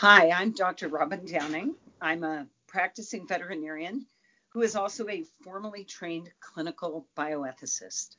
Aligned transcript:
Hi, 0.00 0.30
I'm 0.30 0.52
Dr. 0.52 0.88
Robin 0.88 1.26
Downing. 1.26 1.74
I'm 2.00 2.24
a 2.24 2.46
practicing 2.66 3.28
veterinarian 3.28 4.06
who 4.48 4.62
is 4.62 4.74
also 4.74 5.06
a 5.10 5.24
formally 5.44 5.84
trained 5.84 6.30
clinical 6.40 7.06
bioethicist. 7.18 8.16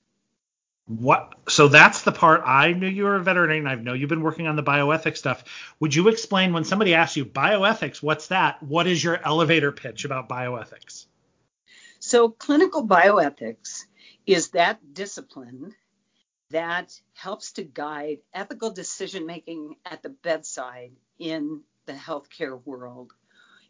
What? 0.85 1.33
So 1.49 1.69
that's 1.69 2.03
the 2.03 2.11
part 2.11 2.43
I 2.45 2.73
knew 2.73 2.87
you 2.87 3.05
were 3.05 3.15
a 3.15 3.23
veterinarian. 3.23 3.65
I 3.65 3.73
know 3.73 3.93
you've 3.93 4.11
been 4.11 4.21
working 4.21 4.45
on 4.45 4.55
the 4.55 4.61
bioethics 4.61 5.17
stuff. 5.17 5.43
Would 5.79 5.95
you 5.95 6.07
explain 6.09 6.53
when 6.53 6.65
somebody 6.65 6.93
asks 6.93 7.17
you 7.17 7.25
bioethics, 7.25 8.03
what's 8.03 8.27
that? 8.27 8.61
What 8.61 8.85
is 8.85 9.03
your 9.03 9.19
elevator 9.25 9.71
pitch 9.71 10.05
about 10.05 10.29
bioethics? 10.29 11.07
So 11.97 12.29
clinical 12.29 12.87
bioethics 12.87 13.85
is 14.27 14.49
that 14.49 14.93
discipline 14.93 15.73
that 16.51 16.93
helps 17.15 17.53
to 17.53 17.63
guide 17.63 18.19
ethical 18.35 18.69
decision 18.69 19.25
making 19.25 19.77
at 19.83 20.03
the 20.03 20.09
bedside 20.09 20.91
in 21.17 21.61
the 21.91 21.97
healthcare 21.97 22.65
world. 22.65 23.11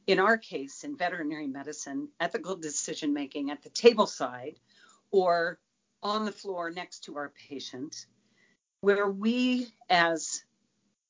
In 0.08 0.20
our 0.20 0.38
case, 0.38 0.84
in 0.84 0.98
veterinary 0.98 1.48
medicine, 1.48 2.10
ethical 2.20 2.56
decision 2.56 3.14
making 3.14 3.52
at 3.52 3.64
the 3.64 3.70
table 3.70 4.08
side 4.08 4.60
or 5.12 5.60
on 6.04 6.26
the 6.26 6.32
floor 6.32 6.72
next 6.72 7.06
to 7.06 7.18
our 7.18 7.32
patient, 7.50 8.06
where 8.82 9.10
we, 9.10 9.68
as 9.90 10.44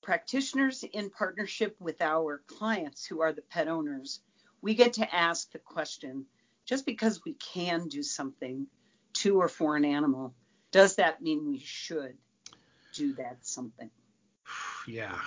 practitioners 0.02 0.84
in 0.84 1.10
partnership 1.10 1.76
with 1.80 2.02
our 2.02 2.42
clients 2.48 3.06
who 3.06 3.22
are 3.22 3.34
the 3.34 3.42
pet 3.42 3.68
owners, 3.68 4.20
we 4.62 4.76
get 4.76 4.94
to 4.94 5.16
ask 5.16 5.52
the 5.52 5.60
question 5.60 6.26
just 6.66 6.86
because 6.86 7.22
we 7.26 7.34
can 7.34 7.88
do 7.88 8.04
something 8.04 8.68
to 9.14 9.42
or 9.42 9.48
for 9.48 9.76
an 9.76 9.86
animal, 9.86 10.34
does 10.72 10.96
that 10.96 11.22
mean 11.22 11.48
we 11.48 11.60
should 11.60 12.18
do 12.94 13.14
that 13.14 13.46
something? 13.46 13.90
Yeah. 14.88 15.20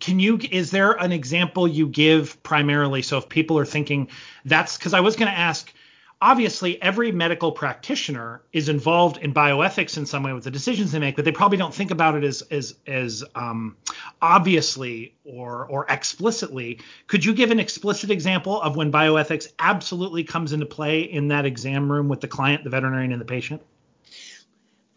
Can 0.00 0.18
you 0.18 0.38
is 0.50 0.70
there 0.70 0.92
an 0.92 1.12
example 1.12 1.68
you 1.68 1.86
give 1.86 2.42
primarily 2.42 3.02
so 3.02 3.18
if 3.18 3.28
people 3.28 3.58
are 3.58 3.64
thinking 3.64 4.08
that's 4.44 4.76
cuz 4.78 4.94
I 4.94 5.00
was 5.00 5.16
going 5.16 5.30
to 5.30 5.38
ask 5.38 5.72
obviously 6.22 6.80
every 6.82 7.12
medical 7.12 7.50
practitioner 7.50 8.42
is 8.52 8.68
involved 8.68 9.16
in 9.18 9.32
bioethics 9.32 9.96
in 9.96 10.04
some 10.04 10.22
way 10.22 10.32
with 10.32 10.44
the 10.44 10.50
decisions 10.50 10.92
they 10.92 10.98
make, 10.98 11.16
but 11.16 11.24
they 11.24 11.32
probably 11.32 11.56
don't 11.56 11.74
think 11.74 11.90
about 11.90 12.14
it 12.14 12.24
as 12.24 12.42
as 12.50 12.74
as 12.86 13.24
um, 13.34 13.76
obviously 14.20 15.14
or 15.24 15.66
or 15.66 15.86
explicitly. 15.88 16.78
Could 17.06 17.24
you 17.24 17.32
give 17.32 17.50
an 17.50 17.60
explicit 17.60 18.10
example 18.10 18.60
of 18.60 18.76
when 18.76 18.92
bioethics 18.92 19.48
absolutely 19.58 20.24
comes 20.24 20.52
into 20.52 20.66
play 20.66 21.00
in 21.00 21.28
that 21.28 21.46
exam 21.46 21.90
room 21.90 22.08
with 22.08 22.20
the 22.20 22.28
client, 22.28 22.64
the 22.64 22.70
veterinarian, 22.70 23.12
and 23.12 23.20
the 23.20 23.26
patient? 23.26 23.62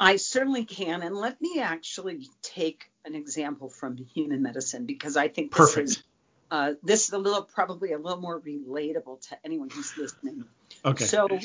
I 0.03 0.17
certainly 0.17 0.65
can, 0.65 1.01
and 1.01 1.15
let 1.15 1.41
me 1.41 1.61
actually 1.61 2.27
take 2.41 2.91
an 3.05 3.15
example 3.15 3.69
from 3.69 3.95
human 3.95 4.41
medicine 4.41 4.85
because 4.85 5.15
I 5.15 5.29
think 5.29 5.51
this 5.55 5.57
Perfect. 5.57 5.89
is 5.89 6.03
uh, 6.51 6.73
this 6.83 7.07
is 7.07 7.13
a 7.13 7.17
little 7.17 7.41
probably 7.41 7.93
a 7.93 7.97
little 7.97 8.19
more 8.19 8.39
relatable 8.41 9.21
to 9.29 9.37
anyone 9.45 9.69
who's 9.69 9.97
listening. 9.97 10.43
Okay. 10.83 11.05
So, 11.05 11.39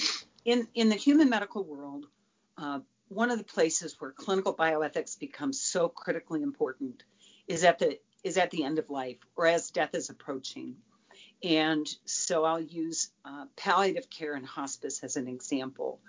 in 0.45 0.67
in 0.75 0.89
the 0.89 0.97
human 0.97 1.31
medical 1.31 1.63
world, 1.63 2.07
uh, 2.57 2.81
one 3.07 3.31
of 3.31 3.39
the 3.39 3.45
places 3.45 3.95
where 4.01 4.11
clinical 4.11 4.53
bioethics 4.53 5.17
becomes 5.17 5.61
so 5.61 5.89
critically 5.89 6.43
important 6.43 7.05
is 7.47 7.63
at 7.63 7.79
the 7.79 8.01
is 8.25 8.39
at 8.39 8.51
the 8.51 8.65
end 8.65 8.81
of 8.81 8.91
life 8.91 9.19
or 9.37 9.47
as 9.47 9.71
death 9.71 9.95
is 9.95 10.11
approaching. 10.11 10.75
And 11.45 11.87
so 12.07 12.45
I'll 12.45 12.61
use 12.61 13.11
uh, 13.25 13.45
palliative 13.57 14.11
care 14.11 14.35
and 14.35 14.45
hospice 14.45 15.05
as 15.05 15.17
an 15.17 15.29
example. 15.29 16.01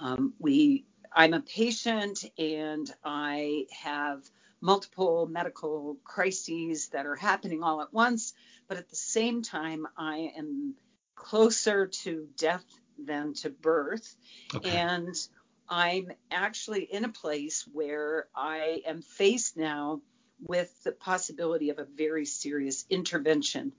Um, 0.00 0.34
we 0.40 0.86
I'm 1.14 1.32
a 1.34 1.40
patient 1.40 2.24
and 2.38 2.92
I 3.04 3.66
have 3.82 4.22
multiple 4.60 5.26
medical 5.30 5.96
crises 6.04 6.88
that 6.88 7.06
are 7.06 7.14
happening 7.14 7.62
all 7.62 7.82
at 7.82 7.92
once, 7.92 8.32
but 8.66 8.78
at 8.78 8.88
the 8.88 8.96
same 8.96 9.42
time, 9.42 9.86
I 9.96 10.32
am 10.36 10.74
closer 11.14 11.86
to 11.86 12.26
death 12.36 12.64
than 12.98 13.34
to 13.34 13.50
birth. 13.50 14.16
Okay. 14.54 14.70
And 14.70 15.14
I'm 15.68 16.10
actually 16.30 16.82
in 16.82 17.04
a 17.04 17.08
place 17.08 17.66
where 17.72 18.26
I 18.34 18.82
am 18.86 19.02
faced 19.02 19.56
now 19.56 20.00
with 20.40 20.70
the 20.82 20.92
possibility 20.92 21.70
of 21.70 21.78
a 21.78 21.84
very 21.84 22.24
serious 22.26 22.84
intervention, 22.90 23.72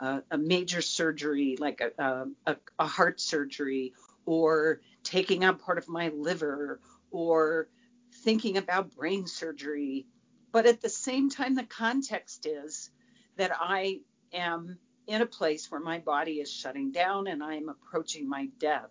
uh, 0.00 0.20
a 0.30 0.38
major 0.38 0.82
surgery 0.82 1.56
like 1.58 1.80
a, 1.80 2.26
a, 2.46 2.56
a 2.78 2.86
heart 2.86 3.20
surgery, 3.20 3.92
or 4.24 4.80
taking 5.02 5.42
out 5.42 5.60
part 5.60 5.78
of 5.78 5.88
my 5.88 6.08
liver, 6.14 6.80
or 7.12 7.68
thinking 8.24 8.56
about 8.56 8.94
brain 8.94 9.26
surgery. 9.26 10.06
But 10.50 10.66
at 10.66 10.80
the 10.80 10.88
same 10.88 11.30
time, 11.30 11.54
the 11.54 11.64
context 11.64 12.46
is 12.46 12.90
that 13.36 13.52
I 13.54 14.00
am 14.32 14.78
in 15.06 15.22
a 15.22 15.26
place 15.26 15.70
where 15.70 15.80
my 15.80 15.98
body 15.98 16.40
is 16.40 16.50
shutting 16.50 16.92
down 16.92 17.26
and 17.26 17.42
I 17.42 17.54
am 17.54 17.68
approaching 17.68 18.28
my 18.28 18.48
death. 18.58 18.90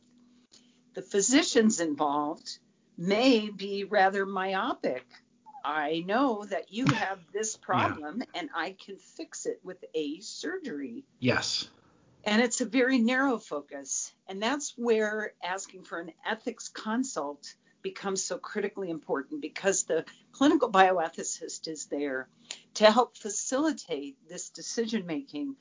The 0.94 1.02
physicians 1.02 1.80
involved 1.80 2.60
may 2.98 3.50
be 3.50 3.86
rather 3.86 4.26
myopic. 4.26 5.06
I 5.64 6.04
know 6.06 6.44
that 6.46 6.74
you 6.74 6.86
have 6.86 7.20
this 7.32 7.56
problem 7.56 8.20
yeah. 8.20 8.42
and 8.42 8.50
I 8.56 8.76
can 8.84 8.98
fix 8.98 9.46
it 9.46 9.60
with 9.64 9.84
a 9.94 10.20
surgery. 10.20 11.06
Yes. 11.20 11.70
And 12.24 12.42
it's 12.42 12.62
a 12.62 12.66
very 12.66 13.00
narrow 13.00 13.38
focus. 13.38 14.12
And 14.28 14.42
that's 14.42 14.74
where 14.76 15.34
asking 15.44 15.84
for 15.84 16.00
an 16.00 16.12
ethics 16.26 16.70
consult 16.70 17.56
becomes 17.82 18.24
so 18.24 18.38
critically 18.38 18.90
important 18.90 19.42
because 19.42 19.84
the 19.84 20.06
clinical 20.32 20.72
bioethicist 20.72 21.68
is 21.68 21.86
there 21.86 22.30
to 22.76 22.92
help 22.92 23.18
facilitate 23.18 24.18
this 24.30 24.50
decision 24.50 25.06
making 25.06 25.56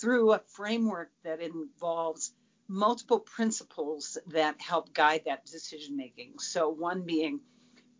through 0.00 0.32
a 0.32 0.38
framework 0.38 1.10
that 1.24 1.40
involves 1.40 2.32
multiple 2.68 3.20
principles 3.20 4.18
that 4.28 4.60
help 4.60 4.92
guide 4.92 5.22
that 5.26 5.46
decision 5.46 5.96
making. 5.96 6.38
So, 6.38 6.68
one 6.68 7.02
being 7.02 7.40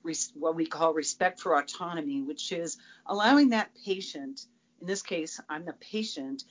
res- 0.02 0.32
what 0.34 0.56
we 0.56 0.66
call 0.66 0.94
respect 0.94 1.40
for 1.40 1.58
autonomy, 1.58 2.22
which 2.22 2.52
is 2.52 2.78
allowing 3.06 3.50
that 3.50 3.74
patient, 3.84 4.46
in 4.80 4.86
this 4.86 5.02
case, 5.02 5.40
I'm 5.48 5.64
the 5.64 5.72
patient, 5.74 6.44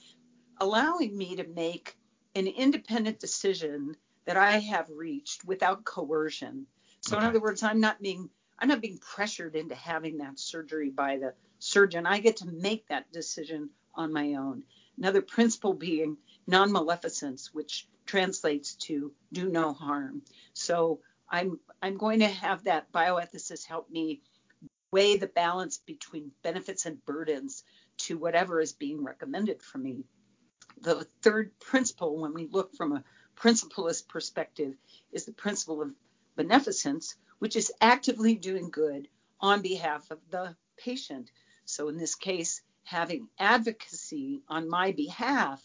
allowing 0.59 1.17
me 1.17 1.35
to 1.35 1.47
make 1.47 1.97
an 2.35 2.47
independent 2.47 3.19
decision 3.19 3.95
that 4.25 4.37
I 4.37 4.57
have 4.59 4.89
reached 4.89 5.45
without 5.45 5.85
coercion. 5.85 6.67
So, 7.07 7.17
okay. 7.17 7.25
in 7.25 7.29
other 7.29 7.39
words, 7.39 7.61
I'm 7.61 7.79
not 7.79 8.01
being 8.01 8.29
I'm 8.57 8.69
not 8.69 8.81
being 8.81 8.97
pressured 8.97 9.55
into 9.55 9.75
having 9.75 10.17
that 10.17 10.39
surgery 10.39 10.89
by 10.89 11.17
the 11.17 11.33
surgeon. 11.59 12.05
I 12.05 12.19
get 12.19 12.37
to 12.37 12.47
make 12.47 12.87
that 12.87 13.11
decision 13.11 13.69
on 13.93 14.13
my 14.13 14.35
own. 14.35 14.63
Another 14.97 15.21
principle 15.21 15.73
being 15.73 16.17
non 16.47 16.71
maleficence, 16.71 17.53
which 17.53 17.87
translates 18.05 18.75
to 18.75 19.11
do 19.31 19.49
no 19.49 19.73
harm. 19.73 20.21
So 20.53 21.01
I'm 21.29 21.59
I'm 21.81 21.97
going 21.97 22.19
to 22.19 22.27
have 22.27 22.63
that 22.63 22.91
bioethicist 22.91 23.67
help 23.67 23.89
me 23.89 24.21
weigh 24.91 25.17
the 25.17 25.27
balance 25.27 25.77
between 25.77 26.31
benefits 26.41 26.85
and 26.85 27.03
burdens 27.05 27.63
to 27.97 28.17
whatever 28.17 28.61
is 28.61 28.73
being 28.73 29.03
recommended 29.03 29.61
for 29.61 29.77
me. 29.77 30.05
The 30.81 31.05
third 31.21 31.51
principle, 31.59 32.17
when 32.17 32.33
we 32.33 32.47
look 32.47 32.75
from 32.75 32.93
a 32.93 33.03
principlist 33.35 34.07
perspective, 34.07 34.73
is 35.11 35.25
the 35.25 35.33
principle 35.33 35.81
of 35.81 35.91
beneficence, 36.35 37.15
which 37.39 37.55
is 37.55 37.71
actively 37.81 38.35
doing 38.35 38.69
good 38.69 39.07
on 39.39 39.61
behalf 39.61 40.09
of 40.11 40.19
the 40.29 40.55
patient. 40.77 41.31
So 41.65 41.89
in 41.89 41.97
this 41.97 42.15
case, 42.15 42.61
having 42.83 43.27
advocacy 43.39 44.41
on 44.47 44.69
my 44.69 44.91
behalf 44.91 45.61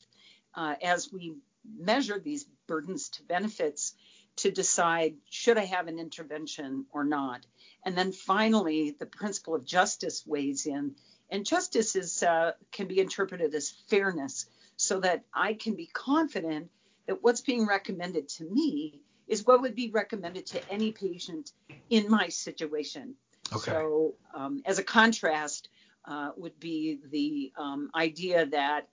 uh, 0.55 0.75
as 0.83 1.13
we 1.13 1.35
measure 1.79 2.19
these 2.19 2.47
burdens 2.67 3.11
to 3.11 3.23
benefits 3.25 3.95
to 4.37 4.51
decide 4.51 5.17
should 5.29 5.59
I 5.59 5.67
have 5.67 5.89
an 5.89 5.99
intervention 5.99 6.87
or 6.93 7.05
not. 7.05 7.45
And 7.85 7.97
then 7.97 8.13
finally, 8.13 8.97
the 8.99 9.07
principle 9.07 9.55
of 9.55 9.65
justice 9.65 10.25
weighs 10.27 10.67
in. 10.67 10.95
And 11.31 11.47
justice 11.47 11.95
is 11.95 12.23
uh, 12.23 12.53
can 12.73 12.87
be 12.89 13.01
interpreted 13.01 13.55
as 13.55 13.71
fairness, 13.89 14.47
so 14.77 15.01
that 15.01 15.25
I 15.33 15.55
can 15.55 15.75
be 15.75 15.87
confident 15.87 16.71
that 17.07 17.23
what's 17.23 17.43
being 17.43 17.67
recommended 17.67 18.29
to 18.31 18.45
me 18.45 19.01
is 19.31 19.47
what 19.47 19.63
would 19.63 19.77
be 19.77 19.91
recommended 19.91 20.45
to 20.45 20.61
any 20.71 20.91
patient 20.91 21.53
in 21.89 22.11
my 22.11 22.29
situation. 22.29 23.15
Okay. 23.53 23.71
So, 23.71 24.15
um, 24.35 24.63
as 24.67 24.79
a 24.79 24.83
contrast, 24.83 25.69
uh, 26.05 26.31
would 26.37 26.59
be 26.59 26.99
the 27.11 27.53
um, 27.57 27.91
idea 27.95 28.47
that 28.47 28.89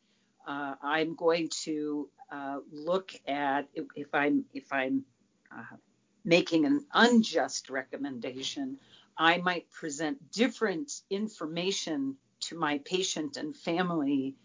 uh, 0.48 0.75
I'm 0.81 1.16
going 1.16 1.50
to 1.63 2.10
uh, 2.31 2.60
look 2.72 3.12
at 3.28 3.68
if, 3.74 3.86
if 3.95 4.13
I'm 4.13 4.45
if 4.54 4.72
I'm 4.72 5.04
uh, 5.51 5.78
making 6.24 6.66
an 6.66 6.86
unjust 6.94 7.69
recommendation, 7.69 8.78
I 9.18 9.38
might 9.38 9.72
present 9.72 10.31
different 10.31 10.92
information 11.10 12.18
to 12.42 12.57
my 12.57 12.80
patient 12.80 13.38
and 13.38 13.56
family 13.56 14.36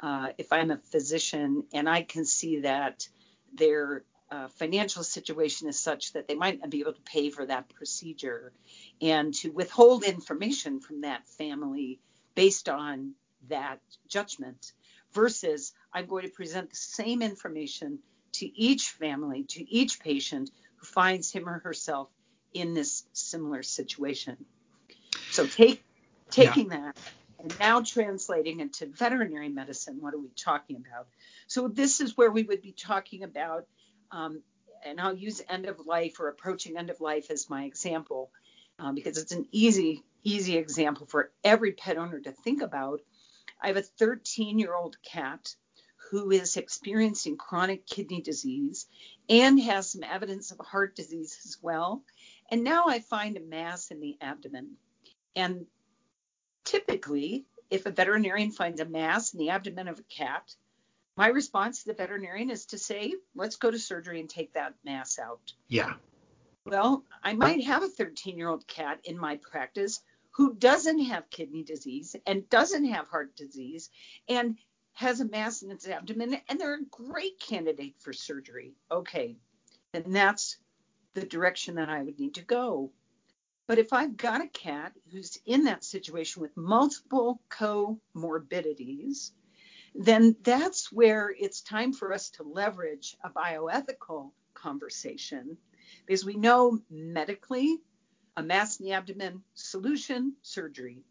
uh, 0.00 0.28
if 0.38 0.52
I'm 0.52 0.70
a 0.70 0.78
physician 0.78 1.64
and 1.72 1.88
I 1.88 2.02
can 2.02 2.24
see 2.24 2.60
that 2.60 3.08
their 3.54 4.04
uh, 4.30 4.48
financial 4.48 5.04
situation 5.04 5.68
is 5.68 5.78
such 5.78 6.12
that 6.12 6.26
they 6.26 6.34
might 6.34 6.60
not 6.60 6.70
be 6.70 6.80
able 6.80 6.92
to 6.92 7.00
pay 7.02 7.30
for 7.30 7.46
that 7.46 7.68
procedure 7.74 8.52
and 9.00 9.32
to 9.34 9.50
withhold 9.50 10.04
information 10.04 10.80
from 10.80 11.02
that 11.02 11.26
family 11.28 12.00
based 12.34 12.68
on 12.68 13.12
that 13.48 13.80
judgment 14.08 14.72
versus 15.12 15.72
I'm 15.92 16.06
going 16.06 16.24
to 16.24 16.30
present 16.30 16.70
the 16.70 16.76
same 16.76 17.22
information 17.22 18.00
to 18.32 18.46
each 18.60 18.90
family, 18.90 19.44
to 19.44 19.72
each 19.72 20.00
patient 20.00 20.50
who 20.76 20.86
finds 20.86 21.30
him 21.30 21.48
or 21.48 21.60
herself 21.60 22.08
in 22.52 22.74
this 22.74 23.04
similar 23.12 23.62
situation. 23.62 24.36
So 25.30 25.46
take 25.46 25.84
taking 26.30 26.70
yeah. 26.70 26.78
that 26.78 26.96
and 27.38 27.58
now 27.58 27.80
translating 27.80 28.60
into 28.60 28.86
veterinary 28.86 29.48
medicine, 29.48 29.98
what 30.00 30.14
are 30.14 30.18
we 30.18 30.30
talking 30.36 30.76
about? 30.76 31.06
So 31.46 31.68
this 31.68 32.00
is 32.00 32.16
where 32.16 32.30
we 32.30 32.42
would 32.42 32.62
be 32.62 32.72
talking 32.72 33.22
about, 33.22 33.66
um, 34.10 34.42
and 34.84 35.00
I'll 35.00 35.16
use 35.16 35.42
end 35.48 35.66
of 35.66 35.86
life 35.86 36.20
or 36.20 36.28
approaching 36.28 36.76
end 36.76 36.90
of 36.90 37.00
life 37.00 37.30
as 37.30 37.50
my 37.50 37.64
example, 37.64 38.30
um, 38.78 38.94
because 38.94 39.18
it's 39.18 39.32
an 39.32 39.46
easy, 39.50 40.04
easy 40.22 40.56
example 40.56 41.06
for 41.06 41.30
every 41.42 41.72
pet 41.72 41.98
owner 41.98 42.20
to 42.20 42.32
think 42.32 42.62
about. 42.62 43.00
I 43.60 43.68
have 43.68 43.76
a 43.76 43.82
13 43.82 44.58
year 44.58 44.74
old 44.74 44.96
cat 45.02 45.54
who 46.10 46.30
is 46.30 46.56
experiencing 46.56 47.36
chronic 47.36 47.86
kidney 47.86 48.20
disease 48.20 48.86
and 49.28 49.60
has 49.60 49.90
some 49.90 50.04
evidence 50.04 50.52
of 50.52 50.58
heart 50.58 50.94
disease 50.94 51.38
as 51.44 51.58
well. 51.60 52.02
And 52.50 52.62
now 52.62 52.84
I 52.86 53.00
find 53.00 53.36
a 53.36 53.40
mass 53.40 53.90
in 53.90 54.00
the 54.00 54.16
abdomen. 54.20 54.76
And 55.34 55.66
typically, 56.64 57.44
if 57.70 57.86
a 57.86 57.90
veterinarian 57.90 58.52
finds 58.52 58.80
a 58.80 58.84
mass 58.84 59.34
in 59.34 59.40
the 59.40 59.50
abdomen 59.50 59.88
of 59.88 59.98
a 59.98 60.04
cat, 60.04 60.54
my 61.16 61.28
response 61.28 61.82
to 61.82 61.88
the 61.88 61.94
veterinarian 61.94 62.50
is 62.50 62.66
to 62.66 62.78
say, 62.78 63.14
let's 63.34 63.56
go 63.56 63.70
to 63.70 63.78
surgery 63.78 64.20
and 64.20 64.28
take 64.28 64.52
that 64.52 64.74
mass 64.84 65.18
out. 65.18 65.52
Yeah. 65.68 65.94
Well, 66.64 67.04
I 67.22 67.32
might 67.32 67.64
have 67.64 67.82
a 67.82 67.88
13 67.88 68.36
year 68.36 68.48
old 68.48 68.66
cat 68.66 69.00
in 69.04 69.18
my 69.18 69.36
practice 69.36 70.02
who 70.32 70.54
doesn't 70.54 70.98
have 70.98 71.30
kidney 71.30 71.62
disease 71.62 72.14
and 72.26 72.48
doesn't 72.50 72.84
have 72.84 73.08
heart 73.08 73.34
disease 73.36 73.88
and 74.28 74.58
has 74.92 75.20
a 75.20 75.24
mass 75.26 75.62
in 75.62 75.70
its 75.70 75.86
abdomen, 75.86 76.38
and 76.48 76.58
they're 76.58 76.74
a 76.74 76.84
great 76.90 77.38
candidate 77.38 77.94
for 78.00 78.12
surgery. 78.12 78.74
Okay, 78.90 79.36
And 79.92 80.14
that's 80.14 80.56
the 81.14 81.24
direction 81.24 81.76
that 81.76 81.88
I 81.88 82.02
would 82.02 82.18
need 82.18 82.34
to 82.34 82.42
go. 82.42 82.90
But 83.66 83.78
if 83.78 83.92
I've 83.92 84.16
got 84.16 84.42
a 84.42 84.48
cat 84.48 84.92
who's 85.10 85.38
in 85.44 85.64
that 85.64 85.84
situation 85.84 86.42
with 86.42 86.56
multiple 86.56 87.40
comorbidities, 87.50 89.32
then 89.98 90.36
that's 90.42 90.92
where 90.92 91.34
it's 91.38 91.60
time 91.60 91.92
for 91.92 92.12
us 92.12 92.30
to 92.30 92.42
leverage 92.42 93.16
a 93.24 93.30
bioethical 93.30 94.30
conversation 94.54 95.56
because 96.04 96.24
we 96.24 96.34
know 96.34 96.78
medically 96.90 97.78
a 98.36 98.42
mass 98.42 98.78
in 98.78 98.86
the 98.86 98.92
abdomen 98.92 99.42
solution 99.54 100.34
surgery. 100.42 101.02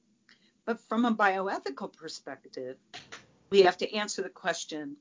But 0.66 0.80
from 0.82 1.06
a 1.06 1.14
bioethical 1.14 1.94
perspective, 1.94 2.78
we 3.50 3.64
have 3.64 3.78
to 3.78 3.94
answer 3.94 4.22
the 4.22 4.30
question 4.30 4.98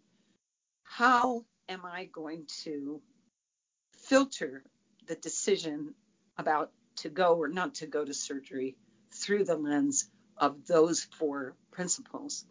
how 0.82 1.44
am 1.68 1.82
I 1.84 2.06
going 2.06 2.46
to 2.62 3.00
filter 3.92 4.62
the 5.06 5.16
decision 5.16 5.94
about 6.38 6.70
to 6.96 7.08
go 7.08 7.34
or 7.34 7.48
not 7.48 7.74
to 7.76 7.86
go 7.86 8.04
to 8.04 8.14
surgery 8.14 8.76
through 9.10 9.44
the 9.44 9.56
lens 9.56 10.08
of 10.36 10.66
those 10.66 11.02
four 11.02 11.54
principles. 11.70 12.44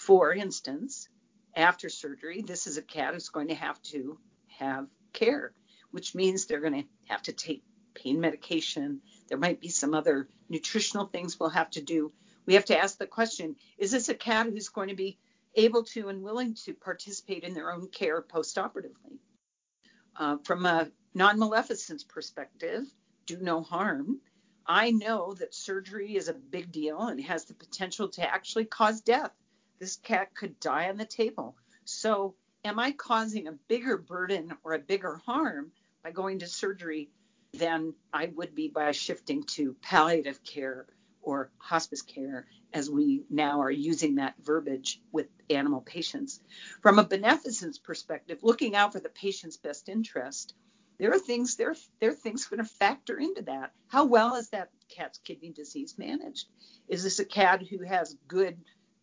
For 0.00 0.32
instance, 0.32 1.10
after 1.54 1.90
surgery, 1.90 2.40
this 2.40 2.66
is 2.66 2.78
a 2.78 2.82
cat 2.82 3.12
who's 3.12 3.28
going 3.28 3.48
to 3.48 3.54
have 3.54 3.82
to 3.82 4.18
have 4.58 4.88
care, 5.12 5.52
which 5.90 6.14
means 6.14 6.46
they're 6.46 6.62
going 6.62 6.84
to 6.84 6.88
have 7.08 7.20
to 7.24 7.34
take 7.34 7.62
pain 7.92 8.18
medication. 8.18 9.02
There 9.28 9.36
might 9.36 9.60
be 9.60 9.68
some 9.68 9.92
other 9.92 10.26
nutritional 10.48 11.04
things 11.04 11.38
we'll 11.38 11.50
have 11.50 11.68
to 11.72 11.82
do. 11.82 12.12
We 12.46 12.54
have 12.54 12.64
to 12.66 12.78
ask 12.78 12.96
the 12.96 13.06
question 13.06 13.56
is 13.76 13.90
this 13.90 14.08
a 14.08 14.14
cat 14.14 14.46
who's 14.46 14.70
going 14.70 14.88
to 14.88 14.94
be 14.94 15.18
able 15.54 15.84
to 15.92 16.08
and 16.08 16.22
willing 16.22 16.54
to 16.64 16.72
participate 16.72 17.44
in 17.44 17.52
their 17.52 17.70
own 17.70 17.88
care 17.88 18.22
postoperatively? 18.22 19.18
Uh, 20.16 20.38
from 20.44 20.64
a 20.64 20.90
non 21.12 21.38
maleficence 21.38 22.04
perspective, 22.04 22.84
do 23.26 23.36
no 23.36 23.60
harm. 23.62 24.22
I 24.66 24.92
know 24.92 25.34
that 25.34 25.54
surgery 25.54 26.16
is 26.16 26.28
a 26.28 26.32
big 26.32 26.72
deal 26.72 27.02
and 27.02 27.20
has 27.20 27.44
the 27.44 27.54
potential 27.54 28.08
to 28.08 28.26
actually 28.26 28.64
cause 28.64 29.02
death. 29.02 29.32
This 29.80 29.96
cat 29.96 30.34
could 30.34 30.60
die 30.60 30.90
on 30.90 30.98
the 30.98 31.06
table. 31.06 31.56
So, 31.86 32.34
am 32.64 32.78
I 32.78 32.92
causing 32.92 33.48
a 33.48 33.58
bigger 33.66 33.96
burden 33.96 34.52
or 34.62 34.74
a 34.74 34.78
bigger 34.78 35.16
harm 35.24 35.72
by 36.04 36.10
going 36.10 36.40
to 36.40 36.46
surgery 36.46 37.10
than 37.54 37.94
I 38.12 38.26
would 38.26 38.54
be 38.54 38.68
by 38.68 38.92
shifting 38.92 39.42
to 39.54 39.74
palliative 39.80 40.44
care 40.44 40.86
or 41.22 41.50
hospice 41.56 42.02
care, 42.02 42.46
as 42.74 42.90
we 42.90 43.24
now 43.30 43.62
are 43.62 43.70
using 43.70 44.16
that 44.16 44.34
verbiage 44.42 45.00
with 45.12 45.28
animal 45.48 45.80
patients? 45.80 46.40
From 46.82 46.98
a 46.98 47.04
beneficence 47.04 47.78
perspective, 47.78 48.40
looking 48.42 48.76
out 48.76 48.92
for 48.92 49.00
the 49.00 49.08
patient's 49.08 49.56
best 49.56 49.88
interest, 49.88 50.54
there 50.98 51.10
are 51.10 51.18
things 51.18 51.56
there 51.56 51.74
there 52.00 52.10
are 52.10 52.14
things 52.14 52.44
going 52.44 52.62
to 52.62 52.68
factor 52.68 53.18
into 53.18 53.40
that. 53.42 53.72
How 53.88 54.04
well 54.04 54.34
is 54.34 54.50
that 54.50 54.68
cat's 54.90 55.18
kidney 55.18 55.52
disease 55.52 55.96
managed? 55.96 56.48
Is 56.86 57.02
this 57.02 57.18
a 57.18 57.24
cat 57.24 57.66
who 57.66 57.82
has 57.82 58.14
good 58.28 58.58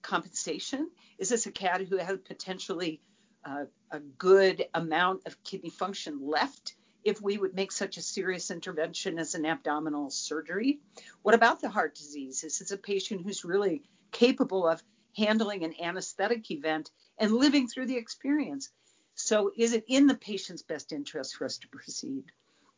compensation? 0.08 0.90
Is 1.20 1.30
this 1.30 1.46
a 1.46 1.52
cat 1.52 1.82
who 1.82 1.98
has 1.98 2.18
potentially 2.26 3.02
uh, 3.44 3.66
a 3.92 4.00
good 4.00 4.66
amount 4.74 5.28
of 5.28 5.44
kidney 5.44 5.70
function 5.70 6.26
left 6.26 6.76
if 7.04 7.22
we 7.22 7.38
would 7.38 7.54
make 7.54 7.72
such 7.72 7.98
a 7.98 8.02
serious 8.02 8.50
intervention 8.50 9.20
as 9.20 9.36
an 9.36 9.46
abdominal 9.46 10.10
surgery? 10.10 10.80
What 11.22 11.36
about 11.36 11.62
the 11.62 11.70
heart 11.70 11.96
disease? 11.96 12.44
Is 12.44 12.60
this 12.60 12.72
a 12.72 12.78
patient 12.78 13.22
who's 13.24 13.46
really 13.46 13.84
capable 14.12 14.66
of 14.66 14.82
handling 15.16 15.64
an 15.64 15.74
anesthetic 15.82 16.50
event 16.52 16.90
and 17.18 17.34
living 17.34 17.68
through 17.68 17.88
the 17.88 17.98
experience? 17.98 18.70
So, 19.16 19.52
is 19.58 19.74
it 19.74 19.86
in 19.88 20.08
the 20.08 20.16
patient's 20.16 20.62
best 20.62 20.94
interest 20.94 21.36
for 21.36 21.46
us 21.46 21.58
to 21.60 21.68
proceed? 21.68 22.26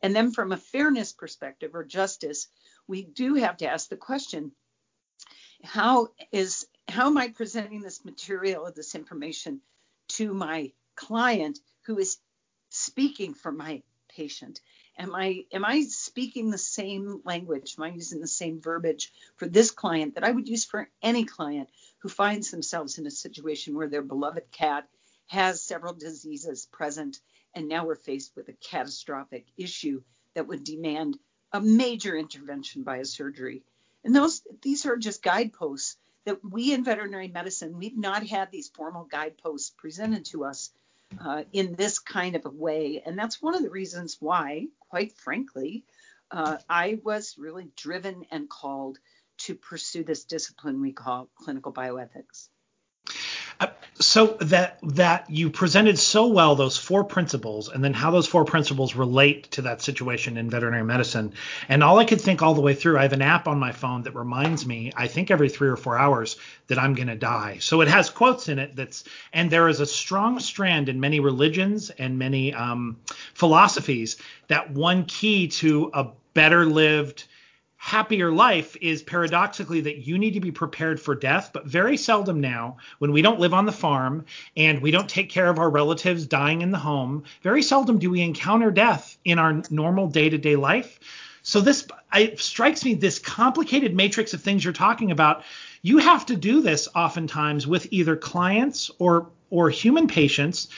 And 0.02 0.16
then, 0.16 0.32
from 0.32 0.50
a 0.50 0.56
fairness 0.56 1.12
perspective 1.12 1.74
or 1.74 1.84
justice, 1.84 2.48
we 2.88 3.04
do 3.04 3.34
have 3.34 3.58
to 3.58 3.68
ask 3.68 3.88
the 3.88 3.96
question 3.96 4.52
how 5.62 6.08
is 6.32 6.66
how 6.90 7.06
am 7.06 7.16
I 7.16 7.28
presenting 7.28 7.80
this 7.80 8.04
material 8.04 8.66
or 8.66 8.72
this 8.72 8.94
information 8.94 9.60
to 10.08 10.34
my 10.34 10.72
client 10.96 11.58
who 11.86 11.98
is 11.98 12.18
speaking 12.68 13.34
for 13.34 13.52
my 13.52 13.82
patient? 14.08 14.60
Am 14.98 15.14
I 15.14 15.44
am 15.52 15.64
I 15.64 15.82
speaking 15.84 16.50
the 16.50 16.58
same 16.58 17.22
language? 17.24 17.76
Am 17.78 17.84
I 17.84 17.88
using 17.88 18.20
the 18.20 18.26
same 18.26 18.60
verbiage 18.60 19.12
for 19.36 19.46
this 19.46 19.70
client 19.70 20.16
that 20.16 20.24
I 20.24 20.30
would 20.30 20.48
use 20.48 20.64
for 20.64 20.90
any 21.00 21.24
client 21.24 21.70
who 22.00 22.08
finds 22.08 22.50
themselves 22.50 22.98
in 22.98 23.06
a 23.06 23.10
situation 23.10 23.74
where 23.74 23.88
their 23.88 24.02
beloved 24.02 24.50
cat 24.50 24.88
has 25.28 25.62
several 25.62 25.94
diseases 25.94 26.66
present, 26.66 27.20
and 27.54 27.68
now 27.68 27.86
we're 27.86 27.94
faced 27.94 28.34
with 28.34 28.48
a 28.48 28.52
catastrophic 28.52 29.46
issue 29.56 30.02
that 30.34 30.48
would 30.48 30.64
demand 30.64 31.18
a 31.52 31.60
major 31.60 32.16
intervention 32.16 32.82
by 32.82 32.98
a 32.98 33.04
surgery. 33.04 33.62
And 34.04 34.14
those 34.14 34.42
these 34.62 34.86
are 34.86 34.96
just 34.96 35.22
guideposts 35.22 35.96
that 36.24 36.38
we 36.44 36.72
in 36.72 36.84
veterinary 36.84 37.28
medicine 37.28 37.78
we've 37.78 37.96
not 37.96 38.26
had 38.26 38.50
these 38.50 38.68
formal 38.68 39.04
guideposts 39.04 39.70
presented 39.70 40.24
to 40.26 40.44
us 40.44 40.70
uh, 41.18 41.42
in 41.52 41.74
this 41.74 41.98
kind 41.98 42.36
of 42.36 42.46
a 42.46 42.50
way, 42.50 43.02
and 43.04 43.18
that's 43.18 43.42
one 43.42 43.54
of 43.54 43.62
the 43.62 43.70
reasons 43.70 44.16
why, 44.20 44.66
quite 44.90 45.12
frankly, 45.12 45.84
uh, 46.30 46.58
I 46.68 47.00
was 47.02 47.36
really 47.36 47.70
driven 47.76 48.24
and 48.30 48.48
called 48.48 48.98
to 49.38 49.54
pursue 49.54 50.04
this 50.04 50.24
discipline 50.24 50.80
we 50.80 50.92
call 50.92 51.28
clinical 51.34 51.72
bioethics. 51.72 52.48
Uh, 53.60 53.66
so 54.00 54.38
that 54.40 54.78
that 54.82 55.28
you 55.28 55.50
presented 55.50 55.98
so 55.98 56.26
well 56.26 56.54
those 56.54 56.78
four 56.78 57.04
principles 57.04 57.68
and 57.68 57.84
then 57.84 57.92
how 57.92 58.10
those 58.10 58.26
four 58.26 58.46
principles 58.46 58.96
relate 58.96 59.50
to 59.50 59.62
that 59.62 59.82
situation 59.82 60.38
in 60.38 60.48
veterinary 60.48 60.82
medicine. 60.82 61.34
And 61.68 61.84
all 61.84 61.98
i 61.98 62.06
could 62.06 62.20
think 62.20 62.40
all 62.40 62.54
the 62.54 62.62
way 62.62 62.74
through 62.74 62.98
i 62.98 63.02
have 63.02 63.12
an 63.12 63.20
app 63.20 63.46
on 63.46 63.58
my 63.58 63.72
phone 63.72 64.02
that 64.04 64.14
reminds 64.14 64.66
me 64.66 64.92
i 64.96 65.06
think 65.06 65.30
every 65.30 65.50
three 65.50 65.68
or 65.68 65.76
four 65.76 65.98
hours 65.98 66.36
that 66.68 66.78
i'm 66.78 66.94
going 66.94 67.08
to 67.08 67.16
die. 67.16 67.58
So 67.60 67.82
it 67.82 67.88
has 67.88 68.08
quotes 68.08 68.48
in 68.48 68.58
it 68.58 68.74
that's 68.74 69.04
and 69.34 69.50
there 69.50 69.68
is 69.68 69.80
a 69.80 69.86
strong 69.86 70.40
strand 70.40 70.88
in 70.88 70.98
many 70.98 71.20
religions 71.20 71.90
and 71.90 72.18
many 72.18 72.54
um, 72.54 72.96
philosophies 73.34 74.16
that 74.48 74.70
one 74.70 75.04
key 75.04 75.48
to 75.48 75.90
a 75.92 76.08
better 76.32 76.64
lived 76.64 77.24
happier 77.82 78.30
life 78.30 78.76
is 78.82 79.02
paradoxically 79.02 79.80
that 79.80 80.06
you 80.06 80.18
need 80.18 80.34
to 80.34 80.40
be 80.40 80.52
prepared 80.52 81.00
for 81.00 81.14
death, 81.14 81.50
but 81.54 81.66
very 81.66 81.96
seldom 81.96 82.38
now, 82.38 82.76
when 82.98 83.10
we 83.10 83.22
don't 83.22 83.40
live 83.40 83.54
on 83.54 83.64
the 83.64 83.72
farm 83.72 84.26
and 84.54 84.82
we 84.82 84.90
don't 84.90 85.08
take 85.08 85.30
care 85.30 85.48
of 85.48 85.58
our 85.58 85.70
relatives 85.70 86.26
dying 86.26 86.60
in 86.60 86.72
the 86.72 86.78
home, 86.78 87.24
very 87.42 87.62
seldom 87.62 87.98
do 87.98 88.10
we 88.10 88.20
encounter 88.20 88.70
death 88.70 89.16
in 89.24 89.38
our 89.38 89.62
normal 89.70 90.08
day 90.08 90.28
to 90.28 90.36
day 90.36 90.56
life. 90.56 91.00
So 91.42 91.62
this 91.62 91.88
it 92.12 92.38
strikes 92.38 92.84
me 92.84 92.92
this 92.92 93.18
complicated 93.18 93.94
matrix 93.94 94.34
of 94.34 94.42
things 94.42 94.62
you're 94.62 94.74
talking 94.74 95.10
about. 95.10 95.42
You 95.80 95.96
have 95.96 96.26
to 96.26 96.36
do 96.36 96.60
this 96.60 96.86
oftentimes 96.94 97.66
with 97.66 97.90
either 97.90 98.14
clients 98.14 98.90
or 98.98 99.30
or 99.48 99.70
human 99.70 100.06
patients 100.06 100.68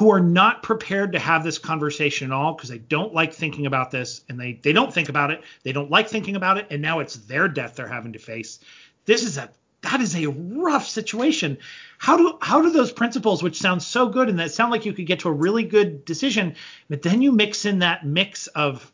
who 0.00 0.10
are 0.10 0.20
not 0.20 0.62
prepared 0.62 1.12
to 1.12 1.18
have 1.18 1.44
this 1.44 1.58
conversation 1.58 2.32
at 2.32 2.34
all 2.34 2.54
because 2.54 2.70
they 2.70 2.78
don't 2.78 3.12
like 3.12 3.34
thinking 3.34 3.66
about 3.66 3.90
this 3.90 4.22
and 4.30 4.40
they, 4.40 4.54
they 4.62 4.72
don't 4.72 4.94
think 4.94 5.10
about 5.10 5.30
it. 5.30 5.42
They 5.62 5.72
don't 5.72 5.90
like 5.90 6.08
thinking 6.08 6.36
about 6.36 6.56
it. 6.56 6.68
And 6.70 6.80
now 6.80 7.00
it's 7.00 7.16
their 7.16 7.48
death 7.48 7.76
they're 7.76 7.86
having 7.86 8.14
to 8.14 8.18
face. 8.18 8.60
This 9.04 9.24
is 9.24 9.36
a 9.36 9.50
that 9.82 10.00
is 10.00 10.16
a 10.16 10.24
rough 10.28 10.88
situation. 10.88 11.58
How 11.98 12.16
do 12.16 12.38
how 12.40 12.62
do 12.62 12.70
those 12.70 12.90
principles, 12.90 13.42
which 13.42 13.58
sound 13.60 13.82
so 13.82 14.08
good 14.08 14.30
and 14.30 14.38
that 14.38 14.52
sound 14.52 14.70
like 14.70 14.86
you 14.86 14.94
could 14.94 15.04
get 15.04 15.20
to 15.20 15.28
a 15.28 15.32
really 15.32 15.64
good 15.64 16.06
decision, 16.06 16.56
but 16.88 17.02
then 17.02 17.20
you 17.20 17.30
mix 17.30 17.66
in 17.66 17.80
that 17.80 18.06
mix 18.06 18.46
of 18.46 18.90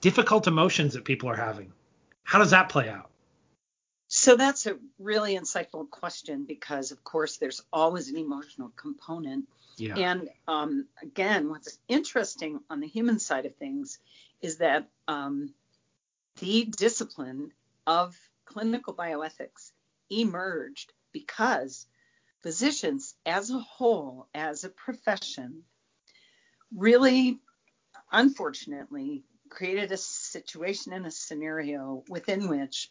difficult 0.00 0.46
emotions 0.46 0.94
that 0.94 1.04
people 1.04 1.28
are 1.28 1.36
having? 1.36 1.70
How 2.24 2.38
does 2.38 2.52
that 2.52 2.70
play 2.70 2.88
out? 2.88 3.10
So 4.08 4.36
that's 4.36 4.64
a 4.66 4.78
really 4.98 5.36
insightful 5.36 5.90
question 5.90 6.46
because, 6.48 6.92
of 6.92 7.04
course, 7.04 7.36
there's 7.36 7.60
always 7.74 8.08
an 8.08 8.16
emotional 8.16 8.72
component. 8.74 9.44
Yeah. 9.76 9.96
And 9.96 10.28
um, 10.48 10.86
again, 11.02 11.50
what's 11.50 11.78
interesting 11.88 12.60
on 12.70 12.80
the 12.80 12.86
human 12.86 13.18
side 13.18 13.46
of 13.46 13.54
things 13.56 13.98
is 14.40 14.58
that 14.58 14.88
um, 15.06 15.52
the 16.40 16.64
discipline 16.64 17.50
of 17.86 18.16
clinical 18.44 18.94
bioethics 18.94 19.72
emerged 20.10 20.92
because 21.12 21.86
physicians 22.42 23.14
as 23.24 23.50
a 23.50 23.58
whole, 23.58 24.28
as 24.34 24.64
a 24.64 24.68
profession, 24.68 25.62
really, 26.74 27.38
unfortunately, 28.12 29.24
created 29.48 29.92
a 29.92 29.96
situation 29.96 30.92
and 30.92 31.06
a 31.06 31.10
scenario 31.10 32.02
within 32.08 32.48
which 32.48 32.90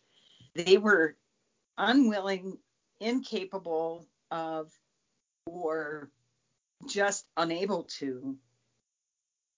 they 0.56 0.77
were 0.77 1.15
unwilling, 1.77 2.58
incapable 3.00 4.08
of, 4.32 4.72
or 5.46 6.10
just 6.88 7.25
unable 7.38 7.84
to 8.00 8.38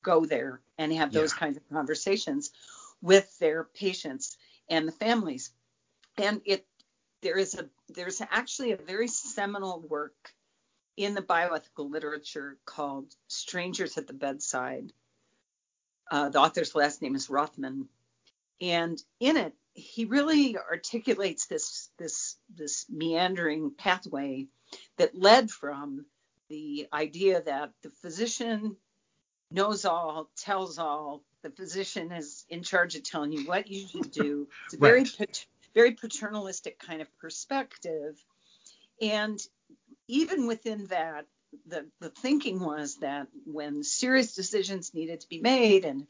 go 0.04 0.26
there 0.26 0.62
and 0.78 0.94
have 0.94 1.12
those 1.12 1.34
yeah. 1.34 1.40
kinds 1.40 1.58
of 1.58 1.70
conversations 1.70 2.52
with 3.02 3.38
their 3.40 3.64
patients 3.64 4.38
and 4.70 4.88
the 4.88 4.92
families. 4.94 5.52
And 6.18 6.42
it 6.46 6.66
there 7.22 7.38
is 7.38 7.56
a 7.56 7.70
there's 7.90 8.22
actually 8.22 8.72
a 8.72 8.78
very 8.78 9.08
seminal 9.08 9.82
work 9.82 10.34
in 10.96 11.14
the 11.14 11.22
bioethical 11.22 11.90
literature 11.92 12.58
called 12.66 13.14
Strangers 13.28 13.98
at 13.98 14.08
the 14.08 14.14
Bedside. 14.14 14.92
Uh, 16.10 16.30
the 16.30 16.40
author's 16.40 16.74
last 16.74 17.02
name 17.02 17.16
is 17.16 17.30
Rothman, 17.30 17.88
and 18.62 19.02
in 19.20 19.38
it 19.38 19.54
he 19.74 20.06
really 20.06 20.58
articulates 20.58 21.46
this 21.46 21.90
this 21.98 22.38
this 22.50 22.86
meandering 22.90 23.72
pathway 23.78 24.48
that 24.98 25.16
led 25.16 25.52
from 25.52 26.06
the 26.50 26.88
idea 26.92 27.42
that 27.42 27.72
the 27.84 27.90
physician 28.02 28.78
knows 29.52 29.86
all, 29.86 30.30
tells 30.36 30.78
all. 30.80 31.24
The 31.44 31.50
physician 31.52 32.12
is 32.12 32.46
in 32.50 32.64
charge 32.64 32.96
of 32.96 33.04
telling 33.04 33.32
you 33.32 33.48
what 33.48 33.68
you 33.68 33.88
should 33.88 34.12
do. 34.12 34.48
It's 34.66 34.74
a 34.74 34.78
very 34.78 35.06
right. 35.20 35.46
very 35.74 35.92
paternalistic 35.92 36.80
kind 36.80 37.02
of 37.02 37.18
perspective, 37.20 38.18
and 39.02 39.40
even 40.08 40.48
within 40.48 40.88
that, 40.88 41.26
the 41.68 41.86
the 42.00 42.10
thinking 42.10 42.60
was 42.60 42.98
that 42.98 43.28
when 43.46 43.84
serious 43.84 44.36
decisions 44.36 44.94
needed 44.94 45.22
to 45.22 45.30
be 45.30 45.40
made 45.40 45.86
and 45.86 46.08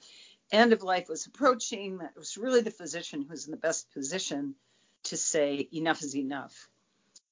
end 0.52 0.74
of 0.74 0.82
life 0.82 1.10
was 1.10 1.26
approaching, 1.26 1.98
that 1.98 2.12
it 2.16 2.20
was 2.20 2.38
really 2.38 2.62
the 2.62 2.72
physician 2.72 3.22
who 3.22 3.30
was 3.30 3.46
in 3.46 3.52
the 3.52 3.58
best 3.58 3.92
position 3.92 4.56
to 5.04 5.18
say 5.18 5.68
enough 5.74 6.02
is 6.02 6.16
enough. 6.16 6.70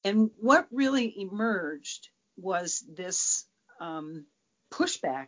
And 0.03 0.29
what 0.39 0.67
really 0.71 1.19
emerged 1.19 2.09
was 2.37 2.83
this 2.87 3.45
um, 3.79 4.25
pushback 4.71 5.27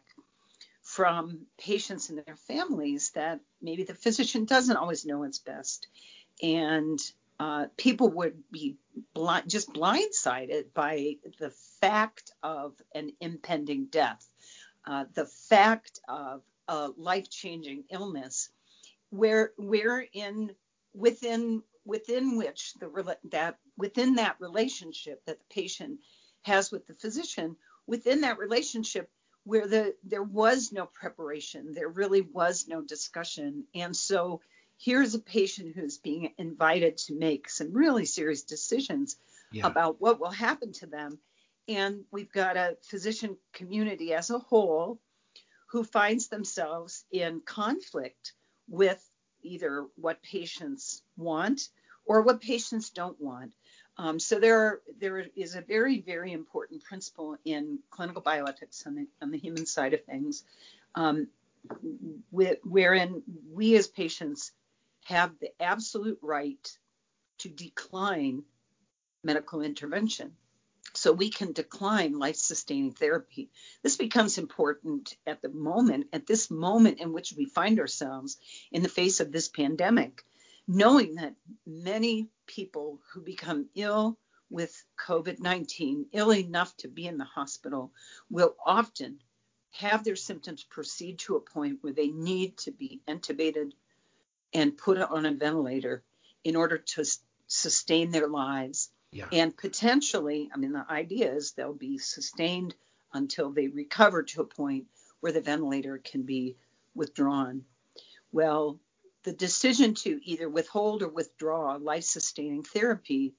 from 0.84 1.46
patients 1.58 2.10
and 2.10 2.18
their 2.26 2.36
families 2.36 3.12
that 3.12 3.40
maybe 3.62 3.84
the 3.84 3.94
physician 3.94 4.46
doesn't 4.46 4.78
always 4.78 5.06
know 5.06 5.20
what's 5.20 5.40
best. 5.40 5.88
And 6.42 7.00
uh, 7.40 7.66
people 7.76 8.10
would 8.10 8.42
be 8.52 8.78
blind, 9.14 9.50
just 9.50 9.74
blindsided 9.74 10.74
by 10.74 11.18
the 11.40 11.52
fact 11.82 12.32
of 12.42 12.74
an 12.96 13.12
impending 13.20 13.88
death, 13.88 14.28
uh, 14.86 15.06
the 15.14 15.26
fact 15.26 16.00
of 16.08 16.42
a 16.68 16.90
life-changing 16.98 17.84
illness, 17.92 18.50
where 19.10 19.52
where 19.58 20.06
in 20.14 20.52
within 20.94 21.62
within 21.86 22.38
which 22.38 22.74
the 22.76 23.18
that 23.26 23.58
within 23.78 24.16
that 24.16 24.36
relationship 24.40 25.24
that 25.26 25.40
the 25.40 25.46
patient 25.54 26.00
has 26.48 26.72
with 26.72 26.88
the 26.88 26.94
physician, 26.94 27.56
within 27.86 28.22
that 28.22 28.40
relationship 28.40 29.10
where 29.44 29.68
the 29.68 29.96
there 30.04 30.24
was 30.24 30.72
no 30.72 30.86
preparation, 30.86 31.74
there 31.74 31.88
really 31.88 32.22
was 32.22 32.68
no 32.68 32.82
discussion, 32.82 33.66
and 33.74 33.96
so 33.96 34.42
here's 34.78 35.16
a 35.16 35.20
patient 35.20 35.76
who's 35.76 35.98
being 35.98 36.34
invited 36.38 36.98
to 36.98 37.18
make 37.18 37.50
some 37.50 37.74
really 37.74 38.06
serious 38.06 38.44
decisions 38.44 39.18
yeah. 39.52 39.66
about 39.66 40.00
what 40.00 40.20
will 40.20 40.32
happen 40.32 40.72
to 40.72 40.86
them. 40.86 41.18
And 41.68 42.04
we've 42.12 42.32
got 42.32 42.58
a 42.58 42.78
physician 42.84 43.38
community 43.54 44.14
as 44.14 44.30
a 44.30 44.40
whole 44.40 45.00
who 45.72 45.84
finds 45.84 46.28
themselves 46.28 47.06
in 47.12 47.42
conflict 47.42 48.34
with 48.70 49.04
either 49.42 49.88
what 49.96 50.22
patients 50.22 51.02
want 51.18 51.70
or 52.06 52.22
what 52.22 52.42
patients 52.42 52.90
don't 52.92 53.20
want. 53.20 53.52
Um, 53.98 54.20
so 54.20 54.40
there, 54.40 54.82
there 55.00 55.26
is 55.36 55.56
a 55.56 55.62
very, 55.62 56.02
very 56.02 56.32
important 56.32 56.84
principle 56.84 57.38
in 57.46 57.80
clinical 57.90 58.22
bioethics 58.22 58.86
on 58.86 58.96
the, 58.96 59.08
on 59.22 59.32
the 59.32 59.40
human 59.40 59.66
side 59.66 59.94
of 59.94 60.04
things, 60.06 60.44
um, 60.94 61.28
wherein 62.32 63.24
we 63.52 63.76
as 63.76 63.88
patients 63.88 64.52
have 65.06 65.32
the 65.40 65.50
absolute 65.62 66.20
right 66.22 66.78
to 67.40 67.50
decline 67.50 68.44
medical 69.24 69.62
intervention 69.62 70.34
so 70.94 71.12
we 71.12 71.30
can 71.30 71.52
decline 71.52 72.18
life 72.18 72.36
sustaining 72.36 72.92
therapy. 72.92 73.50
This 73.84 73.98
becomes 73.98 74.38
important 74.38 75.16
at 75.26 75.42
the 75.42 75.50
moment, 75.50 76.08
at 76.14 76.26
this 76.26 76.50
moment 76.50 77.00
in 77.00 77.14
which 77.14 77.34
we 77.34 77.46
find 77.46 77.80
ourselves 77.80 78.38
in 78.72 78.84
the 78.84 78.90
face 78.90 79.20
of 79.20 79.32
this 79.32 79.48
pandemic, 79.48 80.24
knowing 80.68 81.16
that 81.16 81.36
many 81.66 82.28
people 82.46 83.00
who 83.12 83.22
become 83.22 83.70
ill 83.76 84.18
with 84.50 84.84
COVID 85.06 85.40
19, 85.40 86.08
ill 86.14 86.34
enough 86.34 86.76
to 86.78 86.88
be 86.88 87.08
in 87.08 87.18
the 87.18 87.26
hospital, 87.26 87.92
will 88.30 88.56
often 88.66 89.20
have 89.72 90.04
their 90.04 90.16
symptoms 90.16 90.64
proceed 90.64 91.20
to 91.20 91.36
a 91.36 91.42
point 91.42 91.80
where 91.82 91.94
they 91.94 92.08
need 92.08 92.58
to 92.58 92.72
be 92.72 93.02
intubated 93.08 93.72
and 94.54 94.78
put 94.78 94.98
on 94.98 95.26
a 95.26 95.34
ventilator 95.34 96.04
in 96.44 96.56
order 96.56 96.78
to 96.78 97.04
sustain 97.48 98.12
their 98.12 98.28
lives 98.28 98.90
yeah. 99.12 99.26
And 99.32 99.56
potentially, 99.56 100.50
I 100.54 100.58
mean, 100.58 100.74
the 100.74 100.86
idea 100.90 101.34
is 101.34 101.52
they'll 101.52 101.74
be 101.74 101.98
sustained 101.98 102.76
until 103.14 103.52
they 103.52 103.68
recover 103.68 104.24
to 104.24 104.42
a 104.42 104.46
point 104.46 104.86
where 105.22 105.32
the 105.32 105.42
ventilator 105.42 105.98
can 105.98 106.24
be 106.24 106.58
withdrawn. 106.94 107.64
Well, 108.32 108.80
the 109.24 109.34
decision 109.34 109.94
to 109.96 110.20
either 110.24 110.48
withhold 110.48 111.04
or 111.04 111.10
withdraw 111.10 111.78
life 111.82 112.04
sustaining 112.04 112.64
therapy 112.64 113.34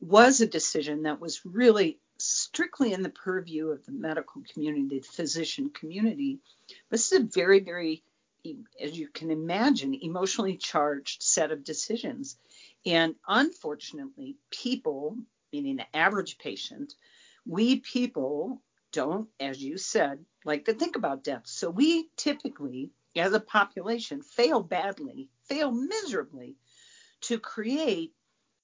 was 0.00 0.40
a 0.40 0.46
decision 0.46 1.02
that 1.02 1.20
was 1.20 1.44
really 1.44 1.98
strictly 2.18 2.92
in 2.92 3.02
the 3.02 3.10
purview 3.10 3.68
of 3.68 3.84
the 3.86 3.92
medical 3.92 4.42
community, 4.52 4.98
the 4.98 5.00
physician 5.00 5.70
community. 5.70 6.38
This 6.90 7.12
is 7.12 7.20
a 7.20 7.24
very, 7.24 7.60
very, 7.60 8.02
as 8.80 8.98
you 8.98 9.08
can 9.08 9.30
imagine, 9.30 9.94
emotionally 9.94 10.56
charged 10.56 11.22
set 11.22 11.50
of 11.50 11.64
decisions. 11.64 12.36
And 12.86 13.14
unfortunately, 13.26 14.36
people, 14.50 15.16
meaning 15.52 15.76
the 15.76 15.96
average 15.96 16.38
patient, 16.38 16.94
we 17.46 17.80
people 17.80 18.60
don't, 18.92 19.28
as 19.38 19.62
you 19.62 19.78
said, 19.78 20.24
like 20.44 20.64
to 20.66 20.74
think 20.74 20.96
about 20.96 21.24
death. 21.24 21.42
So 21.44 21.70
we 21.70 22.08
typically, 22.16 22.90
as 23.16 23.32
a 23.32 23.40
population, 23.40 24.22
fail 24.22 24.62
badly, 24.62 25.28
fail 25.48 25.70
miserably 25.70 26.56
to 27.22 27.38
create 27.38 28.12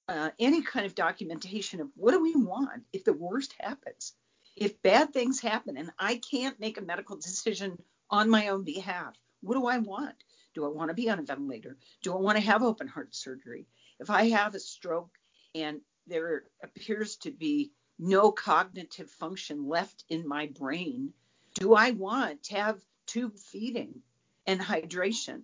uh, 0.07 0.29
any 0.39 0.61
kind 0.61 0.85
of 0.85 0.95
documentation 0.95 1.81
of 1.81 1.89
what 1.95 2.11
do 2.11 2.21
we 2.21 2.35
want 2.35 2.83
if 2.93 3.03
the 3.03 3.13
worst 3.13 3.53
happens. 3.59 4.13
If 4.55 4.81
bad 4.81 5.13
things 5.13 5.39
happen 5.39 5.77
and 5.77 5.91
I 5.99 6.17
can't 6.17 6.59
make 6.59 6.77
a 6.77 6.81
medical 6.81 7.17
decision 7.17 7.81
on 8.09 8.29
my 8.29 8.47
own 8.47 8.63
behalf, 8.63 9.15
what 9.41 9.55
do 9.55 9.67
I 9.67 9.77
want? 9.79 10.15
Do 10.55 10.65
I 10.65 10.69
want 10.69 10.89
to 10.89 10.95
be 10.95 11.09
on 11.09 11.19
a 11.19 11.23
ventilator? 11.23 11.77
Do 12.01 12.13
I 12.13 12.17
want 12.17 12.37
to 12.37 12.43
have 12.43 12.63
open 12.63 12.87
heart 12.87 13.13
surgery? 13.13 13.67
If 13.99 14.09
I 14.09 14.29
have 14.29 14.55
a 14.55 14.59
stroke 14.59 15.11
and 15.53 15.81
there 16.07 16.45
appears 16.63 17.17
to 17.17 17.31
be 17.31 17.71
no 17.99 18.31
cognitive 18.31 19.09
function 19.09 19.67
left 19.67 20.05
in 20.09 20.27
my 20.27 20.47
brain, 20.47 21.13
do 21.55 21.73
I 21.73 21.91
want 21.91 22.43
to 22.43 22.55
have 22.55 22.79
tube 23.05 23.37
feeding 23.37 24.01
and 24.47 24.59
hydration, 24.61 25.43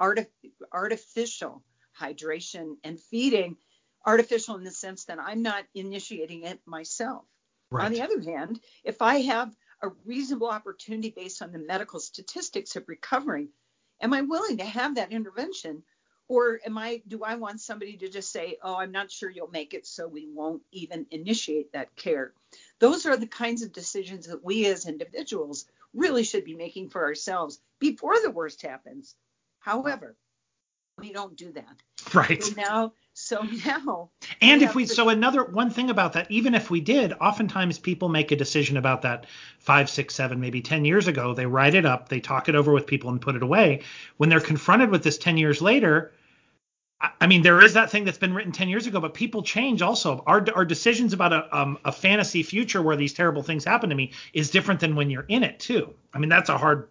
artif- 0.00 0.30
artificial 0.72 1.64
hydration 1.98 2.76
and 2.84 3.00
feeding, 3.00 3.58
artificial 4.06 4.56
in 4.56 4.64
the 4.64 4.70
sense 4.70 5.04
that 5.06 5.18
I'm 5.20 5.42
not 5.42 5.66
initiating 5.74 6.44
it 6.44 6.60
myself? 6.66 7.26
Right. 7.70 7.86
On 7.86 7.92
the 7.92 8.02
other 8.02 8.20
hand, 8.20 8.60
if 8.84 9.02
I 9.02 9.16
have 9.22 9.54
a 9.82 9.88
reasonable 9.88 10.48
opportunity 10.48 11.10
based 11.10 11.42
on 11.42 11.52
the 11.52 11.58
medical 11.58 12.00
statistics 12.00 12.76
of 12.76 12.88
recovering, 12.88 13.52
am 14.00 14.12
I 14.14 14.22
willing 14.22 14.58
to 14.58 14.64
have 14.64 14.94
that 14.96 15.12
intervention 15.12 15.84
Or 16.28 16.60
am 16.64 16.78
I 16.78 17.02
do 17.06 17.22
I 17.22 17.34
want 17.36 17.60
somebody 17.60 17.96
to 17.98 18.08
just 18.08 18.30
say, 18.32 18.56
"Oh, 18.62 18.76
I'm 18.76 18.92
not 18.92 19.10
sure 19.10 19.28
you'll 19.30 19.48
make 19.48 19.74
it, 19.74 19.86
so 19.86 20.08
we 20.08 20.26
won't 20.26 20.62
even 20.72 21.06
initiate 21.10 21.72
that 21.72 21.94
care." 21.96 22.34
Those 22.78 23.04
are 23.06 23.16
the 23.16 23.26
kinds 23.26 23.62
of 23.62 23.72
decisions 23.72 24.26
that 24.26 24.42
we 24.42 24.66
as 24.66 24.86
individuals 24.86 25.66
really 25.92 26.24
should 26.24 26.44
be 26.44 26.54
making 26.54 26.90
for 26.90 27.04
ourselves 27.04 27.60
before 27.80 28.20
the 28.20 28.30
worst 28.30 28.62
happens. 28.62 29.14
However, 29.60 30.16
we 30.98 31.12
don't 31.12 31.36
do 31.36 31.52
that. 31.52 31.82
Right. 32.12 32.42
So 32.42 32.52
now, 32.56 32.92
so 33.14 33.42
now. 33.66 34.10
And 34.40 34.62
if 34.62 34.74
we, 34.74 34.86
to, 34.86 34.94
so 34.94 35.08
another 35.08 35.44
one 35.44 35.70
thing 35.70 35.90
about 35.90 36.12
that, 36.12 36.30
even 36.30 36.54
if 36.54 36.70
we 36.70 36.80
did, 36.80 37.12
oftentimes 37.14 37.78
people 37.78 38.08
make 38.08 38.30
a 38.30 38.36
decision 38.36 38.76
about 38.76 39.02
that 39.02 39.26
five, 39.58 39.90
six, 39.90 40.14
seven, 40.14 40.40
maybe 40.40 40.60
10 40.60 40.84
years 40.84 41.08
ago. 41.08 41.34
They 41.34 41.46
write 41.46 41.74
it 41.74 41.86
up, 41.86 42.08
they 42.08 42.20
talk 42.20 42.48
it 42.48 42.54
over 42.54 42.72
with 42.72 42.86
people 42.86 43.10
and 43.10 43.20
put 43.20 43.36
it 43.36 43.42
away. 43.42 43.82
When 44.18 44.28
they're 44.28 44.40
confronted 44.40 44.90
with 44.90 45.02
this 45.02 45.18
10 45.18 45.36
years 45.36 45.60
later, 45.60 46.12
I 47.20 47.26
mean, 47.26 47.42
there 47.42 47.62
is 47.62 47.74
that 47.74 47.90
thing 47.90 48.04
that's 48.04 48.18
been 48.18 48.34
written 48.34 48.52
10 48.52 48.68
years 48.68 48.86
ago, 48.86 49.00
but 49.00 49.14
people 49.14 49.42
change 49.42 49.82
also. 49.82 50.22
Our, 50.26 50.46
our 50.54 50.64
decisions 50.64 51.12
about 51.12 51.32
a, 51.32 51.56
um, 51.56 51.78
a 51.84 51.92
fantasy 51.92 52.42
future 52.42 52.80
where 52.80 52.96
these 52.96 53.12
terrible 53.12 53.42
things 53.42 53.64
happen 53.64 53.90
to 53.90 53.96
me 53.96 54.12
is 54.32 54.50
different 54.50 54.80
than 54.80 54.94
when 54.94 55.10
you're 55.10 55.26
in 55.28 55.42
it 55.42 55.58
too. 55.58 55.94
I 56.12 56.18
mean, 56.18 56.28
that's 56.28 56.48
a 56.48 56.56
hard, 56.56 56.88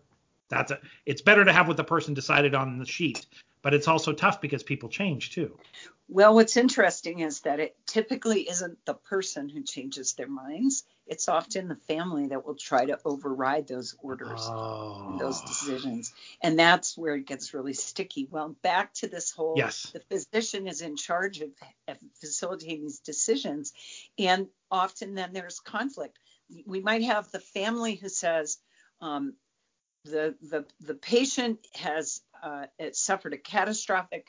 that's 0.54 0.72
a, 0.72 0.80
it's 1.06 1.22
better 1.22 1.44
to 1.44 1.54
have 1.54 1.68
what 1.68 1.78
the 1.78 1.84
person 1.84 2.14
decided 2.14 2.56
on 2.56 2.78
the 2.78 2.86
sheet 2.86 3.26
but 3.64 3.74
it's 3.74 3.88
also 3.88 4.14
tough 4.14 4.42
because 4.42 4.62
people 4.62 4.90
change 4.90 5.32
too. 5.32 5.58
Well, 6.10 6.36
what's 6.36 6.58
interesting 6.58 7.22
is 7.22 7.40
that 7.42 7.62
it 7.62 7.78
typically 7.88 8.42
isn't 8.42 8.78
the 8.86 8.94
person 8.94 9.48
who 9.48 9.64
changes 9.64 10.14
their 10.14 10.28
minds. 10.28 10.84
It's 11.08 11.30
often 11.30 11.70
the 11.70 11.78
family 11.88 12.28
that 12.28 12.46
will 12.46 12.56
try 12.56 12.86
to 12.86 13.00
override 13.06 13.68
those 13.68 13.96
orders 14.00 14.42
oh. 14.44 15.18
those 15.18 15.42
decisions. 15.42 16.14
And 16.42 16.60
that's 16.60 16.98
where 16.98 17.16
it 17.16 17.26
gets 17.26 17.54
really 17.54 17.74
sticky. 17.74 18.28
Well, 18.30 18.56
back 18.62 18.94
to 18.96 19.08
this 19.08 19.32
whole 19.32 19.56
yes. 19.58 19.92
the 19.94 20.02
physician 20.02 20.68
is 20.68 20.82
in 20.82 20.98
charge 20.98 21.40
of, 21.40 21.50
of 21.88 21.98
facilitating 22.20 22.84
these 22.84 23.00
decisions. 23.00 23.72
And 24.20 24.48
often 24.70 25.16
then 25.16 25.32
there's 25.32 25.62
conflict. 25.62 26.20
We 26.66 26.82
might 26.82 27.04
have 27.04 27.32
the 27.32 27.40
family 27.40 27.96
who 27.96 28.10
says, 28.10 28.60
um, 29.02 29.36
the, 30.04 30.36
the, 30.42 30.66
the 30.82 30.96
patient 30.96 31.60
has 31.74 32.22
uh, 32.42 32.66
suffered 32.92 33.34
a 33.34 33.38
catastrophic 33.38 34.28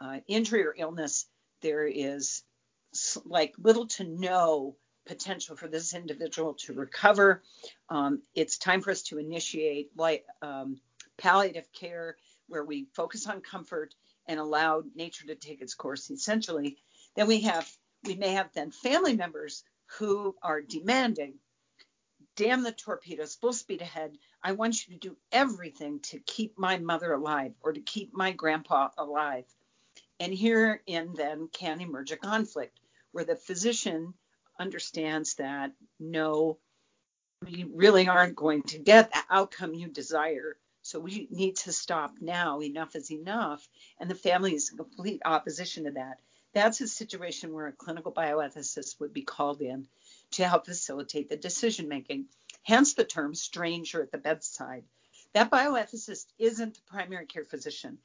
uh, 0.00 0.18
injury 0.26 0.64
or 0.66 0.74
illness, 0.76 1.26
there 1.62 1.86
is 1.86 2.42
like 3.24 3.54
little 3.58 3.86
to 3.86 4.04
no 4.04 4.76
potential 5.06 5.56
for 5.56 5.68
this 5.68 5.94
individual 5.94 6.54
to 6.54 6.72
recover. 6.72 7.42
Um, 7.88 8.22
it's 8.34 8.58
time 8.58 8.80
for 8.80 8.90
us 8.90 9.02
to 9.04 9.18
initiate 9.18 9.90
um, 10.42 10.80
palliative 11.18 11.72
care 11.72 12.16
where 12.48 12.64
we 12.64 12.86
focus 12.94 13.26
on 13.26 13.40
comfort 13.40 13.94
and 14.26 14.38
allow 14.38 14.82
nature 14.94 15.26
to 15.26 15.34
take 15.34 15.60
its 15.60 15.74
course 15.74 16.10
essentially. 16.10 16.76
Then 17.16 17.26
we 17.26 17.40
have 17.42 17.70
we 18.04 18.14
may 18.14 18.32
have 18.32 18.50
then 18.54 18.70
family 18.70 19.16
members 19.16 19.64
who 19.98 20.34
are 20.42 20.60
demanding 20.60 21.34
damn 22.36 22.62
the 22.62 22.72
torpedoes, 22.72 23.34
full 23.34 23.52
speed 23.52 23.82
ahead. 23.82 24.16
I 24.42 24.52
want 24.52 24.86
you 24.86 24.94
to 24.94 25.08
do 25.08 25.16
everything 25.32 26.00
to 26.00 26.18
keep 26.20 26.58
my 26.58 26.78
mother 26.78 27.12
alive 27.12 27.52
or 27.62 27.72
to 27.72 27.80
keep 27.80 28.14
my 28.14 28.32
grandpa 28.32 28.90
alive. 28.98 29.44
And 30.20 30.34
herein 30.34 31.14
then 31.14 31.48
can 31.52 31.80
emerge 31.80 32.12
a 32.12 32.16
conflict 32.16 32.78
where 33.12 33.24
the 33.24 33.36
physician 33.36 34.14
understands 34.58 35.34
that 35.34 35.72
no, 35.98 36.58
we 37.44 37.64
really 37.74 38.08
aren't 38.08 38.36
going 38.36 38.62
to 38.62 38.78
get 38.78 39.12
the 39.12 39.22
outcome 39.30 39.74
you 39.74 39.88
desire. 39.88 40.56
So 40.82 41.00
we 41.00 41.28
need 41.30 41.56
to 41.56 41.72
stop 41.72 42.14
now. 42.20 42.60
Enough 42.60 42.94
is 42.96 43.10
enough. 43.10 43.66
And 43.98 44.10
the 44.10 44.14
family 44.14 44.54
is 44.54 44.70
in 44.70 44.76
complete 44.76 45.22
opposition 45.24 45.84
to 45.84 45.92
that. 45.92 46.20
That's 46.52 46.80
a 46.80 46.88
situation 46.88 47.52
where 47.52 47.66
a 47.66 47.72
clinical 47.72 48.12
bioethicist 48.12 49.00
would 49.00 49.12
be 49.12 49.22
called 49.22 49.60
in 49.60 49.88
to 50.34 50.48
help 50.48 50.66
facilitate 50.66 51.28
the 51.28 51.36
decision 51.36 51.88
making. 51.88 52.26
Hence 52.62 52.94
the 52.94 53.04
term 53.04 53.34
stranger 53.34 54.02
at 54.02 54.10
the 54.10 54.18
bedside. 54.18 54.84
That 55.32 55.50
bioethicist 55.50 56.26
isn't 56.38 56.74
the 56.74 56.80
primary 56.86 57.26
care 57.26 57.44
physician. 57.44 57.98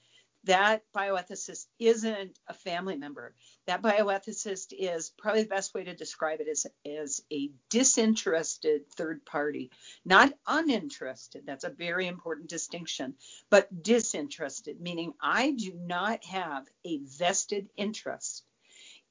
That 0.46 0.84
bioethicist 0.96 1.66
isn't 1.80 2.40
a 2.48 2.54
family 2.54 2.96
member. 2.96 3.34
That 3.66 3.82
bioethicist 3.82 4.74
is 4.78 5.10
probably 5.10 5.44
the 5.44 5.50
best 5.50 5.74
way 5.74 5.84
to 5.84 5.96
describe 5.96 6.40
it 6.40 6.48
is 6.48 6.66
as 6.86 7.22
a 7.32 7.52
disinterested 7.70 8.90
third 8.92 9.26
party, 9.26 9.72
not 10.06 10.34
uninterested. 10.48 11.44
That's 11.46 11.66
a 11.66 11.70
very 11.70 12.08
important 12.08 12.50
distinction, 12.50 13.16
but 13.50 13.84
disinterested, 13.84 14.80
meaning 14.80 15.14
I 15.20 15.52
do 15.52 15.74
not 15.74 16.24
have 16.26 16.68
a 16.86 17.00
vested 17.00 17.70
interest 17.76 18.46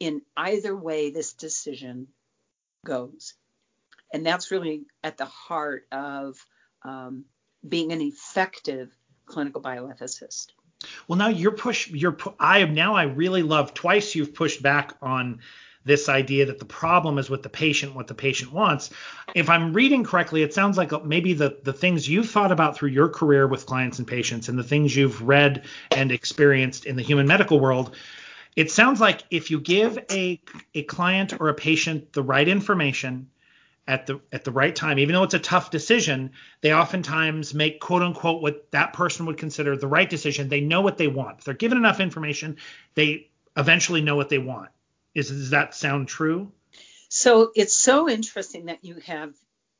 in 0.00 0.22
either 0.37 0.74
way 0.76 1.11
this 1.11 1.33
decision 1.33 2.09
goes. 2.88 3.35
And 4.12 4.24
that's 4.24 4.51
really 4.51 4.87
at 5.05 5.18
the 5.18 5.27
heart 5.27 5.87
of 5.92 6.37
um, 6.83 7.27
being 7.66 7.92
an 7.92 8.01
effective 8.01 8.90
clinical 9.27 9.61
bioethicist. 9.61 10.46
Well, 11.07 11.18
now 11.18 11.29
you're 11.29 11.53
push. 11.53 11.90
You're. 11.90 12.16
I 12.38 12.61
am 12.61 12.74
now. 12.74 12.94
I 12.94 13.05
really 13.05 13.42
love. 13.42 13.74
Twice 13.74 14.14
you've 14.14 14.35
pushed 14.35 14.62
back 14.62 14.94
on 15.03 15.40
this 15.85 16.09
idea 16.09 16.46
that 16.46 16.59
the 16.59 16.64
problem 16.64 17.18
is 17.18 17.31
with 17.31 17.42
the 17.42 17.48
patient, 17.48 17.94
what 17.94 18.07
the 18.07 18.14
patient 18.14 18.53
wants. 18.53 18.90
If 19.35 19.48
I'm 19.48 19.72
reading 19.72 20.05
correctly, 20.05 20.42
it 20.42 20.55
sounds 20.55 20.77
like 20.77 21.05
maybe 21.05 21.35
the 21.35 21.59
the 21.64 21.72
things 21.72 22.09
you've 22.09 22.31
thought 22.31 22.53
about 22.53 22.77
through 22.77 22.90
your 22.90 23.09
career 23.09 23.46
with 23.46 23.66
clients 23.66 23.98
and 23.98 24.07
patients, 24.07 24.48
and 24.48 24.59
the 24.59 24.64
things 24.64 24.94
you've 24.94 25.20
read 25.22 25.64
and 25.90 26.12
experienced 26.12 26.87
in 26.87 26.96
the 26.96 27.03
human 27.03 27.27
medical 27.27 27.59
world 27.59 27.96
it 28.56 28.70
sounds 28.70 29.00
like 29.00 29.22
if 29.30 29.50
you 29.50 29.61
give 29.61 29.98
a 30.11 30.40
a 30.74 30.82
client 30.84 31.40
or 31.40 31.48
a 31.48 31.54
patient 31.54 32.12
the 32.12 32.22
right 32.22 32.48
information 32.48 33.30
at 33.87 34.06
the 34.06 34.20
at 34.32 34.44
the 34.44 34.50
right 34.50 34.76
time, 34.76 34.98
even 34.98 35.14
though 35.14 35.22
it's 35.22 35.34
a 35.34 35.38
tough 35.38 35.70
decision, 35.70 36.32
they 36.61 36.72
oftentimes 36.72 37.54
make 37.54 37.80
quote 37.80 38.02
unquote 38.02 38.42
what 38.42 38.70
that 38.72 38.92
person 38.92 39.26
would 39.26 39.38
consider 39.38 39.76
the 39.76 39.87
right 39.87 40.08
decision. 40.08 40.48
They 40.48 40.61
know 40.61 40.82
what 40.82 40.98
they 40.98 41.08
want. 41.08 41.38
If 41.38 41.44
they're 41.44 41.54
given 41.54 41.78
enough 41.78 41.98
information, 41.98 42.58
they 42.94 43.30
eventually 43.56 44.02
know 44.02 44.16
what 44.16 44.28
they 44.28 44.38
want. 44.38 44.70
Is 45.14 45.28
does 45.28 45.50
that 45.50 45.74
sound 45.74 46.08
true? 46.08 46.52
So 47.08 47.50
it's 47.54 47.74
so 47.74 48.08
interesting 48.08 48.66
that 48.66 48.84
you 48.84 48.96
have 49.06 49.32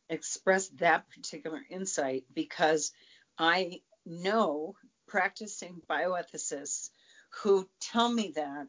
expressed 0.09 0.79
that 0.79 1.05
particular 1.11 1.61
insight 1.69 2.25
because 2.35 2.93
I 3.37 3.83
know 4.07 4.75
practicing 5.07 5.83
bioethicists 5.89 6.91
who 7.43 7.69
tell 7.81 8.11
me 8.11 8.33
that 8.35 8.67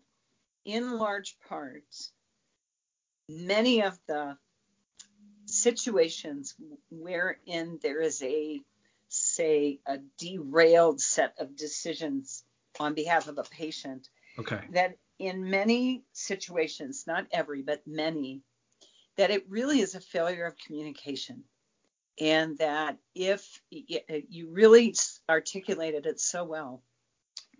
in 0.66 0.98
large 0.98 1.38
parts, 1.48 2.12
many 3.28 3.82
of 3.82 3.98
the 4.08 4.38
situations 5.46 6.56
wherein 6.92 7.80
there 7.82 8.02
is 8.02 8.22
a, 8.22 8.62
say, 9.08 9.80
a 9.88 9.98
derailed 10.18 11.02
set 11.02 11.34
of 11.40 11.56
decisions 11.56 12.44
on 12.80 12.94
behalf 12.94 13.28
of 13.28 13.38
a 13.38 13.44
patient, 13.44 14.08
okay. 14.38 14.62
that 14.72 14.98
in 15.18 15.50
many 15.50 16.04
situations, 16.14 17.06
not 17.08 17.26
every, 17.32 17.62
but 17.62 17.82
many, 17.88 18.42
that 19.18 19.32
it 19.32 19.50
really 19.50 19.82
is 19.82 19.96
a 19.96 20.00
failure 20.00 20.46
of 20.46 20.56
communication. 20.58 21.44
And 22.22 22.58
that 22.58 22.98
if 23.16 23.62
you 23.72 24.50
really 24.52 24.94
articulated 25.30 26.06
it 26.06 26.20
so 26.20 26.44
well, 26.44 26.84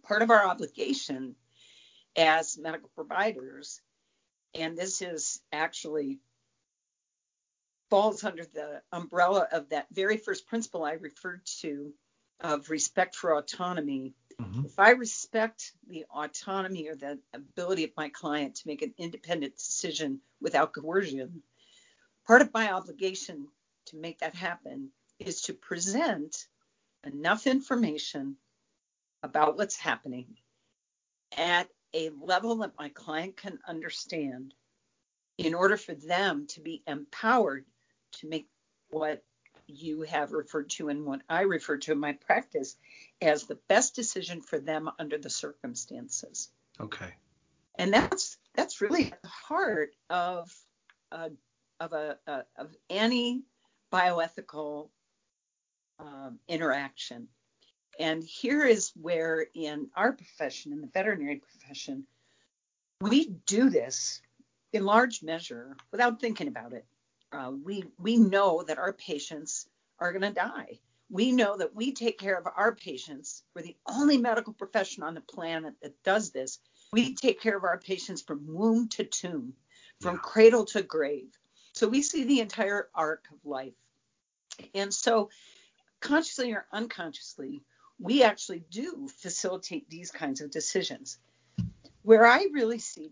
part 0.10 0.22
of 0.24 0.32
our 0.32 0.46
obligation 0.46 1.36
as 2.18 2.58
medical 2.58 2.90
providers, 2.96 3.80
and 4.56 4.76
this 4.76 5.04
is 5.04 5.40
actually 5.54 6.18
falls 7.92 8.24
under 8.24 8.44
the 8.44 8.82
umbrella 8.92 9.48
of 9.52 9.70
that 9.70 9.86
very 9.92 10.18
first 10.18 10.48
principle 10.48 10.84
I 10.84 10.94
referred 10.94 11.46
to 11.62 11.94
of 12.40 12.70
respect 12.70 13.16
for 13.16 13.38
autonomy. 13.38 14.16
Mm-hmm. 14.42 14.66
If 14.66 14.80
I 14.80 14.92
respect 14.92 15.74
the 15.88 16.06
autonomy 16.10 16.88
or 16.88 16.96
the 16.96 17.20
ability 17.34 17.84
of 17.84 17.92
my 17.96 18.10
client 18.10 18.56
to 18.56 18.68
make 18.68 18.82
an 18.82 18.94
independent 18.98 19.58
decision 19.58 20.22
without 20.42 20.74
coercion, 20.74 21.44
part 22.26 22.42
of 22.42 22.54
my 22.54 22.72
obligation 22.72 23.48
to 23.88 23.98
make 23.98 24.20
that 24.20 24.36
happen 24.36 24.90
is 25.20 25.42
to 25.44 25.54
present 25.54 26.48
enough 27.06 27.46
information 27.46 28.38
about 29.24 29.58
what's 29.58 29.76
happening 29.76 30.38
at 31.38 31.70
a 31.94 32.10
level 32.22 32.58
that 32.58 32.74
my 32.78 32.90
client 32.90 33.38
can 33.38 33.60
understand 33.68 34.54
in 35.38 35.54
order 35.54 35.78
for 35.78 35.94
them 35.94 36.48
to 36.48 36.62
be 36.62 36.84
empowered 36.86 37.66
to 38.12 38.28
make 38.28 38.48
what 38.90 39.24
you 39.68 40.02
have 40.02 40.32
referred 40.32 40.70
to 40.70 40.90
and 40.90 41.06
what 41.06 41.22
I 41.30 41.42
refer 41.42 41.78
to 41.78 41.92
in 41.92 42.00
my 42.00 42.14
practice 42.14 42.76
as 43.22 43.44
the 43.44 43.60
best 43.68 43.96
decision 43.96 44.42
for 44.42 44.60
them 44.60 44.90
under 44.98 45.18
the 45.18 45.30
circumstances. 45.30 46.50
Okay. 46.80 47.14
And 47.78 47.94
that's 47.94 48.38
that's 48.56 48.82
really 48.82 49.12
at 49.12 49.22
the 49.22 49.28
heart 49.28 49.92
of 50.10 50.54
uh, 51.12 51.30
of 51.80 51.94
a 51.94 52.18
uh, 52.28 52.42
of 52.58 52.76
any 52.90 53.44
bioethical 53.92 54.90
um, 56.00 56.40
interaction 56.48 57.28
And 58.00 58.24
here 58.24 58.66
is 58.66 58.94
where, 59.00 59.46
in 59.54 59.90
our 59.96 60.14
profession, 60.14 60.72
in 60.72 60.80
the 60.80 60.88
veterinary 60.88 61.36
profession, 61.36 62.06
we 63.02 63.26
do 63.46 63.70
this 63.70 64.22
in 64.72 64.86
large 64.86 65.22
measure 65.22 65.76
without 65.92 66.22
thinking 66.22 66.48
about 66.48 66.72
it. 66.72 66.86
Uh, 67.32 67.52
we 67.64 67.84
we 68.00 68.18
know 68.18 68.64
that 68.64 68.78
our 68.78 68.94
patients 68.94 69.68
are 70.00 70.14
going 70.14 70.22
to 70.22 70.32
die. 70.32 70.80
We 71.12 71.32
know 71.32 71.58
that 71.58 71.76
we 71.76 71.92
take 71.92 72.20
care 72.20 72.38
of 72.38 72.48
our 72.56 72.74
patients. 72.74 73.44
We're 73.54 73.64
the 73.64 73.76
only 73.88 74.18
medical 74.18 74.54
profession 74.54 75.04
on 75.04 75.16
the 75.16 75.22
planet 75.22 75.74
that 75.82 76.02
does 76.04 76.32
this. 76.32 76.60
We 76.94 77.16
take 77.16 77.42
care 77.42 77.58
of 77.58 77.64
our 77.64 77.80
patients 77.80 78.22
from 78.22 78.46
womb 78.48 78.88
to 78.90 79.04
tomb, 79.04 79.54
from 80.02 80.16
yeah. 80.16 80.22
cradle 80.22 80.66
to 80.66 80.84
grave. 80.84 81.30
So 81.74 81.88
we 81.88 82.02
see 82.02 82.24
the 82.24 82.40
entire 82.40 82.90
arc 82.96 83.26
of 83.32 83.40
life. 83.44 83.74
And 84.74 84.94
so, 84.94 85.30
consciously 86.00 86.54
or 86.54 86.66
unconsciously, 86.72 87.64
we 88.00 88.24
actually 88.24 88.64
do 88.72 89.08
facilitate 89.18 89.90
these 89.90 90.12
kinds 90.12 90.42
of 90.42 90.52
decisions. 90.52 91.18
Where 92.02 92.26
I 92.26 92.48
really 92.54 92.80
see 92.80 93.12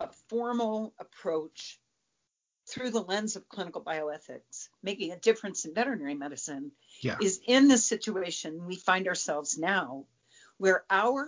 a 0.00 0.08
formal 0.28 0.94
approach 0.98 1.80
through 2.68 2.90
the 2.90 3.02
lens 3.02 3.34
of 3.34 3.48
clinical 3.48 3.82
bioethics 3.82 4.68
making 4.82 5.10
a 5.10 5.18
difference 5.18 5.64
in 5.64 5.74
veterinary 5.74 6.14
medicine 6.14 6.70
yeah. 7.00 7.16
is 7.20 7.40
in 7.46 7.66
the 7.66 7.78
situation 7.78 8.66
we 8.66 8.76
find 8.76 9.08
ourselves 9.08 9.58
now 9.58 10.04
where 10.58 10.84
our 10.90 11.26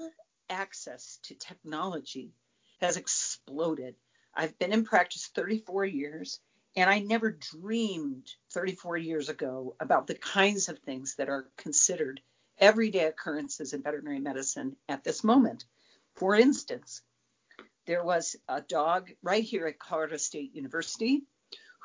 access 0.50 1.18
to 1.22 1.34
technology 1.34 2.32
has 2.80 2.96
exploded. 2.96 3.94
I've 4.34 4.58
been 4.58 4.72
in 4.72 4.84
practice 4.84 5.30
34 5.34 5.86
years 5.86 6.40
and 6.76 6.88
I 6.88 7.00
never 7.00 7.30
dreamed 7.30 8.30
34 8.52 8.98
years 8.98 9.28
ago 9.28 9.74
about 9.80 10.06
the 10.06 10.14
kinds 10.14 10.68
of 10.68 10.78
things 10.80 11.16
that 11.16 11.28
are 11.28 11.48
considered 11.56 12.20
everyday 12.60 13.06
occurrences 13.06 13.72
in 13.72 13.82
veterinary 13.82 14.20
medicine 14.20 14.76
at 14.88 15.02
this 15.02 15.24
moment. 15.24 15.64
For 16.14 16.34
instance, 16.34 17.02
there 17.86 18.04
was 18.04 18.36
a 18.48 18.60
dog 18.60 19.10
right 19.22 19.42
here 19.42 19.66
at 19.66 19.78
Colorado 19.78 20.18
State 20.18 20.54
University 20.54 21.22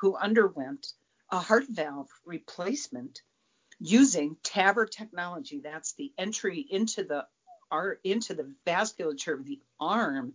who 0.00 0.14
underwent 0.14 0.92
a 1.30 1.40
heart 1.40 1.64
valve 1.68 2.08
replacement 2.24 3.22
using 3.80 4.36
TAVR 4.42 4.88
technology. 4.90 5.60
That's 5.60 5.94
the 5.94 6.12
entry 6.18 6.60
into 6.60 7.04
the 7.04 7.26
into 8.04 8.34
the 8.34 8.54
vasculature 8.64 9.34
of 9.34 9.44
the 9.44 9.60
arm 9.80 10.34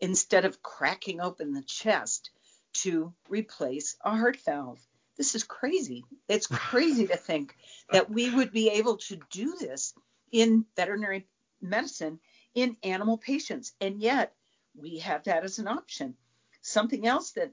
instead 0.00 0.44
of 0.44 0.62
cracking 0.62 1.20
open 1.20 1.52
the 1.52 1.62
chest 1.62 2.30
to 2.72 3.14
replace 3.28 3.96
a 4.04 4.10
heart 4.10 4.38
valve. 4.44 4.80
This 5.16 5.34
is 5.34 5.44
crazy. 5.44 6.04
It's 6.28 6.46
crazy 6.70 7.06
to 7.06 7.16
think 7.16 7.56
that 7.90 8.10
we 8.10 8.30
would 8.34 8.52
be 8.52 8.70
able 8.70 8.96
to 8.98 9.18
do 9.30 9.56
this 9.58 9.94
in 10.30 10.64
veterinary 10.76 11.26
medicine 11.60 12.18
in 12.54 12.76
animal 12.82 13.18
patients. 13.18 13.72
And 13.80 14.00
yet 14.00 14.34
we 14.74 14.98
have 14.98 15.24
that 15.24 15.44
as 15.44 15.58
an 15.58 15.68
option. 15.68 16.16
Something 16.62 17.06
else 17.06 17.32
that 17.32 17.52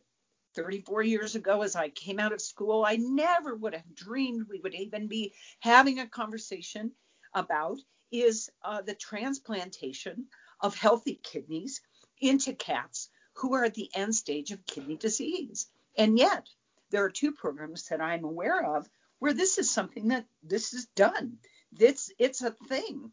34 0.56 1.04
years 1.04 1.36
ago, 1.36 1.62
as 1.62 1.76
I 1.76 1.90
came 1.90 2.20
out 2.20 2.34
of 2.34 2.42
school, 2.42 2.84
I 2.86 2.96
never 2.96 3.56
would 3.56 3.74
have 3.74 3.96
dreamed 3.96 4.48
we 4.50 4.60
would 4.60 4.74
even 4.74 5.08
be 5.08 5.34
having 5.60 6.00
a 6.00 6.08
conversation 6.08 6.92
about 7.34 7.78
is 8.12 8.50
uh, 8.64 8.82
the 8.82 8.96
transplantation 8.96 10.26
of 10.62 10.76
healthy 10.76 11.20
kidneys 11.24 11.82
into 12.20 12.54
cats 12.54 13.10
who 13.34 13.54
are 13.54 13.64
at 13.64 13.76
the 13.76 13.90
end 13.94 14.16
stage 14.16 14.52
of 14.52 14.66
kidney 14.66 14.98
disease. 14.98 15.68
And 15.98 16.18
yet, 16.18 16.48
there 16.90 17.04
are 17.04 17.10
two 17.10 17.32
programs 17.32 17.88
that 17.88 18.02
I'm 18.02 18.24
aware 18.24 18.76
of 18.76 18.90
where 19.20 19.34
this 19.34 19.58
is 19.58 19.70
something 19.70 20.10
that 20.10 20.26
this 20.44 20.74
is 20.74 20.88
done. 20.96 21.38
It's 21.78 22.12
it's 22.18 22.42
a 22.42 22.52
thing 22.52 23.12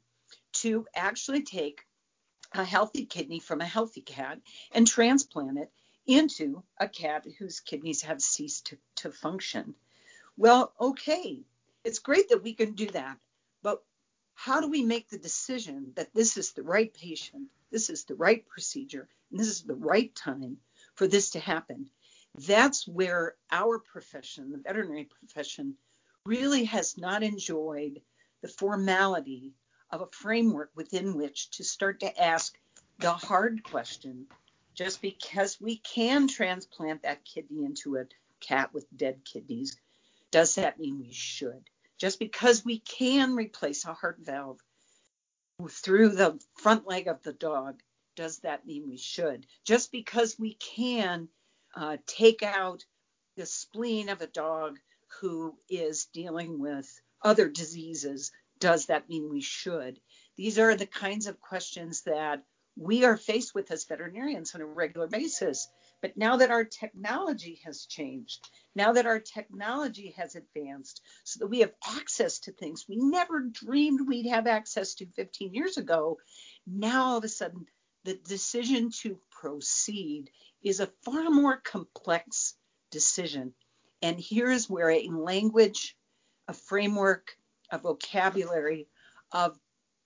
to 0.54 0.86
actually 0.94 1.42
take 1.42 1.84
a 2.52 2.64
healthy 2.64 3.04
kidney 3.04 3.40
from 3.40 3.60
a 3.60 3.66
healthy 3.66 4.00
cat 4.00 4.38
and 4.72 4.86
transplant 4.86 5.58
it 5.58 5.70
into 6.06 6.62
a 6.78 6.88
cat 6.88 7.26
whose 7.38 7.60
kidneys 7.60 8.02
have 8.02 8.22
ceased 8.22 8.66
to, 8.66 8.78
to 8.96 9.12
function. 9.12 9.74
Well, 10.36 10.72
okay, 10.80 11.42
it's 11.84 11.98
great 11.98 12.28
that 12.28 12.42
we 12.42 12.54
can 12.54 12.72
do 12.72 12.86
that, 12.88 13.18
but 13.62 13.82
how 14.34 14.60
do 14.60 14.68
we 14.68 14.82
make 14.82 15.08
the 15.08 15.18
decision 15.18 15.92
that 15.96 16.14
this 16.14 16.36
is 16.36 16.52
the 16.52 16.62
right 16.62 16.92
patient, 16.94 17.48
this 17.70 17.90
is 17.90 18.04
the 18.04 18.14
right 18.14 18.46
procedure, 18.46 19.08
and 19.30 19.40
this 19.40 19.48
is 19.48 19.62
the 19.62 19.74
right 19.74 20.14
time 20.14 20.58
for 20.94 21.06
this 21.06 21.30
to 21.30 21.40
happen? 21.40 21.90
That's 22.38 22.86
where 22.86 23.34
our 23.50 23.78
profession, 23.78 24.50
the 24.50 24.58
veterinary 24.58 25.04
profession, 25.04 25.76
really 26.26 26.64
has 26.64 26.98
not 26.98 27.22
enjoyed 27.22 28.02
the 28.42 28.48
formality 28.48 29.54
of 29.90 30.02
a 30.02 30.08
framework 30.12 30.70
within 30.74 31.16
which 31.16 31.50
to 31.52 31.64
start 31.64 32.00
to 32.00 32.22
ask 32.22 32.58
the 32.98 33.12
hard 33.12 33.62
question 33.62 34.26
just 34.74 35.00
because 35.00 35.58
we 35.60 35.78
can 35.78 36.28
transplant 36.28 37.02
that 37.02 37.24
kidney 37.24 37.64
into 37.64 37.96
a 37.96 38.04
cat 38.40 38.74
with 38.74 38.86
dead 38.94 39.24
kidneys, 39.24 39.80
does 40.30 40.56
that 40.56 40.78
mean 40.78 40.98
we 40.98 41.12
should? 41.12 41.70
Just 41.96 42.18
because 42.18 42.64
we 42.64 42.80
can 42.80 43.34
replace 43.34 43.86
a 43.86 43.94
heart 43.94 44.18
valve 44.20 44.60
through 45.70 46.10
the 46.10 46.38
front 46.56 46.86
leg 46.86 47.08
of 47.08 47.22
the 47.22 47.32
dog, 47.32 47.80
does 48.16 48.40
that 48.40 48.66
mean 48.66 48.86
we 48.86 48.98
should? 48.98 49.46
Just 49.64 49.90
because 49.90 50.38
we 50.38 50.54
can 50.54 51.28
uh, 51.76 51.98
take 52.06 52.42
out 52.42 52.84
the 53.36 53.46
spleen 53.46 54.08
of 54.08 54.22
a 54.22 54.26
dog 54.26 54.78
who 55.20 55.56
is 55.68 56.06
dealing 56.06 56.58
with 56.58 56.88
other 57.22 57.48
diseases, 57.48 58.32
does 58.58 58.86
that 58.86 59.08
mean 59.08 59.28
we 59.28 59.42
should? 59.42 60.00
These 60.36 60.58
are 60.58 60.74
the 60.74 60.86
kinds 60.86 61.26
of 61.26 61.40
questions 61.40 62.02
that 62.02 62.42
we 62.76 63.04
are 63.04 63.16
faced 63.16 63.54
with 63.54 63.70
as 63.70 63.84
veterinarians 63.84 64.54
on 64.54 64.60
a 64.60 64.66
regular 64.66 65.06
basis. 65.06 65.68
But 66.02 66.16
now 66.16 66.36
that 66.36 66.50
our 66.50 66.64
technology 66.64 67.60
has 67.64 67.86
changed, 67.86 68.48
now 68.74 68.92
that 68.92 69.06
our 69.06 69.18
technology 69.18 70.14
has 70.16 70.34
advanced, 70.34 71.00
so 71.24 71.38
that 71.40 71.46
we 71.48 71.60
have 71.60 71.72
access 71.86 72.38
to 72.40 72.52
things 72.52 72.84
we 72.88 72.96
never 72.96 73.40
dreamed 73.40 74.06
we'd 74.06 74.26
have 74.26 74.46
access 74.46 74.94
to 74.96 75.06
15 75.16 75.54
years 75.54 75.78
ago, 75.78 76.18
now 76.66 77.04
all 77.04 77.18
of 77.18 77.24
a 77.24 77.28
sudden 77.28 77.66
the 78.04 78.14
decision 78.14 78.90
to 78.90 79.18
proceed 79.40 80.30
is 80.62 80.80
a 80.80 80.92
far 81.04 81.30
more 81.30 81.56
complex 81.56 82.54
decision. 82.90 83.54
And 84.02 84.18
here's 84.18 84.68
where 84.68 84.90
a 84.90 85.08
language, 85.08 85.96
a 86.48 86.52
framework, 86.52 87.36
a 87.70 87.78
vocabulary 87.78 88.88
of 89.32 89.58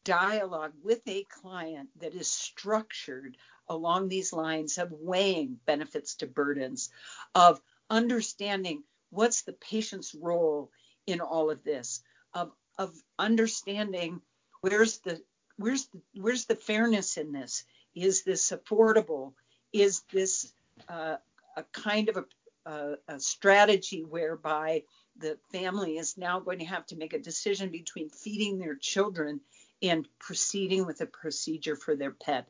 dialogue 0.04 0.72
with 0.82 1.00
a 1.06 1.24
client 1.24 1.88
that 2.00 2.14
is 2.14 2.30
structured 2.30 3.36
along 3.68 4.08
these 4.08 4.32
lines 4.32 4.78
of 4.78 4.90
weighing 4.92 5.58
benefits 5.66 6.16
to 6.16 6.26
burdens, 6.26 6.90
of 7.34 7.60
understanding 7.88 8.82
what's 9.10 9.42
the 9.42 9.52
patient's 9.52 10.14
role 10.14 10.70
in 11.06 11.20
all 11.20 11.50
of 11.50 11.62
this, 11.62 12.02
of, 12.34 12.50
of 12.78 12.94
understanding 13.18 14.20
where's 14.60 14.98
the 14.98 15.20
where's 15.56 15.86
the, 15.88 16.00
where's 16.14 16.46
the 16.46 16.56
fairness 16.56 17.18
in 17.18 17.32
this? 17.32 17.64
Is 17.94 18.22
this 18.22 18.50
affordable? 18.50 19.32
Is 19.72 20.02
this 20.12 20.52
uh, 20.88 21.16
a 21.56 21.62
kind 21.72 22.08
of 22.08 22.16
a, 22.16 22.70
a, 22.70 22.94
a 23.08 23.20
strategy 23.20 24.04
whereby 24.04 24.84
the 25.16 25.38
family 25.52 25.98
is 25.98 26.16
now 26.16 26.40
going 26.40 26.60
to 26.60 26.64
have 26.64 26.86
to 26.86 26.96
make 26.96 27.12
a 27.12 27.18
decision 27.18 27.70
between 27.70 28.08
feeding 28.08 28.58
their 28.58 28.74
children 28.74 29.40
and 29.82 30.06
proceeding 30.18 30.86
with 30.86 31.00
a 31.00 31.06
procedure 31.06 31.76
for 31.76 31.96
their 31.96 32.10
pet. 32.10 32.48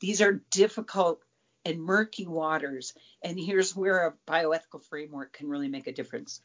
These 0.00 0.20
are 0.22 0.40
difficult 0.50 1.22
and 1.64 1.82
murky 1.82 2.26
waters, 2.26 2.94
and 3.22 3.38
here's 3.38 3.74
where 3.74 4.06
a 4.06 4.14
bioethical 4.30 4.82
framework 4.88 5.32
can 5.32 5.48
really 5.48 5.68
make 5.68 5.86
a 5.86 5.92
difference. 5.92 6.40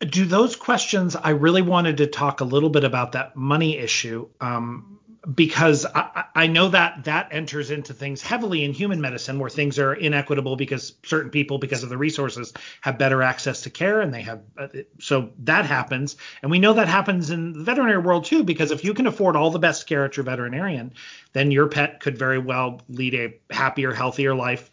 Do 0.00 0.24
those 0.24 0.54
questions? 0.54 1.16
I 1.16 1.30
really 1.30 1.62
wanted 1.62 1.96
to 1.98 2.06
talk 2.06 2.40
a 2.40 2.44
little 2.44 2.70
bit 2.70 2.84
about 2.84 3.12
that 3.12 3.34
money 3.34 3.76
issue. 3.76 4.28
Um, 4.40 4.97
because 5.34 5.84
I, 5.84 6.24
I, 6.34 6.46
know 6.46 6.68
that 6.68 7.04
that 7.04 7.28
enters 7.32 7.70
into 7.70 7.92
things 7.92 8.22
heavily 8.22 8.64
in 8.64 8.72
human 8.72 9.00
medicine 9.00 9.38
where 9.38 9.50
things 9.50 9.78
are 9.78 9.92
inequitable 9.92 10.56
because 10.56 10.94
certain 11.04 11.30
people 11.30 11.58
because 11.58 11.82
of 11.82 11.88
the 11.88 11.96
resources 11.96 12.52
have 12.80 12.98
better 12.98 13.22
access 13.22 13.62
to 13.62 13.70
care 13.70 14.00
and 14.00 14.14
they 14.14 14.22
have 14.22 14.42
uh, 14.56 14.68
so 15.00 15.30
that 15.40 15.66
happens. 15.66 16.16
And 16.42 16.50
we 16.50 16.58
know 16.58 16.74
that 16.74 16.88
happens 16.88 17.30
in 17.30 17.52
the 17.52 17.64
veterinary 17.64 17.98
world 17.98 18.26
too 18.26 18.44
because 18.44 18.70
if 18.70 18.84
you 18.84 18.94
can 18.94 19.06
afford 19.06 19.36
all 19.36 19.50
the 19.50 19.58
best 19.58 19.86
care 19.86 20.04
at 20.04 20.16
your 20.16 20.24
veterinarian 20.24 20.94
then 21.32 21.50
your 21.50 21.68
pet 21.68 22.00
could 22.00 22.16
very 22.16 22.38
well 22.38 22.80
lead 22.88 23.14
a 23.14 23.40
happier 23.52 23.92
healthier 23.92 24.34
life. 24.34 24.70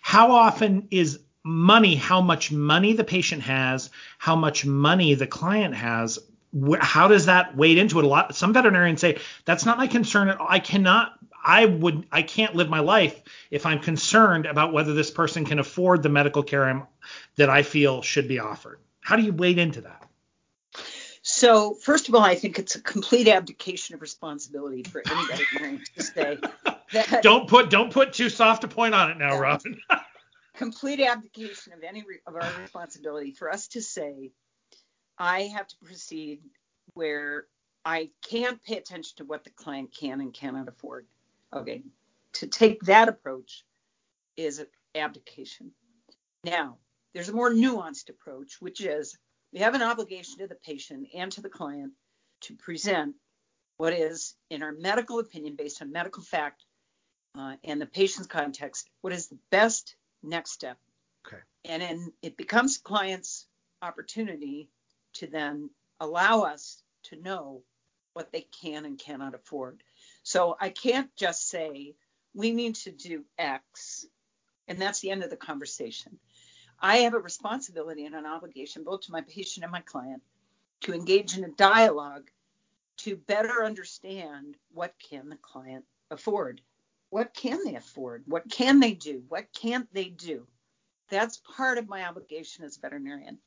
How 0.00 0.32
often 0.32 0.88
is 0.90 1.20
money 1.44 1.94
how 1.94 2.20
much 2.20 2.52
money 2.52 2.92
the 2.92 3.04
patient 3.04 3.42
has 3.42 3.90
how 4.18 4.36
much 4.36 4.66
money 4.66 5.14
the 5.14 5.26
client 5.26 5.74
has 5.74 6.18
how 6.80 7.08
does 7.08 7.26
that 7.26 7.56
wade 7.56 7.78
into 7.78 7.98
it? 7.98 8.04
A 8.04 8.08
lot. 8.08 8.34
Some 8.34 8.52
veterinarians 8.52 9.00
say 9.00 9.18
that's 9.44 9.64
not 9.64 9.78
my 9.78 9.86
concern. 9.86 10.28
at 10.28 10.38
all. 10.38 10.46
I 10.48 10.58
cannot. 10.58 11.12
I 11.44 11.66
would. 11.66 12.06
I 12.10 12.22
can't 12.22 12.54
live 12.54 12.68
my 12.68 12.80
life 12.80 13.20
if 13.50 13.66
I'm 13.66 13.80
concerned 13.80 14.46
about 14.46 14.72
whether 14.72 14.94
this 14.94 15.10
person 15.10 15.44
can 15.44 15.58
afford 15.58 16.02
the 16.02 16.08
medical 16.08 16.42
care 16.42 16.64
I'm, 16.64 16.86
that 17.36 17.50
I 17.50 17.62
feel 17.62 18.02
should 18.02 18.28
be 18.28 18.38
offered. 18.38 18.80
How 19.00 19.16
do 19.16 19.22
you 19.22 19.32
wade 19.32 19.58
into 19.58 19.82
that? 19.82 20.04
So, 21.22 21.74
first 21.74 22.08
of 22.08 22.14
all, 22.14 22.22
I 22.22 22.34
think 22.34 22.58
it's 22.58 22.74
a 22.74 22.80
complete 22.80 23.28
abdication 23.28 23.94
of 23.94 24.00
responsibility 24.00 24.82
for 24.82 25.02
anybody 25.06 25.80
to 25.96 26.02
say 26.02 26.38
that. 26.92 27.22
Don't 27.22 27.48
put 27.48 27.68
don't 27.68 27.92
put 27.92 28.14
too 28.14 28.30
soft 28.30 28.64
a 28.64 28.68
point 28.68 28.94
on 28.94 29.10
it 29.10 29.18
now, 29.18 29.38
Robin. 29.38 29.78
complete 30.58 31.00
abdication 31.00 31.72
of 31.72 31.82
any 31.84 32.04
of 32.26 32.34
our 32.34 32.60
responsibility 32.60 33.32
for 33.32 33.50
us 33.50 33.68
to 33.68 33.80
say, 33.80 34.32
I 35.18 35.42
have 35.42 35.66
to 35.68 35.76
proceed 35.84 36.40
where 36.94 37.46
I 37.84 38.10
can't 38.22 38.62
pay 38.62 38.76
attention 38.76 39.16
to 39.16 39.24
what 39.24 39.44
the 39.44 39.50
client 39.50 39.94
can 39.94 40.20
and 40.20 40.32
cannot 40.32 40.68
afford. 40.68 41.06
Okay, 41.52 41.82
to 42.34 42.46
take 42.46 42.82
that 42.82 43.08
approach 43.08 43.64
is 44.36 44.64
abdication. 44.94 45.72
Now, 46.44 46.78
there's 47.14 47.28
a 47.28 47.34
more 47.34 47.50
nuanced 47.50 48.10
approach, 48.10 48.60
which 48.60 48.80
is 48.80 49.16
we 49.52 49.60
have 49.60 49.74
an 49.74 49.82
obligation 49.82 50.38
to 50.38 50.46
the 50.46 50.54
patient 50.54 51.08
and 51.14 51.32
to 51.32 51.40
the 51.40 51.48
client 51.48 51.92
to 52.42 52.54
present 52.54 53.14
what 53.78 53.92
is, 53.92 54.34
in 54.50 54.62
our 54.62 54.72
medical 54.72 55.18
opinion, 55.18 55.56
based 55.56 55.80
on 55.80 55.90
medical 55.90 56.22
fact 56.22 56.64
uh, 57.36 57.54
and 57.64 57.80
the 57.80 57.86
patient's 57.86 58.26
context, 58.26 58.90
what 59.00 59.12
is 59.12 59.28
the 59.28 59.38
best 59.50 59.96
next 60.22 60.52
step. 60.52 60.76
Okay. 61.26 61.42
And 61.64 61.82
then 61.82 62.12
it 62.22 62.36
becomes 62.36 62.78
client's 62.78 63.46
opportunity 63.82 64.68
to 65.18 65.26
then 65.26 65.70
allow 66.00 66.42
us 66.42 66.82
to 67.04 67.16
know 67.16 67.62
what 68.12 68.32
they 68.32 68.46
can 68.60 68.84
and 68.84 68.98
cannot 68.98 69.34
afford. 69.34 69.82
So 70.22 70.56
I 70.60 70.70
can't 70.70 71.14
just 71.16 71.48
say 71.48 71.94
we 72.34 72.52
need 72.52 72.74
to 72.76 72.90
do 72.90 73.24
X 73.38 74.06
and 74.68 74.80
that's 74.80 75.00
the 75.00 75.10
end 75.10 75.24
of 75.24 75.30
the 75.30 75.36
conversation. 75.36 76.18
I 76.80 76.98
have 76.98 77.14
a 77.14 77.18
responsibility 77.18 78.04
and 78.04 78.14
an 78.14 78.26
obligation 78.26 78.84
both 78.84 79.02
to 79.02 79.12
my 79.12 79.22
patient 79.22 79.64
and 79.64 79.72
my 79.72 79.80
client 79.80 80.22
to 80.82 80.94
engage 80.94 81.36
in 81.36 81.44
a 81.44 81.48
dialogue 81.48 82.30
to 82.98 83.16
better 83.16 83.64
understand 83.64 84.56
what 84.72 84.94
can 84.98 85.28
the 85.28 85.36
client 85.36 85.84
afford. 86.10 86.60
What 87.10 87.34
can 87.34 87.64
they 87.64 87.74
afford? 87.74 88.24
What 88.26 88.50
can 88.50 88.80
they 88.80 88.92
do? 88.92 89.22
What 89.28 89.46
can't 89.52 89.92
they 89.92 90.10
do? 90.10 90.46
That's 91.08 91.40
part 91.56 91.78
of 91.78 91.88
my 91.88 92.06
obligation 92.06 92.64
as 92.64 92.76
a 92.76 92.80
veterinarian. 92.80 93.38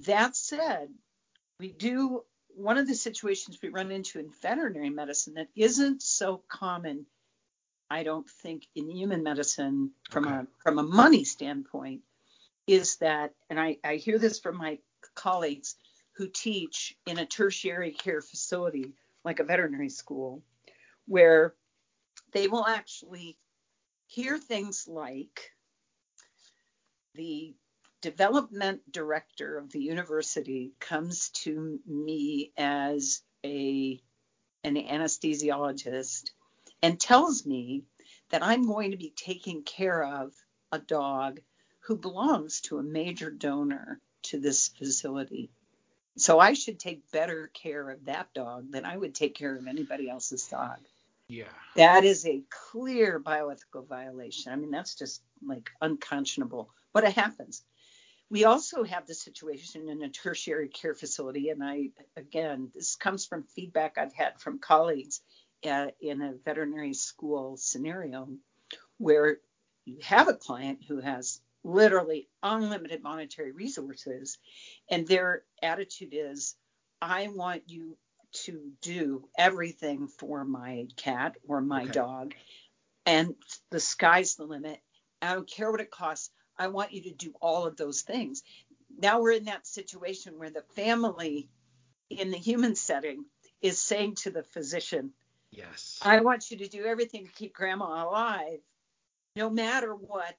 That 0.00 0.36
said, 0.36 0.88
we 1.58 1.72
do 1.72 2.24
one 2.48 2.78
of 2.78 2.86
the 2.86 2.94
situations 2.94 3.58
we 3.62 3.68
run 3.68 3.90
into 3.90 4.18
in 4.18 4.30
veterinary 4.42 4.90
medicine 4.90 5.34
that 5.34 5.48
isn't 5.56 6.02
so 6.02 6.42
common, 6.48 7.06
I 7.90 8.02
don't 8.02 8.28
think, 8.28 8.66
in 8.74 8.90
human 8.90 9.22
medicine 9.22 9.90
from 10.10 10.26
okay. 10.26 10.34
a 10.34 10.46
from 10.62 10.78
a 10.78 10.82
money 10.82 11.24
standpoint, 11.24 12.02
is 12.66 12.96
that, 12.96 13.34
and 13.50 13.60
I, 13.60 13.78
I 13.84 13.96
hear 13.96 14.18
this 14.18 14.40
from 14.40 14.56
my 14.56 14.78
colleagues 15.14 15.76
who 16.16 16.28
teach 16.28 16.96
in 17.06 17.18
a 17.18 17.26
tertiary 17.26 17.90
care 17.92 18.22
facility 18.22 18.94
like 19.24 19.40
a 19.40 19.44
veterinary 19.44 19.88
school, 19.88 20.42
where 21.06 21.54
they 22.32 22.48
will 22.48 22.66
actually 22.66 23.38
hear 24.06 24.38
things 24.38 24.86
like 24.86 25.50
the 27.14 27.54
development 28.04 28.82
director 28.92 29.56
of 29.56 29.72
the 29.72 29.80
university 29.80 30.72
comes 30.78 31.30
to 31.30 31.80
me 31.86 32.52
as 32.58 33.22
a 33.42 33.98
an 34.62 34.76
anesthesiologist 34.76 36.30
and 36.82 37.00
tells 37.00 37.46
me 37.46 37.84
that 38.28 38.42
I'm 38.42 38.66
going 38.66 38.90
to 38.90 38.98
be 38.98 39.14
taking 39.16 39.62
care 39.62 40.04
of 40.04 40.34
a 40.70 40.78
dog 40.78 41.40
who 41.80 41.96
belongs 41.96 42.60
to 42.62 42.76
a 42.76 42.82
major 42.82 43.30
donor 43.30 44.00
to 44.24 44.38
this 44.38 44.68
facility. 44.68 45.50
So 46.18 46.38
I 46.38 46.52
should 46.52 46.78
take 46.78 47.10
better 47.10 47.50
care 47.54 47.88
of 47.88 48.04
that 48.04 48.34
dog 48.34 48.70
than 48.70 48.84
I 48.84 48.98
would 48.98 49.14
take 49.14 49.34
care 49.34 49.56
of 49.56 49.66
anybody 49.66 50.10
else's 50.10 50.46
dog. 50.46 50.78
Yeah. 51.28 51.48
That 51.76 52.04
is 52.04 52.26
a 52.26 52.42
clear 52.50 53.18
bioethical 53.18 53.88
violation. 53.88 54.52
I 54.52 54.56
mean, 54.56 54.70
that's 54.70 54.94
just 54.94 55.22
like 55.42 55.70
unconscionable, 55.80 56.68
but 56.92 57.04
it 57.04 57.14
happens. 57.14 57.64
We 58.30 58.44
also 58.44 58.84
have 58.84 59.06
the 59.06 59.14
situation 59.14 59.88
in 59.88 60.02
a 60.02 60.08
tertiary 60.08 60.68
care 60.68 60.94
facility, 60.94 61.50
and 61.50 61.62
I, 61.62 61.90
again, 62.16 62.70
this 62.74 62.96
comes 62.96 63.26
from 63.26 63.44
feedback 63.44 63.96
I've 63.98 64.14
had 64.14 64.40
from 64.40 64.58
colleagues 64.58 65.20
uh, 65.64 65.88
in 66.00 66.22
a 66.22 66.34
veterinary 66.44 66.94
school 66.94 67.56
scenario 67.56 68.28
where 68.98 69.38
you 69.84 69.98
have 70.02 70.28
a 70.28 70.34
client 70.34 70.80
who 70.88 71.00
has 71.00 71.40
literally 71.62 72.28
unlimited 72.42 73.02
monetary 73.02 73.52
resources, 73.52 74.38
and 74.90 75.06
their 75.06 75.42
attitude 75.62 76.12
is, 76.12 76.56
I 77.00 77.28
want 77.28 77.62
you 77.66 77.96
to 78.44 78.72
do 78.82 79.28
everything 79.38 80.08
for 80.08 80.44
my 80.44 80.86
cat 80.96 81.36
or 81.46 81.60
my 81.60 81.84
okay. 81.84 81.92
dog, 81.92 82.34
and 83.06 83.34
the 83.70 83.80
sky's 83.80 84.34
the 84.34 84.44
limit. 84.44 84.80
I 85.22 85.34
don't 85.34 85.48
care 85.48 85.70
what 85.70 85.80
it 85.80 85.90
costs. 85.90 86.30
I 86.58 86.68
want 86.68 86.92
you 86.92 87.02
to 87.02 87.10
do 87.10 87.34
all 87.40 87.66
of 87.66 87.76
those 87.76 88.02
things. 88.02 88.42
Now 88.98 89.20
we're 89.20 89.32
in 89.32 89.44
that 89.44 89.66
situation 89.66 90.38
where 90.38 90.50
the 90.50 90.64
family 90.74 91.48
in 92.10 92.30
the 92.30 92.38
human 92.38 92.74
setting 92.74 93.24
is 93.60 93.80
saying 93.80 94.16
to 94.16 94.30
the 94.30 94.42
physician, 94.42 95.12
Yes. 95.56 96.00
I 96.02 96.20
want 96.20 96.50
you 96.50 96.58
to 96.58 96.68
do 96.68 96.84
everything 96.84 97.26
to 97.26 97.32
keep 97.32 97.54
grandma 97.54 98.04
alive, 98.04 98.58
no 99.36 99.48
matter 99.48 99.94
what 99.94 100.36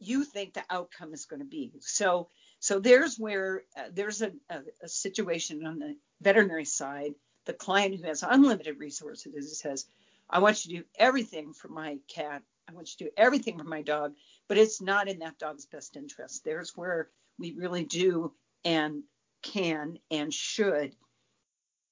you 0.00 0.24
think 0.24 0.54
the 0.54 0.64
outcome 0.68 1.14
is 1.14 1.26
going 1.26 1.40
to 1.40 1.46
be. 1.46 1.72
So, 1.80 2.28
so 2.58 2.80
there's 2.80 3.18
where 3.18 3.62
uh, 3.76 3.84
there's 3.92 4.22
a, 4.22 4.32
a, 4.50 4.60
a, 4.82 4.88
situation 4.88 5.64
on 5.64 5.78
the 5.78 5.96
veterinary 6.20 6.64
side. 6.64 7.14
The 7.44 7.52
client 7.52 7.96
who 7.96 8.02
has 8.04 8.22
unlimited 8.22 8.78
resources 8.78 9.58
says, 9.58 9.86
I 10.28 10.40
want 10.40 10.64
you 10.64 10.76
to 10.76 10.82
do 10.82 10.88
everything 10.98 11.52
for 11.52 11.68
my 11.68 11.98
cat. 12.08 12.42
I 12.68 12.72
want 12.72 12.88
you 12.88 12.98
to 12.98 13.04
do 13.04 13.10
everything 13.16 13.58
for 13.58 13.64
my 13.64 13.82
dog, 13.82 14.14
but 14.48 14.58
it's 14.58 14.80
not 14.80 15.08
in 15.08 15.20
that 15.20 15.38
dog's 15.38 15.66
best 15.66 15.96
interest. 15.96 16.44
There's 16.44 16.76
where 16.76 17.08
we 17.38 17.52
really 17.52 17.84
do 17.84 18.32
and 18.64 19.02
can 19.42 19.98
and 20.10 20.32
should 20.32 20.96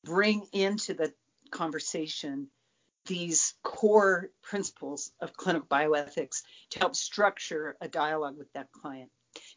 bring 0.05 0.47
into 0.53 0.95
the 0.95 1.13
conversation 1.51 2.49
these 3.07 3.55
core 3.63 4.31
principles 4.43 5.13
of 5.21 5.33
clinical 5.33 5.69
bioethics 5.69 6.43
to 6.71 6.79
help 6.81 6.97
structure 6.97 7.77
a 7.81 7.89
dialogue 7.89 8.37
with 8.37 8.53
that 8.55 8.73
client. 8.73 9.11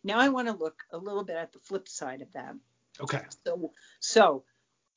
Now 0.03 0.19
I 0.19 0.29
want 0.29 0.47
to 0.47 0.53
look 0.53 0.83
a 0.91 0.97
little 0.97 1.23
bit 1.23 1.35
at 1.35 1.51
the 1.51 1.59
flip 1.59 1.87
side 1.87 2.21
of 2.21 2.31
that. 2.33 2.53
Okay. 3.01 3.21
So 3.45 3.73
so 3.99 4.43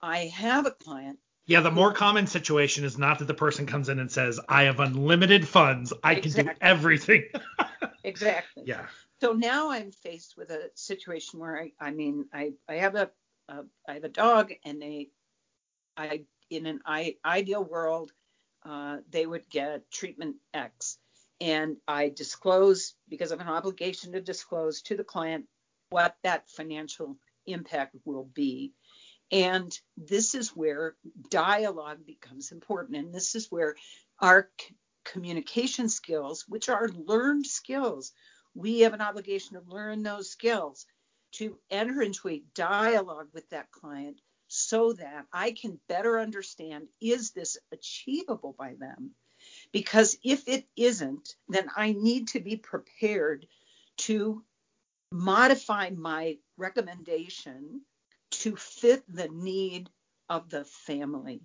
I 0.01 0.27
have 0.27 0.67
a 0.67 0.71
client. 0.71 1.19
Yeah, 1.47 1.61
the 1.61 1.71
more 1.71 1.93
common 1.93 2.27
situation 2.27 2.85
is 2.85 2.97
not 2.97 3.19
that 3.19 3.25
the 3.25 3.35
person 3.35 3.67
comes 3.67 3.89
in 3.89 3.99
and 3.99 4.11
says, 4.11 4.39
I 4.49 4.65
have 4.65 4.79
unlimited 4.79 5.47
funds. 5.47 5.93
I 6.03 6.15
exactly. 6.15 6.45
can 6.45 6.55
do 6.55 6.59
everything. 6.61 7.25
exactly. 8.05 8.65
Yeah. 8.67 8.87
So 9.21 9.33
now 9.33 9.71
I'm 9.71 9.91
faced 9.91 10.37
with 10.37 10.51
a 10.51 10.71
situation 10.75 11.41
where 11.41 11.57
I, 11.59 11.73
I 11.81 11.91
mean, 11.91 12.27
I, 12.33 12.53
I 12.69 12.75
have 12.75 12.95
a, 12.95 13.11
a 13.49 13.65
I 13.89 13.95
have 13.95 14.05
a 14.05 14.09
dog 14.09 14.53
and 14.65 14.81
they, 14.81 15.11
I, 15.97 16.25
in 16.51 16.67
an 16.67 16.81
I, 16.87 17.17
ideal 17.25 17.65
world, 17.65 18.13
uh, 18.65 18.99
they 19.11 19.27
would 19.27 19.49
get 19.51 19.91
treatment 19.91 20.37
X. 20.55 20.99
And 21.41 21.77
I 21.89 22.09
disclose, 22.09 22.95
because 23.09 23.33
of 23.33 23.41
an 23.41 23.49
obligation 23.49 24.13
to 24.13 24.21
disclose 24.21 24.83
to 24.83 24.97
the 24.97 25.03
client 25.03 25.47
what 25.91 26.17
that 26.23 26.49
financial 26.49 27.17
impact 27.47 27.97
will 28.05 28.29
be. 28.33 28.73
And 29.33 29.77
this 29.97 30.35
is 30.35 30.51
where 30.51 30.95
dialogue 31.31 32.05
becomes 32.07 32.53
important. 32.53 32.99
And 32.99 33.15
this 33.15 33.35
is 33.35 33.51
where 33.51 33.75
our 34.21 34.51
c- 34.61 34.77
communication 35.05 35.89
skills, 35.89 36.45
which 36.47 36.69
are 36.69 36.89
learned 36.89 37.47
skills, 37.47 38.13
we 38.55 38.81
have 38.81 38.93
an 38.93 39.01
obligation 39.01 39.57
to 39.57 39.63
learn 39.67 40.03
those 40.03 40.31
skills 40.31 40.87
to 41.33 41.59
enter 41.71 42.03
into 42.03 42.29
a 42.29 42.43
dialogue 42.55 43.29
with 43.33 43.49
that 43.49 43.71
client 43.71 44.21
so 44.49 44.93
that 44.93 45.25
I 45.33 45.53
can 45.53 45.81
better 45.89 46.21
understand 46.21 46.89
is 47.01 47.31
this 47.31 47.57
achievable 47.73 48.55
by 48.59 48.75
them? 48.79 49.13
Because 49.73 50.19
if 50.23 50.47
it 50.47 50.67
isn't, 50.77 51.37
then 51.49 51.71
I 51.75 51.93
need 51.93 52.29
to 52.29 52.41
be 52.41 52.57
prepared 52.57 53.47
to 53.99 54.45
modify 55.11 55.89
my 55.91 56.37
recommendation 56.59 57.81
to 58.33 58.57
fit 58.57 59.05
the 59.09 59.29
need 59.29 59.91
of 60.29 60.49
the 60.51 60.65
family. 60.65 61.43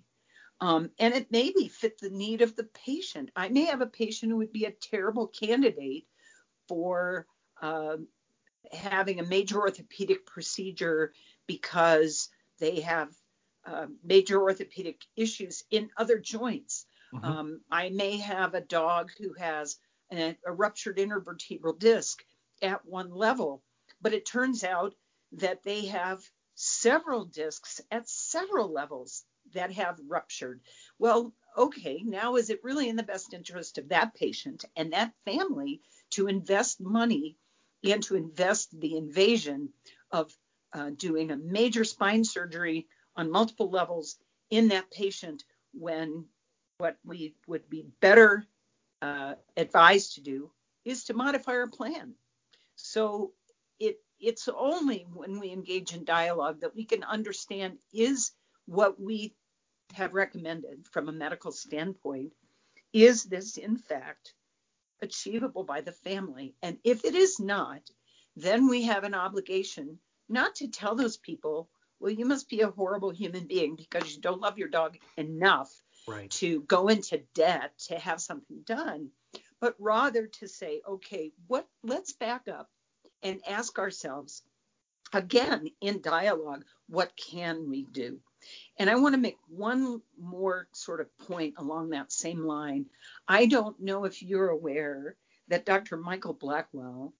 Um, 0.60 0.90
and 0.98 1.14
it 1.14 1.30
maybe 1.30 1.68
fit 1.68 1.98
the 1.98 2.10
need 2.10 2.42
of 2.42 2.56
the 2.56 2.64
patient. 2.64 3.30
I 3.36 3.48
may 3.48 3.66
have 3.66 3.80
a 3.80 3.86
patient 3.86 4.32
who 4.32 4.38
would 4.38 4.52
be 4.52 4.64
a 4.64 4.72
terrible 4.72 5.28
candidate 5.28 6.06
for 6.66 7.26
uh, 7.62 7.96
having 8.72 9.20
a 9.20 9.24
major 9.24 9.60
orthopedic 9.60 10.26
procedure 10.26 11.12
because 11.46 12.28
they 12.58 12.80
have 12.80 13.14
uh, 13.66 13.86
major 14.02 14.40
orthopedic 14.40 15.04
issues 15.16 15.64
in 15.70 15.90
other 15.96 16.18
joints. 16.18 16.86
Mm-hmm. 17.14 17.24
Um, 17.24 17.60
I 17.70 17.90
may 17.90 18.16
have 18.18 18.54
a 18.54 18.60
dog 18.60 19.10
who 19.18 19.34
has 19.34 19.76
a, 20.12 20.36
a 20.44 20.52
ruptured 20.52 20.98
intervertebral 20.98 21.78
disc 21.78 22.24
at 22.62 22.84
one 22.84 23.10
level, 23.10 23.62
but 24.00 24.12
it 24.12 24.26
turns 24.26 24.64
out 24.64 24.94
that 25.32 25.62
they 25.62 25.86
have 25.86 26.22
several 26.60 27.24
discs 27.24 27.80
at 27.88 28.08
several 28.08 28.72
levels 28.72 29.24
that 29.54 29.72
have 29.72 29.96
ruptured. 30.08 30.60
Well, 30.98 31.32
okay, 31.56 32.02
now 32.04 32.34
is 32.34 32.50
it 32.50 32.64
really 32.64 32.88
in 32.88 32.96
the 32.96 33.04
best 33.04 33.32
interest 33.32 33.78
of 33.78 33.90
that 33.90 34.14
patient 34.14 34.64
and 34.74 34.92
that 34.92 35.14
family 35.24 35.80
to 36.10 36.26
invest 36.26 36.80
money 36.80 37.36
and 37.84 38.02
to 38.02 38.16
invest 38.16 38.78
the 38.78 38.96
invasion 38.96 39.68
of 40.10 40.36
uh, 40.72 40.90
doing 40.96 41.30
a 41.30 41.36
major 41.36 41.84
spine 41.84 42.24
surgery 42.24 42.88
on 43.14 43.30
multiple 43.30 43.70
levels 43.70 44.16
in 44.50 44.68
that 44.68 44.90
patient 44.90 45.44
when 45.72 46.24
what 46.78 46.96
we 47.04 47.36
would 47.46 47.70
be 47.70 47.86
better 48.00 48.44
uh, 49.00 49.34
advised 49.56 50.16
to 50.16 50.22
do 50.22 50.50
is 50.84 51.04
to 51.04 51.14
modify 51.14 51.52
our 51.52 51.68
plan. 51.68 52.14
So 52.74 53.32
it 53.78 54.00
it's 54.20 54.48
only 54.48 55.06
when 55.12 55.38
we 55.38 55.50
engage 55.52 55.94
in 55.94 56.04
dialogue 56.04 56.60
that 56.60 56.74
we 56.74 56.84
can 56.84 57.04
understand 57.04 57.78
is 57.92 58.32
what 58.66 59.00
we 59.00 59.34
have 59.94 60.14
recommended 60.14 60.86
from 60.90 61.08
a 61.08 61.12
medical 61.12 61.52
standpoint 61.52 62.32
is 62.92 63.24
this 63.24 63.56
in 63.56 63.76
fact 63.76 64.34
achievable 65.00 65.64
by 65.64 65.80
the 65.80 65.92
family 65.92 66.54
and 66.62 66.78
if 66.84 67.04
it 67.04 67.14
is 67.14 67.38
not 67.38 67.80
then 68.36 68.68
we 68.68 68.82
have 68.82 69.04
an 69.04 69.14
obligation 69.14 69.98
not 70.28 70.54
to 70.54 70.68
tell 70.68 70.94
those 70.94 71.16
people 71.16 71.68
well 72.00 72.10
you 72.10 72.24
must 72.24 72.48
be 72.48 72.60
a 72.60 72.70
horrible 72.70 73.10
human 73.10 73.46
being 73.46 73.76
because 73.76 74.14
you 74.14 74.20
don't 74.20 74.40
love 74.40 74.58
your 74.58 74.68
dog 74.68 74.96
enough 75.16 75.72
right. 76.06 76.30
to 76.30 76.60
go 76.62 76.88
into 76.88 77.18
debt 77.34 77.72
to 77.78 77.98
have 77.98 78.20
something 78.20 78.60
done 78.64 79.08
but 79.60 79.74
rather 79.78 80.26
to 80.26 80.48
say 80.48 80.82
okay 80.86 81.32
what 81.46 81.66
let's 81.82 82.12
back 82.12 82.48
up 82.48 82.68
and 83.22 83.40
ask 83.46 83.78
ourselves 83.78 84.42
again 85.12 85.68
in 85.80 86.00
dialogue 86.00 86.64
what 86.88 87.12
can 87.16 87.68
we 87.68 87.84
do? 87.84 88.18
And 88.78 88.88
i 88.88 88.94
want 88.94 89.14
to 89.14 89.20
make 89.20 89.36
one 89.48 90.00
more 90.18 90.68
sort 90.72 91.00
of 91.00 91.18
point 91.18 91.54
along 91.58 91.90
that 91.90 92.12
same 92.12 92.44
line. 92.44 92.86
I 93.26 93.46
don't 93.46 93.78
know 93.80 94.04
if 94.04 94.22
you're 94.22 94.48
aware 94.48 95.16
that 95.48 95.66
dr 95.66 95.96
michael 95.96 96.34
blackwell 96.34 97.12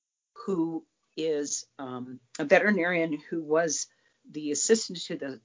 who 0.47 0.85
is 1.17 1.67
um, 1.79 2.21
a 2.39 2.45
veterinarian 2.45 3.19
who 3.29 3.43
was 3.43 3.87
the 4.31 4.53
assistant 4.53 4.99
to 5.07 5.17
the 5.17 5.41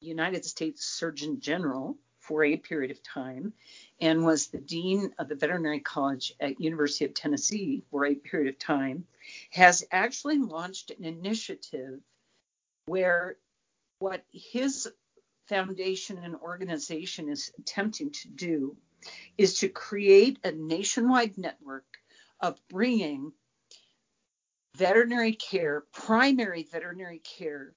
united 0.00 0.44
states 0.44 0.84
surgeon 0.84 1.40
general 1.40 1.96
for 2.26 2.44
a 2.44 2.56
period 2.56 2.90
of 2.90 3.02
time 3.02 3.52
and 4.00 4.24
was 4.24 4.48
the 4.48 4.58
dean 4.58 5.12
of 5.18 5.28
the 5.28 5.34
veterinary 5.34 5.80
college 5.80 6.32
at 6.40 6.60
university 6.60 7.04
of 7.04 7.14
tennessee 7.14 7.82
for 7.90 8.06
a 8.06 8.14
period 8.14 8.48
of 8.48 8.58
time 8.58 9.04
has 9.50 9.84
actually 9.92 10.38
launched 10.38 10.90
an 10.90 11.04
initiative 11.04 12.00
where 12.86 13.36
what 13.98 14.24
his 14.32 14.88
foundation 15.48 16.18
and 16.18 16.34
organization 16.36 17.28
is 17.28 17.52
attempting 17.58 18.10
to 18.10 18.28
do 18.28 18.76
is 19.38 19.60
to 19.60 19.68
create 19.68 20.38
a 20.44 20.52
nationwide 20.52 21.38
network 21.38 21.84
of 22.40 22.60
bringing 22.68 23.32
veterinary 24.76 25.32
care, 25.32 25.84
primary 25.92 26.66
veterinary 26.70 27.20
care, 27.20 27.72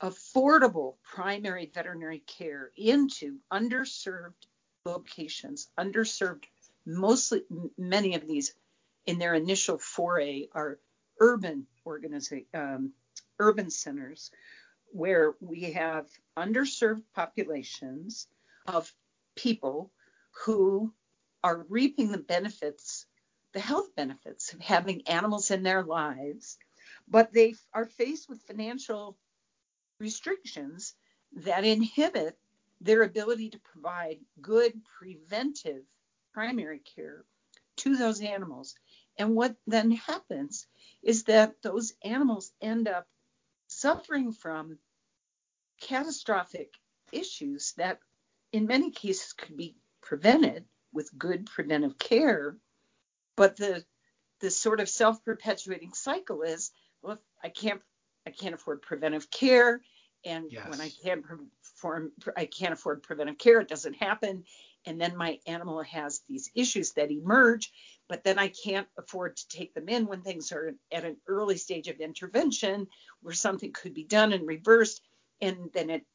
affordable 0.00 0.96
primary 1.02 1.70
veterinary 1.72 2.20
care 2.20 2.70
into 2.76 3.38
underserved 3.52 4.46
locations, 4.84 5.68
underserved, 5.78 6.44
mostly 6.84 7.42
many 7.78 8.14
of 8.14 8.26
these 8.26 8.54
in 9.06 9.18
their 9.18 9.34
initial 9.34 9.78
foray 9.78 10.46
are 10.52 10.78
urban 11.20 11.66
organization, 11.86 12.46
um, 12.54 12.92
urban 13.38 13.70
centers 13.70 14.30
where 14.92 15.34
we 15.40 15.72
have 15.72 16.06
underserved 16.36 17.02
populations 17.14 18.28
of 18.66 18.92
people 19.34 19.90
who 20.44 20.92
are 21.42 21.66
reaping 21.68 22.10
the 22.10 22.18
benefits, 22.18 23.06
the 23.52 23.60
health 23.60 23.94
benefits 23.96 24.52
of 24.52 24.60
having 24.60 25.06
animals 25.08 25.50
in 25.50 25.62
their 25.62 25.82
lives, 25.82 26.58
but 27.08 27.32
they 27.32 27.54
are 27.72 27.86
faced 27.86 28.28
with 28.28 28.42
financial 28.42 29.16
restrictions 29.98 30.94
that 31.32 31.64
inhibit 31.64 32.38
their 32.80 33.02
ability 33.02 33.50
to 33.50 33.58
provide 33.58 34.18
good 34.40 34.72
preventive 34.98 35.82
primary 36.32 36.80
care 36.80 37.24
to 37.76 37.96
those 37.96 38.20
animals. 38.20 38.74
And 39.18 39.34
what 39.34 39.56
then 39.66 39.92
happens 39.92 40.66
is 41.02 41.24
that 41.24 41.62
those 41.62 41.92
animals 42.02 42.52
end 42.60 42.88
up 42.88 43.06
suffering 43.68 44.32
from 44.32 44.78
catastrophic 45.80 46.72
issues 47.12 47.72
that 47.76 47.98
in 48.52 48.66
many 48.66 48.90
cases 48.90 49.32
could 49.32 49.56
be 49.56 49.76
prevented 50.00 50.64
with 50.92 51.16
good 51.18 51.46
preventive 51.46 51.98
care 51.98 52.56
but 53.36 53.56
the 53.56 53.84
the 54.40 54.50
sort 54.50 54.80
of 54.80 54.88
self-perpetuating 54.88 55.92
cycle 55.92 56.42
is 56.42 56.70
well 57.02 57.18
i 57.42 57.48
can't 57.48 57.82
i 58.26 58.30
can't 58.30 58.54
afford 58.54 58.82
preventive 58.82 59.30
care. 59.30 59.80
And 60.24 60.46
yes. 60.50 60.68
when 60.68 60.80
i 60.80 60.90
can't 61.02 61.24
perform 61.24 62.12
i 62.36 62.46
can't 62.46 62.72
afford 62.72 63.02
preventive 63.02 63.38
care 63.38 63.60
it 63.60 63.68
doesn't 63.68 63.94
happen. 63.94 64.44
And 64.86 65.00
then 65.00 65.16
my 65.16 65.38
animal 65.46 65.82
has 65.82 66.20
these 66.28 66.50
issues 66.54 66.92
that 66.92 67.10
emerge 67.10 67.72
but 68.08 68.22
then 68.24 68.38
i 68.38 68.48
can't 68.48 68.88
afford 68.98 69.36
to 69.36 69.48
take 69.48 69.74
them 69.74 69.88
in 69.88 70.06
when 70.06 70.22
things 70.22 70.52
are 70.52 70.74
at 70.92 71.04
an 71.04 71.16
early 71.26 71.56
stage 71.56 71.88
of 71.88 72.00
intervention 72.00 72.86
where 73.22 73.34
something 73.34 73.72
could 73.72 73.94
be 73.94 74.04
done 74.04 74.32
and 74.32 74.46
reversed. 74.46 75.00
And 75.40 75.70
then 75.72 75.90
it, 75.90 76.06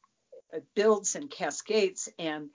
it 0.52 0.64
builds 0.74 1.14
and 1.14 1.30
cascades. 1.30 2.08
And 2.18 2.50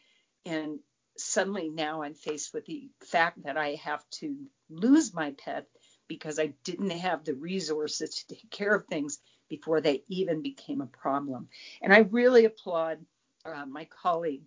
and 0.46 0.80
suddenly 1.18 1.70
now 1.70 2.02
i'm 2.02 2.14
faced 2.14 2.54
with 2.54 2.66
the 2.66 2.90
fact 3.06 3.44
that 3.44 3.58
i 3.58 3.76
have 3.76 4.04
to 4.10 4.36
lose 4.70 5.14
my 5.14 5.32
pet 5.32 5.66
because 6.08 6.40
i 6.40 6.54
didn't 6.64 6.90
have 6.90 7.24
the 7.24 7.34
resources 7.34 8.16
to 8.16 8.36
take 8.36 8.52
care 8.52 8.76
of 8.76 8.86
things 8.88 9.20
before 9.50 9.82
they 9.82 10.04
even 10.08 10.42
became 10.42 10.82
a 10.82 10.88
problem. 10.88 11.50
And 11.82 11.94
i 11.94 12.00
really 12.00 12.46
applaud 12.46 13.00
uh, 13.46 13.66
my 13.66 13.86
colleague 13.86 14.44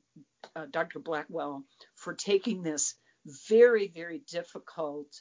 uh, 0.57 0.67
dr 0.71 0.99
blackwell 1.01 1.65
for 1.95 2.15
taking 2.15 2.63
this 2.63 2.95
very 3.49 3.89
very 3.89 4.21
difficult 4.31 5.21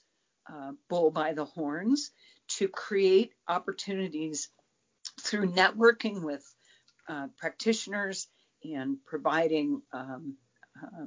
uh, 0.52 0.72
bull 0.90 1.12
by 1.12 1.34
the 1.34 1.46
horns 1.46 2.12
to 2.48 2.68
create 2.68 3.34
opportunities 3.48 4.50
through 5.22 5.52
networking 5.52 6.22
with 6.22 6.44
uh, 7.10 7.28
practitioners 7.38 8.28
and 8.64 8.98
providing 9.06 9.82
um, 9.94 10.36
uh, 10.82 11.06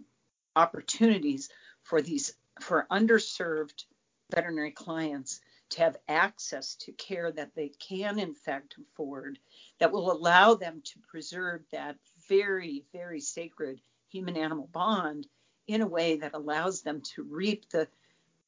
opportunities 0.56 1.48
for 1.82 2.02
these 2.02 2.34
for 2.60 2.86
underserved 2.90 3.84
veterinary 4.34 4.70
clients 4.70 5.40
to 5.70 5.80
have 5.80 5.96
access 6.08 6.74
to 6.76 6.92
care 6.92 7.30
that 7.32 7.54
they 7.54 7.68
can 7.68 8.18
in 8.18 8.34
fact 8.34 8.76
afford 8.80 9.38
that 9.78 9.92
will 9.92 10.10
allow 10.10 10.54
them 10.54 10.82
to 10.84 10.98
preserve 11.08 11.62
that 11.72 11.96
very 12.28 12.84
very 12.92 13.20
sacred 13.20 13.80
human 14.08 14.36
animal 14.36 14.68
bond 14.72 15.26
in 15.66 15.82
a 15.82 15.86
way 15.86 16.16
that 16.16 16.34
allows 16.34 16.82
them 16.82 17.00
to 17.14 17.22
reap 17.22 17.68
the 17.70 17.88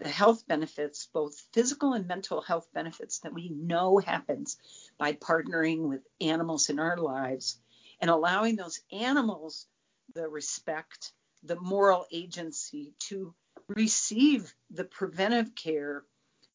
the 0.02 0.08
health 0.08 0.46
benefits, 0.48 1.06
both 1.12 1.38
physical 1.52 1.92
and 1.92 2.08
mental 2.08 2.40
health 2.40 2.66
benefits 2.74 3.20
that 3.20 3.32
we 3.32 3.50
know 3.50 3.98
happens 3.98 4.56
by 4.98 5.12
partnering 5.12 5.88
with 5.88 6.02
animals 6.20 6.70
in 6.70 6.80
our 6.80 6.96
lives 6.96 7.58
and 8.00 8.10
allowing 8.10 8.56
those 8.56 8.80
animals 8.90 9.66
the 10.14 10.28
respect, 10.28 11.12
the 11.44 11.60
moral 11.60 12.04
agency 12.10 12.94
to 12.98 13.32
receive 13.68 14.52
the 14.70 14.84
preventive 14.84 15.54
care 15.54 16.02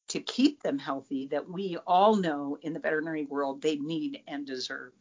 to 0.09 0.19
keep 0.19 0.63
them 0.63 0.79
healthy 0.79 1.27
that 1.27 1.49
we 1.49 1.77
all 1.85 2.15
know 2.15 2.57
in 2.61 2.73
the 2.73 2.79
veterinary 2.79 3.25
world 3.25 3.61
they 3.61 3.75
need 3.75 4.21
and 4.27 4.45
deserve. 4.45 4.93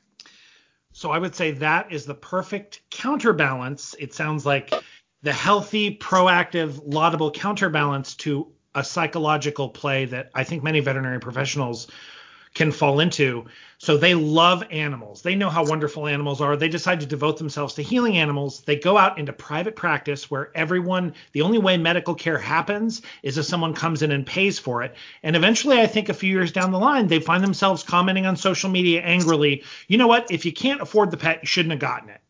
So 0.92 1.11
I 1.11 1.19
would 1.19 1.35
say 1.35 1.53
that 1.53 1.92
is 1.92 2.07
the 2.07 2.14
perfect 2.14 2.81
counterbalance. 2.90 3.95
It 3.99 4.14
sounds 4.14 4.47
like 4.47 4.73
the 5.23 5.33
healthy, 5.33 5.97
proactive, 5.97 6.81
laudable 6.85 7.31
counterbalance 7.31 8.15
to 8.17 8.50
a 8.75 8.85
psychological 8.85 9.69
play 9.69 10.04
that 10.07 10.31
I 10.35 10.44
think 10.44 10.63
many 10.63 10.81
veterinary 10.81 11.21
professionals 11.21 11.88
can 12.57 12.73
fall 12.73 12.98
into. 13.00 13.44
So 13.79 13.98
they 13.98 14.15
love 14.15 14.65
animals. 14.71 15.21
They 15.21 15.35
know 15.35 15.50
how 15.50 15.67
wonderful 15.67 16.07
animals 16.07 16.40
are. 16.40 16.57
They 16.57 16.69
decide 16.69 17.00
to 17.00 17.07
devote 17.07 17.37
themselves 17.37 17.75
to 17.75 17.83
healing 17.83 18.17
animals. 18.17 18.63
They 18.63 18.77
go 18.77 18.96
out 18.96 19.19
into 19.19 19.35
private 19.35 19.77
practice 19.77 20.31
where 20.31 20.50
everyone, 20.54 21.13
the 21.33 21.42
only 21.42 21.59
way 21.59 21.77
medical 21.77 22.15
care 22.15 22.38
happens 22.38 23.02
is 23.23 23.37
if 23.37 23.44
someone 23.44 23.75
comes 23.75 24.00
in 24.00 24.11
and 24.11 24.27
pays 24.27 24.59
for 24.59 24.83
it. 24.83 24.96
And 25.23 25.37
eventually, 25.37 25.79
I 25.81 25.87
think 25.87 26.09
a 26.09 26.15
few 26.15 26.33
years 26.33 26.50
down 26.50 26.73
the 26.73 26.79
line, 26.79 27.07
they 27.07 27.21
find 27.21 27.44
themselves 27.44 27.83
commenting 27.83 28.25
on 28.25 28.37
social 28.37 28.71
media 28.71 29.02
angrily, 29.02 29.63
you 29.87 29.98
know 29.98 30.07
what? 30.07 30.31
If 30.31 30.46
you 30.46 30.52
can't 30.52 30.81
afford 30.81 31.11
the 31.11 31.19
pet, 31.19 31.40
you 31.42 31.46
shouldn't 31.46 31.73
have 31.73 31.81
gotten 31.81 32.09
it 32.09 32.21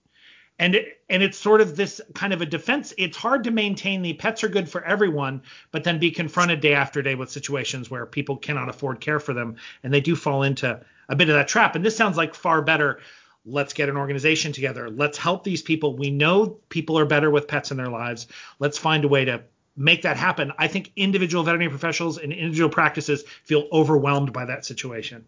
and 0.59 0.74
it, 0.74 1.00
and 1.09 1.22
it's 1.22 1.38
sort 1.38 1.61
of 1.61 1.76
this 1.76 2.00
kind 2.14 2.32
of 2.32 2.40
a 2.40 2.46
defense. 2.46 2.94
It's 2.98 3.16
hard 3.16 3.44
to 3.44 3.50
maintain 3.50 4.02
the 4.02 4.14
pets 4.14 4.42
are 4.44 4.48
good 4.48 4.68
for 4.68 4.82
everyone, 4.84 5.42
but 5.70 5.84
then 5.84 5.98
be 5.98 6.11
confronted 6.11 6.61
day 6.61 6.74
after 6.74 7.02
day 7.02 7.14
with 7.14 7.30
situations 7.30 7.90
where 7.90 8.07
people 8.07 8.36
cannot 8.36 8.68
afford 8.68 9.00
care 9.00 9.20
for 9.20 9.34
them, 9.34 9.57
and 9.82 9.92
they 9.92 10.00
do 10.00 10.16
fall 10.16 10.42
into 10.42 10.80
a 11.09 11.16
bit 11.16 11.28
of 11.28 11.34
that 11.34 11.48
trap. 11.48 11.76
And 11.76 11.84
this 11.84 11.96
sounds 11.96 12.16
like 12.16 12.34
far 12.34 12.62
better 12.62 13.00
let's 13.46 13.72
get 13.72 13.88
an 13.88 13.96
organization 13.96 14.52
together. 14.52 14.90
Let's 14.90 15.16
help 15.16 15.44
these 15.44 15.62
people. 15.62 15.96
We 15.96 16.11
know 16.11 16.59
people 16.68 16.98
are 16.98 17.07
better 17.07 17.30
with 17.30 17.46
pets 17.46 17.70
in 17.70 17.76
their 17.76 17.88
lives. 17.88 18.26
Let's 18.59 18.76
find 18.76 19.04
a 19.04 19.09
way 19.09 19.24
to 19.24 19.44
make 19.76 20.02
that 20.02 20.16
happen. 20.16 20.52
I 20.59 20.68
think 20.68 20.92
individual 20.96 21.44
veterinary 21.44 21.70
professionals 21.70 22.18
and 22.18 22.32
individual 22.32 22.70
practices 22.70 23.24
feel 23.44 23.68
overwhelmed 23.70 24.32
by 24.32 24.46
that 24.46 24.64
situation. 24.64 25.24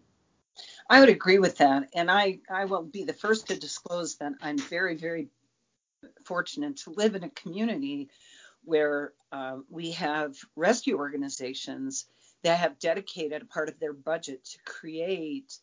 I 0.89 0.99
would 0.99 1.09
agree 1.09 1.39
with 1.39 1.57
that. 1.57 1.89
And 1.93 2.09
I, 2.09 2.39
I 2.49 2.65
will 2.65 2.83
be 2.83 3.03
the 3.03 3.13
first 3.13 3.47
to 3.47 3.59
disclose 3.59 4.15
that 4.15 4.33
I'm 4.41 4.57
very, 4.57 4.95
very 4.95 5.29
fortunate 6.25 6.77
to 6.77 6.91
live 6.91 7.15
in 7.15 7.23
a 7.23 7.29
community 7.29 8.09
where 8.63 9.13
uh, 9.31 9.57
we 9.69 9.91
have 9.91 10.35
rescue 10.55 10.97
organizations 10.97 12.05
that 12.43 12.57
have 12.57 12.79
dedicated 12.79 13.41
a 13.41 13.45
part 13.45 13.69
of 13.69 13.79
their 13.79 13.93
budget 13.93 14.43
to 14.45 14.57
create 14.65 15.53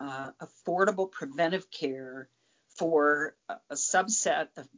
uh, 0.00 0.30
affordable 0.42 1.10
preventive 1.10 1.70
care 1.70 2.28
for 2.76 3.36
a, 3.48 3.54
a 3.70 3.74
subset 3.74 4.48
of, 4.56 4.68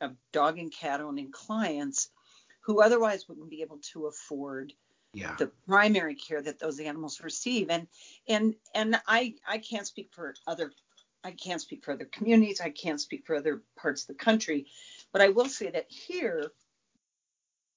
of, 0.00 0.12
dog 0.32 0.58
and 0.58 0.72
cat 0.72 1.00
owning 1.00 1.30
clients 1.30 2.08
who 2.62 2.80
otherwise 2.80 3.28
wouldn't 3.28 3.50
be 3.50 3.62
able 3.62 3.78
to 3.92 4.06
afford 4.06 4.72
yeah. 5.12 5.34
the 5.38 5.50
primary 5.66 6.14
care 6.14 6.40
that 6.42 6.58
those 6.58 6.80
animals 6.80 7.20
receive. 7.20 7.70
And 7.70 7.86
and 8.28 8.54
and 8.74 9.00
I 9.06 9.34
I 9.46 9.58
can't 9.58 9.86
speak 9.86 10.10
for 10.12 10.34
other 10.46 10.72
I 11.24 11.32
can't 11.32 11.60
speak 11.60 11.84
for 11.84 11.92
other 11.92 12.06
communities. 12.06 12.60
I 12.60 12.70
can't 12.70 13.00
speak 13.00 13.26
for 13.26 13.36
other 13.36 13.62
parts 13.76 14.02
of 14.02 14.08
the 14.08 14.14
country, 14.14 14.66
but 15.12 15.22
I 15.22 15.28
will 15.28 15.48
say 15.48 15.70
that 15.70 15.86
here, 15.88 16.50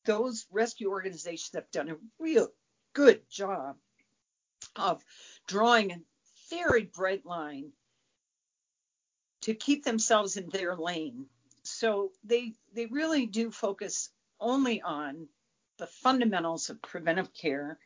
those 0.06 0.48
rescue 0.52 0.90
organizations 0.90 1.52
have 1.54 1.70
done 1.72 1.90
a 1.90 1.98
real 2.20 2.50
good 2.94 3.22
job 3.30 3.76
of 4.76 5.04
drawing 5.48 5.92
a 5.92 6.02
very 6.50 6.86
bright 6.86 7.26
line 7.26 7.72
to 9.42 9.54
keep 9.54 9.84
themselves 9.84 10.38
in 10.38 10.50
their 10.50 10.76
lane. 10.76 11.28
So 11.64 12.12
they 12.24 12.54
they 12.74 12.88
really 12.88 13.28
do 13.28 13.52
focus 13.52 14.10
only 14.40 14.82
on 14.82 15.28
the 15.78 15.88
fundamentals 15.88 16.70
of 16.70 16.82
preventive 16.82 17.34
care. 17.34 17.80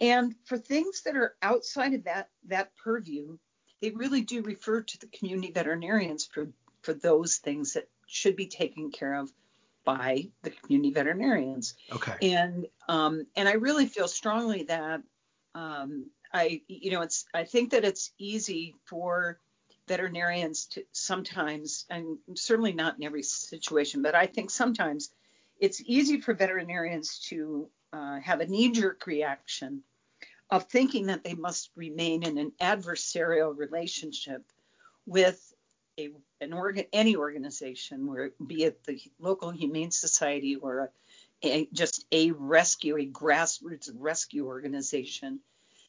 And 0.00 0.34
for 0.44 0.58
things 0.58 1.02
that 1.02 1.16
are 1.16 1.36
outside 1.42 1.94
of 1.94 2.04
that 2.04 2.28
that 2.48 2.74
purview, 2.76 3.38
they 3.80 3.90
really 3.90 4.22
do 4.22 4.42
refer 4.42 4.82
to 4.82 4.98
the 4.98 5.06
community 5.06 5.52
veterinarians 5.52 6.24
for 6.26 6.48
for 6.82 6.94
those 6.94 7.36
things 7.36 7.74
that 7.74 7.88
should 8.06 8.36
be 8.36 8.46
taken 8.46 8.90
care 8.90 9.14
of 9.14 9.32
by 9.84 10.28
the 10.42 10.50
community 10.50 10.92
veterinarians. 10.92 11.74
Okay. 11.92 12.34
And 12.34 12.66
um, 12.88 13.26
and 13.36 13.48
I 13.48 13.52
really 13.52 13.86
feel 13.86 14.08
strongly 14.08 14.64
that 14.64 15.02
um, 15.54 16.10
I 16.32 16.62
you 16.66 16.90
know 16.90 17.02
it's 17.02 17.26
I 17.32 17.44
think 17.44 17.70
that 17.70 17.84
it's 17.84 18.10
easy 18.18 18.74
for 18.86 19.38
veterinarians 19.86 20.66
to 20.66 20.82
sometimes 20.92 21.84
and 21.90 22.18
certainly 22.34 22.72
not 22.72 22.96
in 22.96 23.04
every 23.04 23.22
situation, 23.22 24.02
but 24.02 24.14
I 24.14 24.26
think 24.26 24.50
sometimes 24.50 25.10
it's 25.58 25.82
easy 25.84 26.20
for 26.20 26.34
veterinarians 26.34 27.18
to 27.28 27.68
uh, 27.92 28.18
have 28.20 28.40
a 28.40 28.46
knee-jerk 28.46 29.06
reaction 29.06 29.82
of 30.50 30.64
thinking 30.64 31.06
that 31.06 31.24
they 31.24 31.34
must 31.34 31.70
remain 31.76 32.22
in 32.22 32.38
an 32.38 32.52
adversarial 32.60 33.56
relationship 33.56 34.42
with 35.06 35.52
a, 35.98 36.10
an 36.40 36.52
organ, 36.52 36.84
any 36.92 37.16
organization, 37.16 38.06
where 38.06 38.32
be 38.44 38.64
it 38.64 38.82
the 38.84 39.00
local 39.18 39.50
humane 39.50 39.90
society 39.90 40.56
or 40.56 40.90
a, 41.42 41.48
a, 41.48 41.68
just 41.72 42.06
a 42.12 42.32
rescue, 42.32 42.96
a 42.96 43.06
grassroots 43.06 43.90
rescue 43.94 44.46
organization 44.46 45.40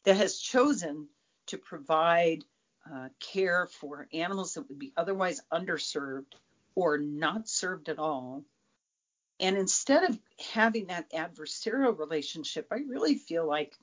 that 0.04 0.16
has 0.16 0.38
chosen 0.38 1.08
to 1.46 1.58
provide 1.58 2.44
uh, 2.92 3.08
care 3.20 3.66
for 3.66 4.08
animals 4.12 4.54
that 4.54 4.68
would 4.68 4.78
be 4.78 4.92
otherwise 4.96 5.40
underserved 5.52 6.34
or 6.74 6.98
not 6.98 7.48
served 7.48 7.88
at 7.88 7.98
all. 7.98 8.44
And 9.38 9.56
instead 9.56 10.04
of 10.04 10.18
having 10.52 10.86
that 10.86 11.10
adversarial 11.12 11.98
relationship, 11.98 12.68
I 12.70 12.76
really 12.88 13.16
feel 13.16 13.46
like 13.46 13.78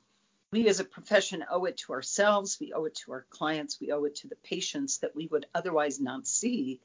we 0.51 0.67
as 0.67 0.79
a 0.79 0.85
profession 0.85 1.43
owe 1.49 1.65
it 1.65 1.77
to 1.77 1.93
ourselves, 1.93 2.59
we 2.59 2.73
owe 2.73 2.85
it 2.85 2.95
to 2.95 3.11
our 3.11 3.25
clients, 3.29 3.79
we 3.79 3.91
owe 3.91 4.05
it 4.05 4.15
to 4.17 4.27
the 4.27 4.35
patients 4.43 4.99
that 4.99 5.15
we 5.15 5.27
would 5.27 5.45
otherwise 5.53 5.99
not 5.99 6.27
see 6.27 6.79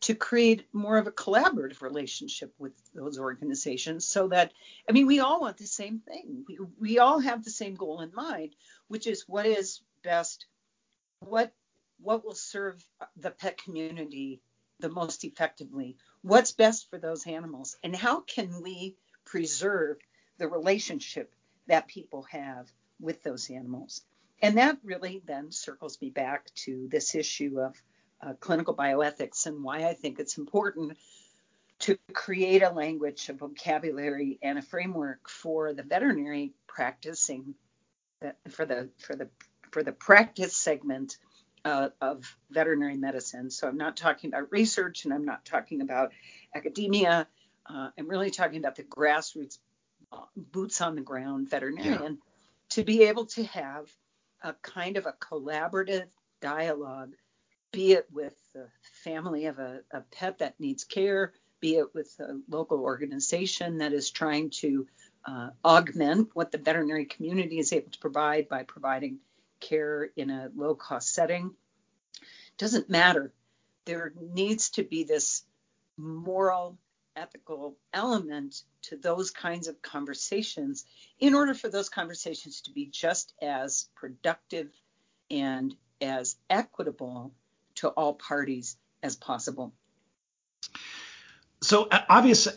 to 0.00 0.14
create 0.14 0.66
more 0.72 0.98
of 0.98 1.06
a 1.06 1.12
collaborative 1.12 1.80
relationship 1.80 2.52
with 2.58 2.72
those 2.94 3.18
organizations 3.18 4.06
so 4.06 4.28
that 4.28 4.52
i 4.88 4.92
mean 4.92 5.06
we 5.06 5.20
all 5.20 5.40
want 5.40 5.56
the 5.56 5.66
same 5.66 6.00
thing. 6.00 6.44
We, 6.46 6.58
we 6.78 6.98
all 6.98 7.18
have 7.18 7.44
the 7.44 7.50
same 7.50 7.74
goal 7.74 8.00
in 8.00 8.12
mind 8.14 8.54
which 8.88 9.06
is 9.06 9.24
what 9.26 9.46
is 9.46 9.80
best 10.02 10.46
what 11.20 11.52
what 11.98 12.24
will 12.24 12.34
serve 12.34 12.84
the 13.16 13.30
pet 13.30 13.56
community 13.56 14.42
the 14.80 14.90
most 14.90 15.24
effectively 15.24 15.96
what's 16.26 16.50
best 16.50 16.90
for 16.90 16.98
those 16.98 17.24
animals 17.24 17.76
and 17.84 17.94
how 17.94 18.20
can 18.20 18.60
we 18.60 18.96
preserve 19.24 19.96
the 20.38 20.48
relationship 20.48 21.32
that 21.68 21.86
people 21.86 22.24
have 22.24 22.66
with 22.98 23.22
those 23.22 23.48
animals. 23.48 24.02
And 24.42 24.58
that 24.58 24.78
really 24.82 25.22
then 25.24 25.52
circles 25.52 25.98
me 26.02 26.10
back 26.10 26.52
to 26.66 26.88
this 26.90 27.14
issue 27.14 27.60
of 27.60 27.80
uh, 28.20 28.32
clinical 28.40 28.74
bioethics 28.74 29.46
and 29.46 29.62
why 29.62 29.84
I 29.84 29.94
think 29.94 30.18
it's 30.18 30.36
important 30.36 30.98
to 31.80 31.96
create 32.12 32.62
a 32.62 32.70
language, 32.70 33.28
a 33.28 33.32
vocabulary, 33.32 34.40
and 34.42 34.58
a 34.58 34.62
framework 34.62 35.28
for 35.28 35.74
the 35.74 35.84
veterinary 35.84 36.54
practicing 36.66 37.54
for 38.48 38.66
the 38.66 38.90
for 38.98 39.14
the 39.14 39.28
for 39.70 39.84
the 39.84 39.92
practice 39.92 40.56
segment 40.56 41.18
uh, 41.66 41.88
of 42.00 42.36
veterinary 42.48 42.96
medicine. 42.96 43.50
So 43.50 43.66
I'm 43.66 43.76
not 43.76 43.96
talking 43.96 44.30
about 44.32 44.52
research 44.52 45.04
and 45.04 45.12
I'm 45.12 45.24
not 45.24 45.44
talking 45.44 45.80
about 45.80 46.12
academia. 46.54 47.26
Uh, 47.68 47.88
I'm 47.98 48.08
really 48.08 48.30
talking 48.30 48.58
about 48.58 48.76
the 48.76 48.84
grassroots, 48.84 49.58
uh, 50.12 50.20
boots 50.36 50.80
on 50.80 50.94
the 50.94 51.00
ground 51.00 51.50
veterinarian 51.50 52.18
to 52.70 52.84
be 52.84 53.02
able 53.02 53.26
to 53.26 53.42
have 53.46 53.90
a 54.42 54.52
kind 54.62 54.96
of 54.96 55.06
a 55.06 55.14
collaborative 55.14 56.06
dialogue, 56.40 57.14
be 57.72 57.94
it 57.94 58.06
with 58.12 58.36
the 58.54 58.68
family 59.02 59.46
of 59.46 59.58
a, 59.58 59.80
a 59.90 60.02
pet 60.12 60.38
that 60.38 60.60
needs 60.60 60.84
care, 60.84 61.32
be 61.58 61.74
it 61.78 61.92
with 61.94 62.14
a 62.20 62.38
local 62.48 62.78
organization 62.78 63.78
that 63.78 63.92
is 63.92 64.12
trying 64.12 64.50
to 64.50 64.86
uh, 65.24 65.48
augment 65.64 66.28
what 66.34 66.52
the 66.52 66.58
veterinary 66.58 67.06
community 67.06 67.58
is 67.58 67.72
able 67.72 67.90
to 67.90 67.98
provide 67.98 68.48
by 68.48 68.62
providing 68.62 69.18
care 69.60 70.10
in 70.16 70.30
a 70.30 70.50
low 70.54 70.74
cost 70.74 71.12
setting. 71.14 71.52
Doesn't 72.58 72.88
matter. 72.88 73.32
There 73.84 74.12
needs 74.20 74.70
to 74.70 74.82
be 74.82 75.04
this 75.04 75.44
moral 75.96 76.78
ethical 77.16 77.76
element 77.92 78.62
to 78.82 78.96
those 78.96 79.30
kinds 79.30 79.68
of 79.68 79.80
conversations 79.80 80.84
in 81.18 81.34
order 81.34 81.54
for 81.54 81.68
those 81.68 81.88
conversations 81.88 82.60
to 82.62 82.72
be 82.72 82.86
just 82.86 83.32
as 83.40 83.88
productive 83.94 84.68
and 85.30 85.74
as 86.00 86.36
equitable 86.50 87.32
to 87.76 87.88
all 87.88 88.14
parties 88.14 88.76
as 89.02 89.16
possible. 89.16 89.72
So 91.62 91.88
obviously 91.90 92.52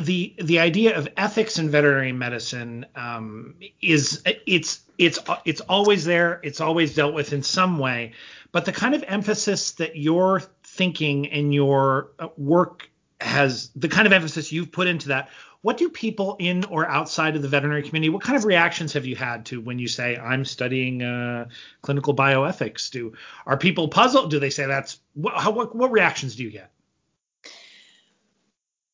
the 0.00 0.34
the 0.42 0.58
idea 0.58 0.96
of 0.96 1.08
ethics 1.16 1.58
in 1.58 1.70
veterinary 1.70 2.12
medicine 2.12 2.86
um, 2.96 3.54
is 3.80 4.22
it's 4.46 4.80
it's 4.98 5.18
it's 5.44 5.60
always 5.60 6.04
there. 6.04 6.40
It's 6.42 6.60
always 6.60 6.94
dealt 6.94 7.14
with 7.14 7.32
in 7.32 7.42
some 7.42 7.78
way, 7.78 8.12
but 8.52 8.64
the 8.64 8.72
kind 8.72 8.94
of 8.94 9.04
emphasis 9.06 9.72
that 9.72 9.96
your 9.96 10.42
thinking 10.64 11.30
and 11.30 11.52
your 11.52 12.12
uh, 12.18 12.28
work 12.36 12.90
has 13.20 13.70
the 13.76 13.88
kind 13.88 14.06
of 14.06 14.12
emphasis 14.12 14.50
you've 14.50 14.72
put 14.72 14.88
into 14.88 15.08
that. 15.08 15.28
What 15.60 15.76
do 15.76 15.88
people 15.90 16.36
in 16.40 16.64
or 16.64 16.88
outside 16.88 17.36
of 17.36 17.42
the 17.42 17.48
veterinary 17.48 17.82
community? 17.82 18.08
What 18.08 18.22
kind 18.22 18.36
of 18.36 18.44
reactions 18.44 18.94
have 18.94 19.06
you 19.06 19.14
had 19.14 19.46
to 19.46 19.60
when 19.60 19.78
you 19.78 19.86
say 19.86 20.16
I'm 20.16 20.44
studying 20.44 21.02
uh, 21.02 21.48
clinical 21.82 22.16
bioethics? 22.16 22.90
Do 22.90 23.12
are 23.46 23.56
people 23.56 23.86
puzzled? 23.86 24.30
Do 24.30 24.40
they 24.40 24.50
say 24.50 24.66
that's 24.66 24.98
what, 25.14 25.34
how, 25.34 25.52
what, 25.52 25.76
what 25.76 25.92
reactions 25.92 26.34
do 26.34 26.42
you 26.42 26.50
get? 26.50 26.71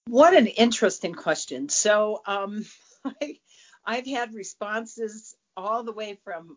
What 0.09 0.35
an 0.35 0.47
interesting 0.47 1.13
question. 1.13 1.69
So 1.69 2.23
um, 2.27 2.65
I, 3.05 3.39
I've 3.85 4.07
had 4.07 4.33
responses 4.33 5.37
all 5.55 5.83
the 5.83 5.93
way 5.93 6.19
from 6.25 6.57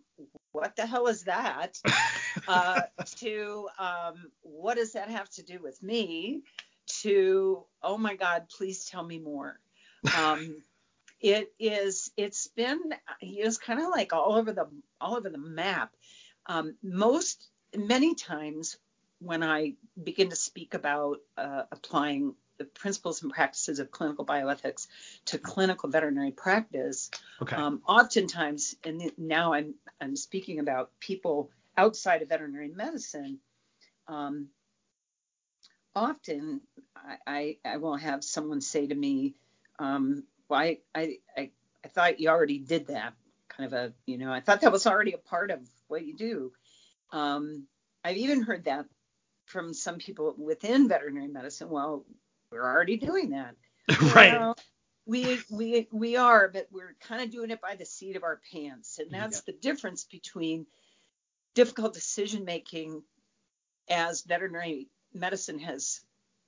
what 0.53 0.77
the 0.77 0.85
hell 0.85 1.07
is 1.07 1.23
that? 1.23 1.77
Uh, 2.47 2.83
to 3.17 3.67
um, 3.77 4.31
what 4.41 4.77
does 4.77 4.93
that 4.93 5.09
have 5.09 5.29
to 5.29 5.43
do 5.43 5.59
with 5.61 5.83
me? 5.83 6.43
To 7.01 7.65
oh 7.83 7.97
my 7.97 8.15
god 8.15 8.47
please 8.47 8.85
tell 8.85 9.03
me 9.03 9.19
more. 9.19 9.59
Um, 10.17 10.63
it 11.19 11.51
is 11.59 12.09
it's 12.15 12.47
been 12.47 12.79
it's 13.19 13.57
kind 13.57 13.81
of 13.81 13.89
like 13.89 14.13
all 14.13 14.35
over 14.35 14.53
the 14.53 14.69
all 15.01 15.17
over 15.17 15.29
the 15.29 15.37
map. 15.37 15.91
Um, 16.45 16.75
most 16.81 17.49
many 17.75 18.15
times 18.15 18.77
when 19.19 19.43
i 19.43 19.73
begin 20.01 20.29
to 20.29 20.35
speak 20.35 20.73
about 20.73 21.17
uh, 21.37 21.63
applying 21.69 22.33
the 22.61 22.69
principles 22.79 23.23
and 23.23 23.31
practices 23.31 23.79
of 23.79 23.91
clinical 23.91 24.25
bioethics 24.25 24.87
to 25.25 25.37
clinical 25.37 25.89
veterinary 25.89 26.31
practice 26.31 27.09
okay. 27.41 27.55
um, 27.55 27.81
oftentimes 27.87 28.75
and 28.83 29.11
now 29.17 29.53
i'm 29.53 29.73
i'm 29.99 30.15
speaking 30.15 30.59
about 30.59 30.91
people 30.99 31.49
outside 31.77 32.21
of 32.21 32.29
veterinary 32.29 32.69
medicine 32.69 33.39
um, 34.07 34.47
often 35.95 36.61
I, 36.95 37.17
I, 37.27 37.57
I 37.65 37.77
will 37.77 37.95
have 37.95 38.23
someone 38.23 38.61
say 38.61 38.87
to 38.87 38.95
me, 38.95 39.35
um, 39.79 40.23
well, 40.47 40.59
I, 40.59 40.79
I, 40.93 41.17
I, 41.37 41.51
I 41.83 41.87
thought 41.87 42.19
you 42.19 42.29
already 42.29 42.59
did 42.59 42.87
that. 42.87 43.13
Kind 43.49 43.67
of 43.67 43.73
a, 43.73 43.93
you 44.05 44.17
know, 44.17 44.31
I 44.31 44.39
thought 44.39 44.61
that 44.61 44.71
was 44.71 44.87
already 44.87 45.13
a 45.13 45.17
part 45.17 45.51
of 45.51 45.59
what 45.87 46.05
you 46.05 46.15
do. 46.15 46.51
Um, 47.11 47.67
I've 48.03 48.17
even 48.17 48.43
heard 48.43 48.65
that 48.65 48.85
from 49.45 49.73
some 49.73 49.97
people 49.97 50.33
within 50.37 50.87
veterinary 50.87 51.27
medicine. 51.27 51.69
Well, 51.69 52.05
we're 52.51 52.63
already 52.63 52.97
doing 52.97 53.31
that. 53.31 53.55
right. 54.15 54.33
Well, 54.33 54.57
we 55.05 55.39
we 55.49 55.87
we 55.91 56.15
are, 56.15 56.47
but 56.47 56.67
we're 56.71 56.95
kind 57.01 57.21
of 57.21 57.31
doing 57.31 57.49
it 57.51 57.61
by 57.61 57.75
the 57.75 57.85
seat 57.85 58.15
of 58.15 58.23
our 58.23 58.39
pants, 58.51 58.99
and 58.99 59.11
that's 59.11 59.37
yeah. 59.37 59.53
the 59.53 59.59
difference 59.59 60.03
between 60.03 60.67
difficult 61.55 61.93
decision 61.93 62.45
making 62.45 63.03
as 63.89 64.21
veterinary 64.21 64.87
medicine 65.13 65.59
has 65.59 66.01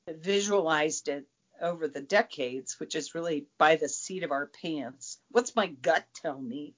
visualized 0.08 1.08
it 1.08 1.26
over 1.62 1.88
the 1.88 2.02
decades, 2.02 2.80
which 2.80 2.96
is 2.96 3.16
really 3.16 3.48
by 3.58 3.76
the 3.76 3.90
seat 3.90 4.24
of 4.24 4.32
our 4.32 4.50
pants. 4.62 5.20
What's 5.30 5.56
my 5.56 5.68
gut 5.68 6.06
tell 6.16 6.40
me? 6.40 6.76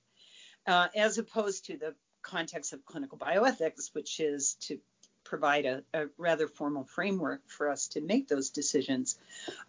Uh, 0.68 0.88
as 0.96 1.18
opposed 1.18 1.66
to 1.66 1.78
the 1.78 1.96
context 2.24 2.74
of 2.74 2.86
clinical 2.86 3.18
bioethics, 3.18 3.94
which 3.94 4.20
is 4.20 4.56
to 4.62 4.80
provide 5.26 5.66
a, 5.66 5.84
a 5.94 6.06
rather 6.18 6.48
formal 6.48 6.86
framework 6.86 7.42
for 7.48 7.70
us 7.70 7.88
to 7.90 8.02
make 8.02 8.28
those 8.28 8.52
decisions. 8.52 9.18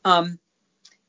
Um, 0.05 0.39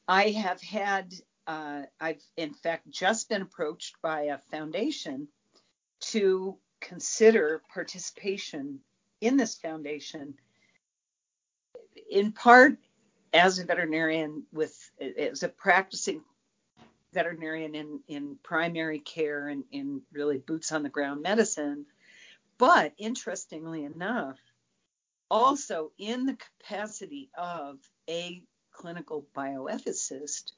I 0.07 0.31
have 0.31 0.61
had, 0.61 1.13
uh, 1.45 1.83
I've 1.99 2.23
in 2.35 2.53
fact 2.53 2.89
just 2.89 3.29
been 3.29 3.41
approached 3.41 4.01
by 4.01 4.23
a 4.23 4.39
foundation 4.49 5.27
to 5.99 6.57
consider 6.79 7.61
participation 7.73 8.79
in 9.21 9.37
this 9.37 9.55
foundation, 9.55 10.35
in 12.09 12.31
part 12.31 12.77
as 13.33 13.59
a 13.59 13.65
veterinarian 13.65 14.43
with 14.53 14.89
as 15.17 15.43
a 15.43 15.49
practicing 15.49 16.21
veterinarian 17.13 17.75
in, 17.75 17.99
in 18.07 18.37
primary 18.43 18.99
care 18.99 19.47
and 19.47 19.63
in 19.71 20.01
really 20.13 20.37
boots 20.37 20.71
on 20.71 20.83
the 20.83 20.89
ground 20.89 21.21
medicine. 21.21 21.85
But 22.57 22.93
interestingly 22.97 23.83
enough, 23.83 24.39
also 25.29 25.91
in 25.97 26.25
the 26.25 26.37
capacity 26.37 27.29
of 27.37 27.79
a 28.09 28.41
clinical 28.71 29.25
bioethicist 29.35 30.53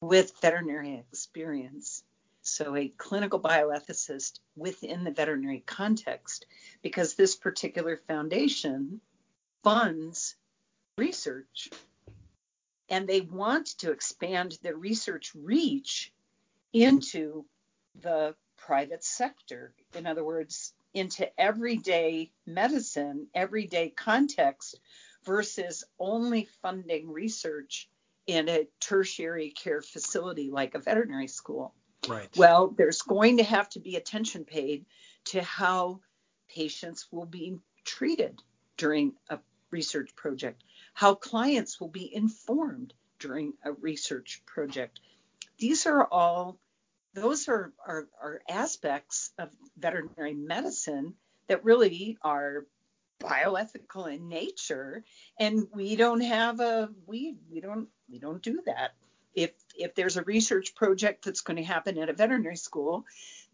with 0.00 0.38
veterinary 0.40 0.94
experience. 0.94 2.02
So, 2.42 2.76
a 2.76 2.88
clinical 2.88 3.40
bioethicist 3.40 4.38
within 4.56 5.04
the 5.04 5.10
veterinary 5.10 5.62
context, 5.66 6.46
because 6.82 7.14
this 7.14 7.36
particular 7.36 8.00
foundation 8.08 9.00
funds 9.62 10.36
research 10.96 11.68
and 12.88 13.06
they 13.06 13.20
want 13.20 13.66
to 13.78 13.90
expand 13.90 14.58
their 14.62 14.76
research 14.76 15.32
reach 15.34 16.12
into 16.72 17.44
the 18.00 18.34
private 18.56 19.04
sector. 19.04 19.74
In 19.94 20.06
other 20.06 20.24
words, 20.24 20.72
into 20.94 21.28
everyday 21.40 22.30
medicine, 22.46 23.28
everyday 23.34 23.90
context 23.90 24.80
versus 25.24 25.84
only 25.98 26.48
funding 26.62 27.10
research 27.10 27.88
in 28.26 28.48
a 28.48 28.68
tertiary 28.80 29.50
care 29.50 29.82
facility 29.82 30.50
like 30.50 30.74
a 30.74 30.78
veterinary 30.78 31.28
school. 31.28 31.74
Right. 32.06 32.28
Well, 32.36 32.74
there's 32.76 33.02
going 33.02 33.38
to 33.38 33.44
have 33.44 33.68
to 33.70 33.80
be 33.80 33.96
attention 33.96 34.44
paid 34.44 34.86
to 35.26 35.42
how 35.42 36.00
patients 36.48 37.08
will 37.10 37.26
be 37.26 37.58
treated 37.84 38.40
during 38.76 39.14
a 39.28 39.38
research 39.70 40.14
project, 40.14 40.62
how 40.94 41.14
clients 41.14 41.80
will 41.80 41.88
be 41.88 42.14
informed 42.14 42.94
during 43.18 43.54
a 43.64 43.72
research 43.72 44.42
project. 44.46 45.00
These 45.58 45.86
are 45.86 46.06
all 46.06 46.58
those 47.14 47.48
are, 47.48 47.72
are, 47.86 48.08
are 48.22 48.42
aspects 48.48 49.30
of 49.38 49.50
veterinary 49.76 50.34
medicine 50.34 51.14
that 51.48 51.64
really 51.64 52.18
are 52.22 52.66
bioethical 53.20 54.12
in 54.14 54.28
nature. 54.28 55.04
And 55.38 55.66
we 55.74 55.96
don't 55.96 56.20
have 56.20 56.60
a 56.60 56.90
we 57.06 57.36
we 57.50 57.60
don't 57.60 57.88
we 58.10 58.18
don't 58.18 58.42
do 58.42 58.60
that. 58.66 58.94
If 59.34 59.50
if 59.76 59.94
there's 59.94 60.16
a 60.16 60.22
research 60.22 60.74
project 60.74 61.24
that's 61.24 61.40
going 61.40 61.56
to 61.56 61.64
happen 61.64 61.98
at 61.98 62.08
a 62.08 62.12
veterinary 62.12 62.56
school 62.56 63.04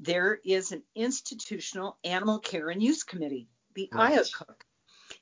there 0.01 0.39
is 0.45 0.73
an 0.73 0.83
institutional 0.95 1.97
animal 2.05 2.39
care 2.39 2.69
and 2.69 2.83
use 2.83 3.03
committee 3.03 3.49
the 3.75 3.89
right. 3.93 4.19
IACUC 4.19 4.55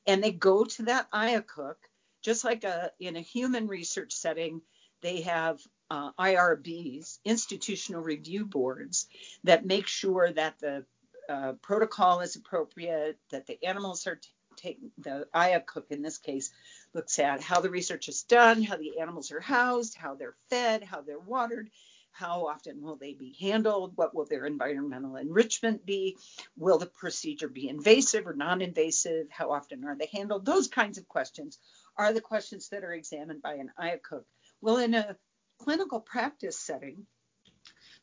and 0.07 0.23
they 0.23 0.33
go 0.33 0.65
to 0.65 0.85
that 0.85 1.11
IACUC 1.11 1.75
just 2.23 2.45
like 2.45 2.65
a 2.65 2.91
in 2.99 3.17
a 3.17 3.21
human 3.21 3.67
research 3.67 4.13
setting 4.13 4.63
they 5.03 5.23
have 5.23 5.61
uh, 5.93 6.11
IRBs, 6.19 7.19
institutional 7.23 8.01
review 8.01 8.47
boards, 8.47 9.07
that 9.45 9.67
make 9.67 9.87
sure 9.87 10.33
that 10.33 10.59
the 10.59 10.87
uh, 11.29 11.53
protocol 11.61 12.21
is 12.21 12.35
appropriate, 12.35 13.19
that 13.31 13.47
the 13.47 13.63
animals 13.63 14.07
are 14.07 14.19
taken, 14.57 14.91
the 14.97 15.27
IACUC 15.35 15.91
in 15.91 16.01
this 16.01 16.17
case 16.17 16.51
looks 16.95 17.19
at 17.19 17.43
how 17.43 17.61
the 17.61 17.69
research 17.69 18.09
is 18.09 18.23
done, 18.23 18.63
how 18.63 18.79
the 18.79 19.01
animals 19.01 19.31
are 19.33 19.41
housed, 19.41 19.95
how 19.95 20.15
they're 20.15 20.37
fed, 20.49 20.83
how 20.83 21.03
they're 21.03 21.19
watered, 21.19 21.69
how 22.11 22.47
often 22.47 22.81
will 22.81 22.97
they 22.97 23.13
be 23.13 23.37
handled, 23.39 23.93
what 23.95 24.15
will 24.15 24.25
their 24.25 24.47
environmental 24.47 25.17
enrichment 25.17 25.85
be, 25.85 26.17
will 26.57 26.79
the 26.79 26.87
procedure 26.87 27.49
be 27.49 27.69
invasive 27.69 28.27
or 28.27 28.33
non-invasive, 28.33 29.27
how 29.29 29.53
often 29.53 29.85
are 29.85 29.97
they 29.97 30.09
handled, 30.11 30.47
those 30.47 30.69
kinds 30.69 30.97
of 30.97 31.07
questions 31.07 31.59
are 31.99 32.15
the 32.15 32.21
questions 32.23 32.71
that 32.71 32.83
are 32.83 32.95
examined 32.95 33.43
by 33.43 33.57
an 33.57 33.71
IACUC. 33.79 34.25
Well, 34.63 34.79
in 34.79 34.95
a 34.95 35.17
clinical 35.63 36.01
practice 36.01 36.59
setting, 36.59 37.07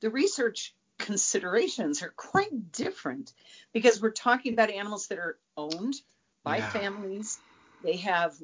the 0.01 0.09
research 0.09 0.73
considerations 0.97 2.01
are 2.03 2.13
quite 2.15 2.71
different 2.71 3.33
because 3.73 4.01
we're 4.01 4.11
talking 4.11 4.53
about 4.53 4.69
animals 4.69 5.07
that 5.07 5.19
are 5.19 5.37
owned 5.57 5.95
by 6.43 6.57
yeah. 6.57 6.69
families. 6.69 7.39
They 7.83 7.97
have, 7.97 8.35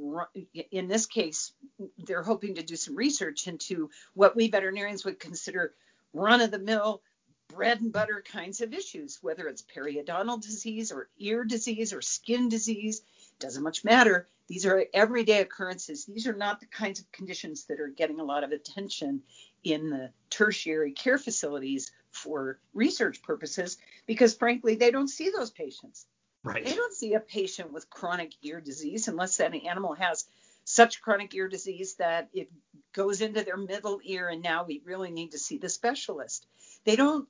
in 0.71 0.87
this 0.87 1.05
case, 1.05 1.51
they're 1.97 2.23
hoping 2.23 2.55
to 2.55 2.63
do 2.63 2.75
some 2.75 2.95
research 2.95 3.47
into 3.47 3.89
what 4.13 4.35
we 4.35 4.49
veterinarians 4.49 5.03
would 5.03 5.19
consider 5.19 5.73
run 6.13 6.39
of 6.41 6.51
the 6.51 6.59
mill 6.59 7.01
bread 7.49 7.81
and 7.81 7.91
butter 7.91 8.23
kinds 8.25 8.61
of 8.61 8.73
issues, 8.73 9.19
whether 9.21 9.47
it's 9.47 9.61
periodontal 9.61 10.41
disease 10.41 10.91
or 10.91 11.09
ear 11.19 11.43
disease 11.43 11.93
or 11.93 12.01
skin 12.01 12.49
disease, 12.49 13.01
doesn't 13.45 13.63
much 13.63 13.83
matter. 13.83 14.27
These 14.47 14.65
are 14.65 14.85
everyday 14.93 15.41
occurrences. 15.41 16.05
These 16.05 16.27
are 16.27 16.33
not 16.33 16.59
the 16.59 16.65
kinds 16.65 16.99
of 16.99 17.11
conditions 17.11 17.65
that 17.65 17.79
are 17.79 17.87
getting 17.87 18.19
a 18.19 18.23
lot 18.23 18.43
of 18.43 18.51
attention 18.51 19.21
in 19.63 19.89
the 19.89 20.11
tertiary 20.29 20.91
care 20.91 21.17
facilities 21.17 21.91
for 22.11 22.59
research 22.73 23.21
purposes 23.21 23.77
because, 24.07 24.35
frankly, 24.35 24.75
they 24.75 24.91
don't 24.91 25.07
see 25.07 25.29
those 25.29 25.51
patients. 25.51 26.05
Right. 26.43 26.65
They 26.65 26.75
don't 26.75 26.93
see 26.93 27.13
a 27.13 27.19
patient 27.19 27.71
with 27.71 27.89
chronic 27.89 28.33
ear 28.41 28.61
disease 28.61 29.07
unless 29.07 29.37
that 29.37 29.53
animal 29.53 29.93
has 29.93 30.25
such 30.63 31.01
chronic 31.01 31.33
ear 31.35 31.47
disease 31.47 31.95
that 31.95 32.29
it 32.33 32.51
goes 32.93 33.21
into 33.21 33.43
their 33.43 33.57
middle 33.57 33.99
ear 34.03 34.29
and 34.29 34.41
now 34.41 34.63
we 34.63 34.81
really 34.85 35.11
need 35.11 35.31
to 35.31 35.39
see 35.39 35.57
the 35.57 35.69
specialist. 35.69 36.47
They 36.83 36.95
don't 36.95 37.27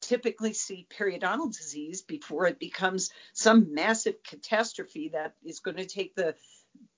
typically 0.00 0.52
see 0.52 0.86
periodontal 0.98 1.54
disease 1.56 2.02
before 2.02 2.46
it 2.46 2.58
becomes 2.58 3.10
some 3.32 3.74
massive 3.74 4.22
catastrophe 4.22 5.10
that 5.10 5.34
is 5.44 5.60
going 5.60 5.76
to 5.76 5.86
take 5.86 6.14
the 6.14 6.34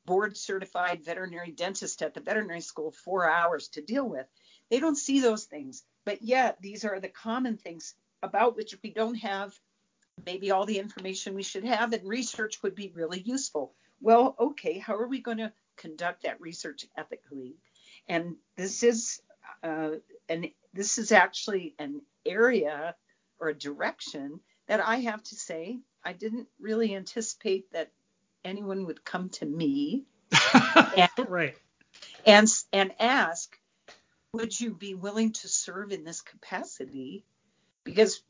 board 0.04 0.36
certified 0.36 1.04
veterinary 1.04 1.50
dentist 1.50 2.02
at 2.02 2.14
the 2.14 2.20
veterinary 2.20 2.60
school 2.60 2.90
four 2.90 3.28
hours 3.30 3.68
to 3.68 3.82
deal 3.82 4.08
with. 4.08 4.26
They 4.70 4.80
don't 4.80 4.96
see 4.96 5.20
those 5.20 5.44
things, 5.44 5.84
but 6.04 6.22
yet 6.22 6.58
these 6.60 6.84
are 6.84 7.00
the 7.00 7.08
common 7.08 7.56
things 7.56 7.94
about 8.22 8.56
which 8.56 8.74
we 8.82 8.90
don't 8.90 9.16
have 9.16 9.58
maybe 10.26 10.50
all 10.50 10.66
the 10.66 10.78
information 10.78 11.34
we 11.34 11.42
should 11.42 11.64
have, 11.64 11.92
and 11.92 12.08
research 12.08 12.62
would 12.62 12.74
be 12.74 12.92
really 12.94 13.20
useful. 13.20 13.74
Well, 14.00 14.36
okay, 14.38 14.78
how 14.78 14.96
are 14.96 15.08
we 15.08 15.20
going 15.20 15.38
to 15.38 15.52
conduct 15.76 16.22
that 16.22 16.40
research 16.40 16.86
ethically? 16.96 17.56
And 18.08 18.36
this 18.56 18.82
is 18.82 19.20
uh, 19.62 19.90
an 20.28 20.50
this 20.72 20.98
is 20.98 21.12
actually 21.12 21.74
an 21.78 22.02
area 22.26 22.94
or 23.40 23.48
a 23.48 23.54
direction 23.54 24.40
that 24.66 24.80
I 24.80 24.96
have 24.96 25.22
to 25.24 25.34
say 25.34 25.78
I 26.04 26.12
didn't 26.12 26.48
really 26.60 26.94
anticipate 26.94 27.72
that 27.72 27.90
anyone 28.44 28.86
would 28.86 29.04
come 29.04 29.28
to 29.30 29.46
me 29.46 30.04
and, 30.96 31.10
right. 31.28 31.56
and 32.24 32.48
and 32.72 32.92
ask 33.00 33.58
would 34.32 34.58
you 34.58 34.74
be 34.74 34.94
willing 34.94 35.32
to 35.32 35.48
serve 35.48 35.90
in 35.90 36.04
this 36.04 36.20
capacity? 36.20 37.24
Because 37.84 38.22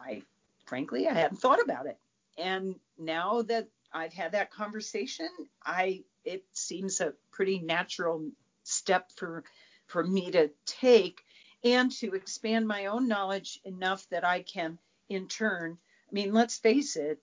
I 0.00 0.22
frankly 0.64 1.06
I 1.06 1.12
hadn't 1.12 1.38
thought 1.38 1.62
about 1.62 1.86
it. 1.86 1.98
And 2.38 2.76
now 2.98 3.42
that 3.42 3.68
I've 3.92 4.14
had 4.14 4.32
that 4.32 4.50
conversation 4.50 5.28
I 5.64 6.04
it 6.24 6.44
seems 6.52 7.00
a 7.00 7.14
pretty 7.30 7.58
natural 7.58 8.30
step 8.64 9.12
for 9.16 9.44
for 9.86 10.02
me 10.02 10.30
to 10.30 10.50
take 10.64 11.22
and 11.64 11.92
to 11.92 12.14
expand 12.14 12.66
my 12.66 12.86
own 12.86 13.08
knowledge 13.08 13.60
enough 13.64 14.08
that 14.10 14.24
I 14.24 14.42
can, 14.42 14.78
in 15.08 15.28
turn, 15.28 15.78
I 16.10 16.12
mean, 16.12 16.32
let's 16.32 16.58
face 16.58 16.96
it, 16.96 17.20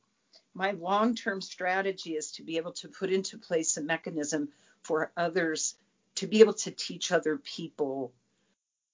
my 0.54 0.72
long-term 0.72 1.42
strategy 1.42 2.16
is 2.16 2.32
to 2.34 2.44
be 2.44 2.58
able 2.58 2.74
to 2.74 2.88
put 2.88 3.12
into 3.12 3.38
place 3.38 3.78
a 3.78 3.82
mechanism 3.82 4.50
for 4.82 5.12
others 5.16 5.76
to 6.16 6.28
be 6.28 6.40
able 6.42 6.54
to 6.54 6.72
teach 6.72 7.12
other 7.12 7.38
people 7.38 8.12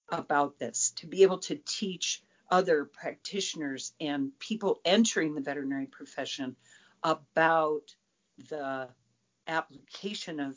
about 0.08 0.58
this, 0.58 0.92
to 0.96 1.06
be 1.06 1.22
able 1.22 1.38
to 1.38 1.56
teach 1.56 2.22
other 2.50 2.84
practitioners 2.84 3.92
and 4.00 4.38
people 4.38 4.80
entering 4.84 5.34
the 5.34 5.40
veterinary 5.40 5.86
profession 5.86 6.54
about 7.02 7.94
the 8.48 8.88
application 9.48 10.38
of 10.40 10.56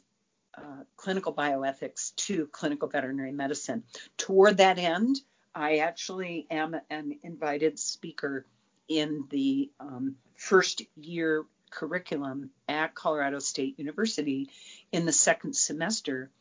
uh, 0.57 0.83
clinical 0.97 1.33
bioethics 1.33 2.15
to 2.15 2.47
clinical 2.47 2.87
veterinary 2.87 3.31
medicine. 3.31 3.83
Toward 4.17 4.57
that 4.57 4.77
end, 4.77 5.17
I 5.53 5.77
actually 5.77 6.47
am 6.49 6.75
an 6.89 7.19
invited 7.23 7.79
speaker 7.79 8.45
in 8.87 9.25
the 9.29 9.71
um, 9.79 10.15
first 10.35 10.81
year 10.95 11.45
curriculum 11.69 12.49
at 12.67 12.95
Colorado 12.95 13.39
State 13.39 13.77
University 13.77 14.49
in 14.91 15.05
the 15.05 15.11
second 15.11 15.55
semester 15.55 16.31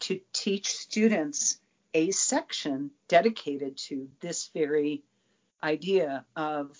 to 0.00 0.20
teach 0.32 0.68
students 0.68 1.58
a 1.94 2.10
section 2.10 2.90
dedicated 3.08 3.76
to 3.76 4.08
this 4.20 4.50
very 4.52 5.02
idea 5.62 6.24
of 6.36 6.76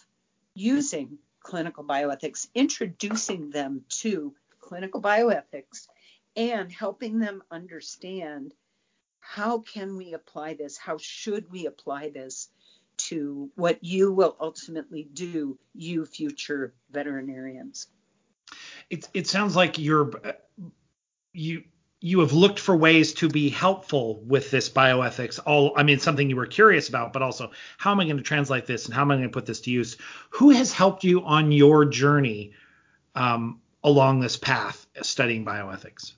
using 0.54 1.18
clinical 1.40 1.84
bioethics, 1.84 2.48
introducing 2.54 3.50
them 3.50 3.82
to 3.88 4.34
clinical 4.60 5.00
bioethics 5.00 5.88
and 6.36 6.70
helping 6.70 7.18
them 7.18 7.42
understand 7.50 8.54
how 9.20 9.58
can 9.58 9.96
we 9.96 10.12
apply 10.12 10.54
this? 10.54 10.76
How 10.76 10.98
should 10.98 11.50
we 11.50 11.66
apply 11.66 12.10
this 12.10 12.48
to 12.98 13.50
what 13.56 13.82
you 13.82 14.12
will 14.12 14.36
ultimately 14.40 15.08
do, 15.12 15.58
you 15.74 16.06
future 16.06 16.74
veterinarians? 16.90 17.88
It, 18.88 19.08
it 19.12 19.26
sounds 19.26 19.56
like 19.56 19.78
you're 19.78 20.12
you 21.32 21.64
you 22.00 22.20
have 22.20 22.32
looked 22.32 22.60
for 22.60 22.76
ways 22.76 23.14
to 23.14 23.28
be 23.28 23.48
helpful 23.48 24.22
with 24.24 24.50
this 24.50 24.70
bioethics 24.70 25.40
all 25.44 25.72
i 25.76 25.82
mean 25.82 25.98
something 25.98 26.30
you 26.30 26.36
were 26.36 26.46
curious 26.46 26.88
about 26.88 27.12
but 27.12 27.22
also 27.22 27.50
how 27.78 27.90
am 27.90 28.00
i 28.00 28.04
going 28.04 28.16
to 28.16 28.22
translate 28.22 28.66
this 28.66 28.86
and 28.86 28.94
how 28.94 29.02
am 29.02 29.10
i 29.10 29.16
going 29.16 29.28
to 29.28 29.32
put 29.32 29.46
this 29.46 29.60
to 29.62 29.70
use 29.70 29.96
who 30.30 30.50
has 30.50 30.72
helped 30.72 31.04
you 31.04 31.24
on 31.24 31.50
your 31.52 31.84
journey 31.84 32.52
um, 33.14 33.60
along 33.82 34.20
this 34.20 34.36
path 34.36 34.86
studying 35.02 35.44
bioethics 35.44 36.12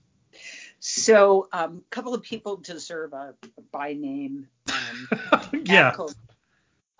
so 0.88 1.48
a 1.52 1.64
um, 1.64 1.82
couple 1.90 2.14
of 2.14 2.22
people 2.22 2.56
deserve 2.56 3.12
a, 3.12 3.34
a 3.56 3.60
by 3.72 3.92
name 3.92 4.48
um, 4.72 5.08
yeah 5.64 5.94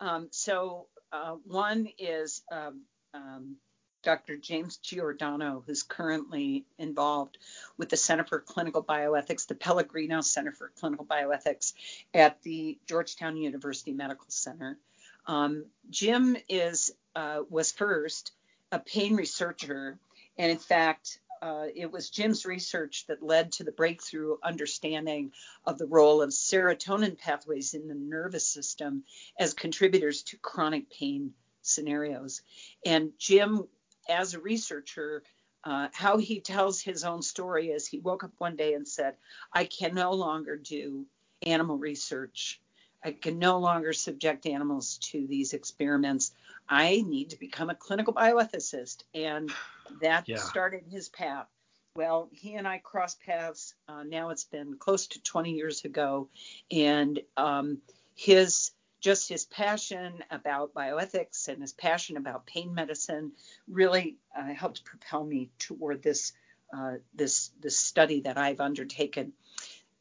um, 0.01 0.29
so 0.31 0.87
uh, 1.13 1.37
one 1.45 1.89
is 1.99 2.43
um, 2.53 2.83
um, 3.15 3.57
Dr. 4.03 4.37
James 4.37 4.77
Giordano, 4.77 5.63
who's 5.67 5.83
currently 5.83 6.65
involved 6.79 7.39
with 7.77 7.89
the 7.89 7.97
Center 7.97 8.25
for 8.25 8.41
Clinical 8.41 8.83
Bioethics, 8.83 9.47
the 9.47 9.55
Pellegrino 9.55 10.21
Center 10.21 10.53
for 10.53 10.71
Clinical 10.79 11.05
Bioethics 11.05 11.73
at 12.15 12.41
the 12.43 12.79
Georgetown 12.87 13.37
University 13.37 13.93
Medical 13.93 14.27
Center. 14.29 14.79
Um, 15.27 15.67
Jim 15.91 16.37
is 16.49 16.93
uh, 17.17 17.41
was 17.51 17.73
first 17.73 18.33
a 18.71 18.79
pain 18.79 19.17
researcher, 19.17 19.99
and 20.37 20.51
in 20.51 20.59
fact, 20.59 21.19
uh, 21.41 21.67
it 21.75 21.91
was 21.91 22.11
Jim's 22.11 22.45
research 22.45 23.07
that 23.07 23.23
led 23.23 23.53
to 23.53 23.65
the 23.65 23.73
breakthrough 23.73 24.37
understanding 24.43 25.33
of 25.65 25.79
the 25.79 25.87
role 25.87 26.23
of 26.23 26.31
serotonin 26.31 27.19
pathways 27.19 27.75
in 27.75 27.89
the 27.89 27.95
nervous 27.95 28.47
system 28.47 29.05
as 29.39 29.55
contributors 29.55 30.23
to 30.25 30.37
chronic 30.39 30.91
pain 30.91 31.33
scenarios. 31.63 32.43
And 32.85 33.13
Jim 33.19 33.69
as 34.09 34.35
a 34.35 34.41
researcher, 34.41 35.23
uh, 35.65 35.89
how 35.93 36.17
he 36.17 36.41
tells 36.41 36.81
his 36.81 37.05
own 37.05 37.23
story 37.23 37.69
is 37.69 37.87
he 37.87 37.99
woke 37.99 38.25
up 38.25 38.33
one 38.39 38.57
day 38.57 38.75
and 38.75 38.89
said, 38.89 39.17
I 39.53 39.65
can 39.65 39.95
no 39.95 40.13
longer 40.13 40.57
do 40.57 41.07
animal 41.43 41.77
research. 41.77 42.61
I 43.05 43.13
can 43.13 43.39
no 43.39 43.59
longer 43.59 43.93
subject 43.93 44.47
animals 44.47 44.99
to 45.13 45.27
these 45.27 45.53
experiments. 45.53 46.33
I 46.69 47.05
need 47.07 47.31
to 47.31 47.39
become 47.39 47.71
a 47.71 47.75
clinical 47.75 48.13
bioethicist. 48.13 49.05
And 49.15 49.51
that 50.01 50.29
yeah. 50.29 50.37
started 50.37 50.85
his 50.89 51.09
path. 51.09 51.47
Well, 51.95 52.29
he 52.33 52.55
and 52.55 52.69
I 52.69 52.79
crossed 52.79 53.21
paths. 53.21 53.75
Uh, 53.89 54.05
now 54.05 54.31
it's 54.31 54.45
been 54.45 54.77
close 54.79 55.09
to 55.09 55.23
20 55.23 55.53
years 55.53 55.85
ago. 55.85 56.29
And 56.71 57.21
um, 57.37 57.79
his 58.15 58.71
just 59.01 59.29
his 59.29 59.45
passion 59.45 60.25
about 60.31 60.75
bioethics 60.75 61.49
and 61.49 61.61
his 61.61 61.73
passion 61.73 62.17
about 62.17 62.47
pain 62.47 62.75
medicine 62.75 63.33
really 63.69 64.17
uh, 64.37 64.53
helped 64.55 64.85
propel 64.85 65.25
me 65.25 65.51
toward 65.59 66.03
this 66.03 66.33
uh, 66.77 66.95
this 67.15 67.51
this 67.61 67.79
study 67.79 68.21
that 68.23 68.39
I've 68.39 68.61
undertaken. 68.61 69.33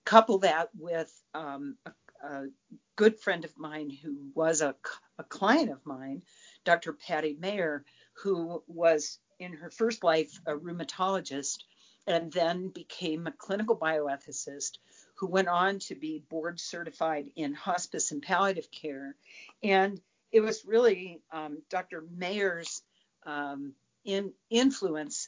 Couple 0.06 0.40
that 0.40 0.70
with 0.78 1.12
um, 1.34 1.78
a, 1.86 1.92
a, 2.28 2.48
good 2.96 3.20
friend 3.20 3.46
of 3.46 3.58
mine 3.58 3.90
who 3.90 4.18
was 4.34 4.62
a, 4.62 4.76
a 5.20 5.24
client 5.24 5.70
of 5.70 5.86
mine, 5.86 6.24
Dr. 6.64 6.94
Patty 6.94 7.38
Mayer, 7.40 7.86
who 8.24 8.64
was 8.68 9.20
in 9.40 9.54
her 9.54 9.70
first 9.70 10.04
life 10.04 10.40
a 10.46 10.54
rheumatologist 10.54 11.64
and 12.06 12.32
then 12.32 12.70
became 12.70 13.28
a 13.28 13.32
clinical 13.32 13.76
bioethicist 13.76 14.78
who 15.16 15.28
went 15.28 15.48
on 15.48 15.80
to 15.80 15.96
be 15.96 16.24
board 16.30 16.60
certified 16.60 17.30
in 17.36 17.54
hospice 17.54 18.12
and 18.12 18.22
palliative 18.22 18.72
care. 18.72 19.16
And 19.62 20.00
it 20.32 20.42
was 20.42 20.66
really 20.66 21.22
um, 21.32 21.60
Dr. 21.70 22.06
Mayer's 22.16 22.82
um, 23.26 23.74
in, 24.06 24.32
influence 24.50 25.28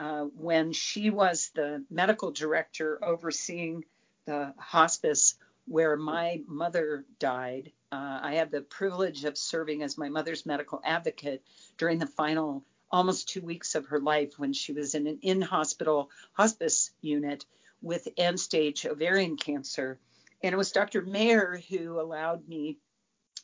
uh, 0.00 0.24
when 0.36 0.72
she 0.72 1.10
was 1.10 1.50
the 1.54 1.84
medical 1.90 2.32
director 2.32 2.98
overseeing 3.02 3.84
the 4.26 4.52
hospice 4.58 5.36
where 5.66 5.96
my 5.96 6.40
mother 6.46 7.04
died. 7.18 7.72
Uh, 7.92 8.20
I 8.22 8.34
had 8.34 8.50
the 8.50 8.60
privilege 8.60 9.24
of 9.24 9.38
serving 9.38 9.82
as 9.82 9.96
my 9.96 10.08
mother's 10.08 10.46
medical 10.46 10.80
advocate 10.84 11.42
during 11.78 11.98
the 11.98 12.06
final 12.06 12.64
almost 12.96 13.28
two 13.28 13.42
weeks 13.42 13.74
of 13.74 13.86
her 13.86 14.00
life 14.00 14.38
when 14.38 14.54
she 14.54 14.72
was 14.72 14.94
in 14.94 15.06
an 15.06 15.18
in 15.20 15.42
hospital 15.42 16.10
hospice 16.32 16.90
unit 17.02 17.44
with 17.82 18.08
end 18.16 18.40
stage 18.40 18.86
ovarian 18.86 19.36
cancer. 19.36 19.98
And 20.42 20.54
it 20.54 20.56
was 20.56 20.72
Dr. 20.72 21.02
Mayer 21.02 21.60
who 21.68 22.00
allowed 22.00 22.48
me 22.48 22.78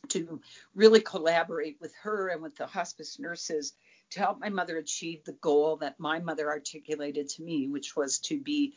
to 0.08 0.40
really 0.74 1.00
collaborate 1.00 1.76
with 1.82 1.94
her 2.02 2.28
and 2.28 2.42
with 2.42 2.56
the 2.56 2.66
hospice 2.66 3.18
nurses 3.18 3.74
to 4.12 4.20
help 4.20 4.40
my 4.40 4.48
mother 4.48 4.78
achieve 4.78 5.22
the 5.24 5.32
goal 5.32 5.76
that 5.76 6.00
my 6.00 6.18
mother 6.18 6.48
articulated 6.48 7.28
to 7.28 7.42
me, 7.42 7.68
which 7.68 7.94
was 7.94 8.20
to 8.20 8.40
be 8.40 8.72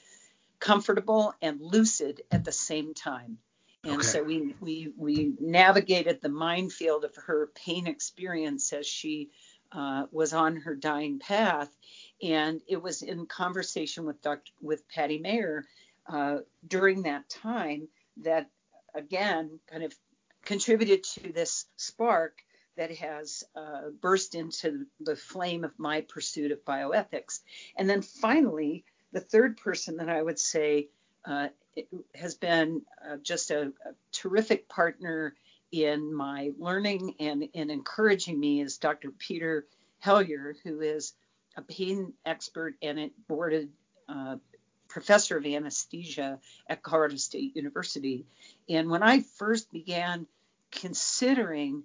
comfortable 0.59 1.34
and 1.41 1.61
lucid 1.61 2.21
at 2.32 2.43
the 2.43 2.51
same 2.51 2.93
time. 2.93 3.38
And 3.86 3.97
okay. 3.97 4.03
so 4.03 4.23
we, 4.23 4.55
we 4.59 4.91
we 4.97 5.34
navigated 5.39 6.21
the 6.21 6.30
minefield 6.30 7.05
of 7.05 7.15
her 7.28 7.49
pain 7.55 7.88
experience 7.88 8.73
as 8.73 8.86
she 8.86 9.30
uh, 9.72 10.05
was 10.11 10.34
on 10.34 10.57
her 10.57 10.76
dying 10.76 11.20
path, 11.20 11.70
and 12.22 12.61
it 12.68 12.82
was 12.82 13.01
in 13.01 13.26
conversation 13.26 14.05
with 14.05 14.22
Dr. 14.22 14.51
with 14.61 14.88
Patty 14.88 15.20
Mayer 15.20 15.66
uh, 16.07 16.39
during 16.68 17.03
that 17.03 17.30
time 17.30 17.88
that 18.18 18.49
again 18.93 19.59
kind 19.68 19.84
of 19.84 19.93
contributed 20.43 21.03
to 21.03 21.32
this 21.34 21.66
spark 21.76 22.38
that 22.78 22.91
has 22.91 23.43
uh, 23.55 23.89
burst 24.01 24.36
into 24.36 24.86
the 24.99 25.16
flame 25.16 25.63
of 25.63 25.72
my 25.78 26.01
pursuit 26.01 26.51
of 26.51 26.63
bioethics. 26.66 27.39
And 27.78 27.89
then 27.89 28.01
finally, 28.01 28.84
the 29.11 29.22
third 29.22 29.57
person 29.57 29.97
that 29.97 30.09
I 30.09 30.22
would 30.22 30.39
say 30.39 30.89
uh, 31.26 31.47
has 32.13 32.36
been 32.36 32.82
uh, 33.03 33.18
just 33.22 33.51
a, 33.51 33.61
a, 33.86 33.93
terrific 34.11 34.70
partner 34.70 35.36
in 35.84 36.13
my 36.13 36.51
learning 36.57 37.15
and 37.19 37.43
in 37.53 37.69
encouraging 37.69 38.39
me 38.39 38.61
is 38.61 38.78
Dr. 38.78 39.11
Peter 39.11 39.65
Hellyer, 39.99 40.55
who 40.63 40.82
is 40.82 41.13
a 41.57 41.61
pain 41.61 42.13
expert 42.26 42.76
and 42.82 42.99
a 42.99 43.11
boarded 43.28 43.69
uh, 44.07 44.38
professor 44.88 45.38
of 45.38 45.45
anesthesia 45.45 46.39
at 46.69 46.84
Colorado 46.84 47.17
State 47.17 47.55
University. 47.55 48.26
And 48.69 48.89
when 48.89 49.03
I 49.03 49.21
first 49.21 49.71
began 49.71 50.28
considering 50.71 51.84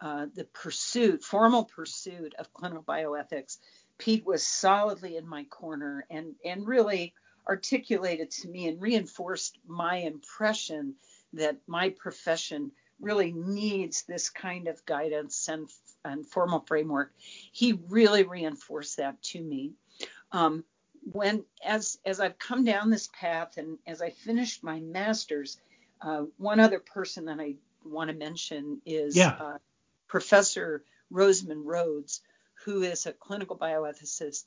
uh, 0.00 0.26
the 0.34 0.44
pursuit, 0.44 1.22
formal 1.22 1.64
pursuit 1.64 2.34
of 2.38 2.52
clinical 2.52 2.82
bioethics, 2.82 3.58
Pete 3.98 4.24
was 4.24 4.46
solidly 4.46 5.16
in 5.16 5.28
my 5.28 5.44
corner 5.44 6.06
and, 6.10 6.34
and 6.44 6.66
really 6.66 7.12
articulated 7.46 8.30
to 8.30 8.48
me 8.48 8.68
and 8.68 8.80
reinforced 8.80 9.58
my 9.66 9.96
impression 9.96 10.94
that 11.34 11.56
my 11.66 11.90
profession 11.90 12.72
really 13.00 13.32
needs 13.32 14.02
this 14.02 14.30
kind 14.30 14.68
of 14.68 14.84
guidance 14.84 15.48
and, 15.48 15.68
and 16.04 16.26
formal 16.26 16.60
framework. 16.60 17.12
He 17.18 17.78
really 17.88 18.24
reinforced 18.24 18.98
that 18.98 19.20
to 19.22 19.42
me. 19.42 19.72
Um, 20.32 20.64
when 21.12 21.44
as 21.64 21.98
as 22.04 22.20
I've 22.20 22.38
come 22.38 22.64
down 22.64 22.90
this 22.90 23.08
path 23.08 23.56
and 23.56 23.78
as 23.86 24.02
I 24.02 24.10
finished 24.10 24.62
my 24.62 24.80
master's, 24.80 25.58
uh, 26.00 26.24
one 26.36 26.60
other 26.60 26.78
person 26.78 27.24
that 27.26 27.40
I 27.40 27.54
want 27.84 28.10
to 28.10 28.16
mention 28.16 28.80
is 28.84 29.16
yeah. 29.16 29.36
uh, 29.40 29.58
Professor 30.08 30.84
Rosamond 31.10 31.66
Rhodes, 31.66 32.20
who 32.64 32.82
is 32.82 33.06
a 33.06 33.12
clinical 33.12 33.56
bioethicist 33.56 34.44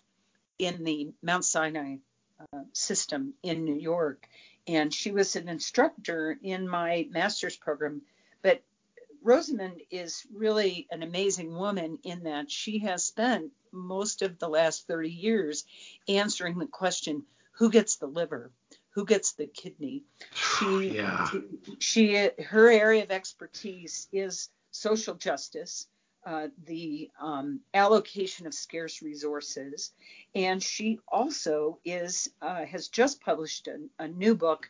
in 0.59 0.83
the 0.83 1.11
Mount 1.21 1.45
Sinai 1.45 1.97
uh, 2.39 2.61
system 2.73 3.33
in 3.43 3.65
New 3.65 3.75
York. 3.75 4.27
And 4.67 4.93
she 4.93 5.11
was 5.11 5.35
an 5.35 5.49
instructor 5.49 6.37
in 6.41 6.67
my 6.67 7.07
master's 7.11 7.57
program. 7.57 8.01
But 8.43 8.61
Rosamond 9.23 9.81
is 9.89 10.27
really 10.31 10.87
an 10.91 11.01
amazing 11.01 11.55
woman 11.55 11.97
in 12.03 12.23
that 12.23 12.51
she 12.51 12.79
has 12.79 13.03
spent 13.03 13.51
most 13.71 14.21
of 14.21 14.37
the 14.37 14.47
last 14.49 14.85
30 14.87 15.09
years 15.09 15.65
answering 16.07 16.59
the 16.59 16.67
question 16.67 17.25
who 17.53 17.69
gets 17.69 17.95
the 17.97 18.07
liver? 18.07 18.51
Who 18.91 19.05
gets 19.05 19.33
the 19.33 19.47
kidney? 19.47 20.03
She, 20.59 20.89
yeah. 20.89 21.29
she, 21.79 22.29
her 22.39 22.69
area 22.69 23.03
of 23.03 23.11
expertise 23.11 24.07
is 24.13 24.49
social 24.71 25.15
justice, 25.15 25.87
uh, 26.25 26.47
the 26.65 27.09
um, 27.19 27.59
allocation 27.73 28.47
of 28.47 28.53
scarce 28.53 29.01
resources, 29.01 29.91
and 30.35 30.61
she 30.63 30.99
also 31.07 31.79
is 31.83 32.29
uh, 32.41 32.65
has 32.65 32.87
just 32.87 33.19
published 33.19 33.67
a, 33.67 33.77
a, 33.99 34.07
new 34.07 34.35
book 34.35 34.69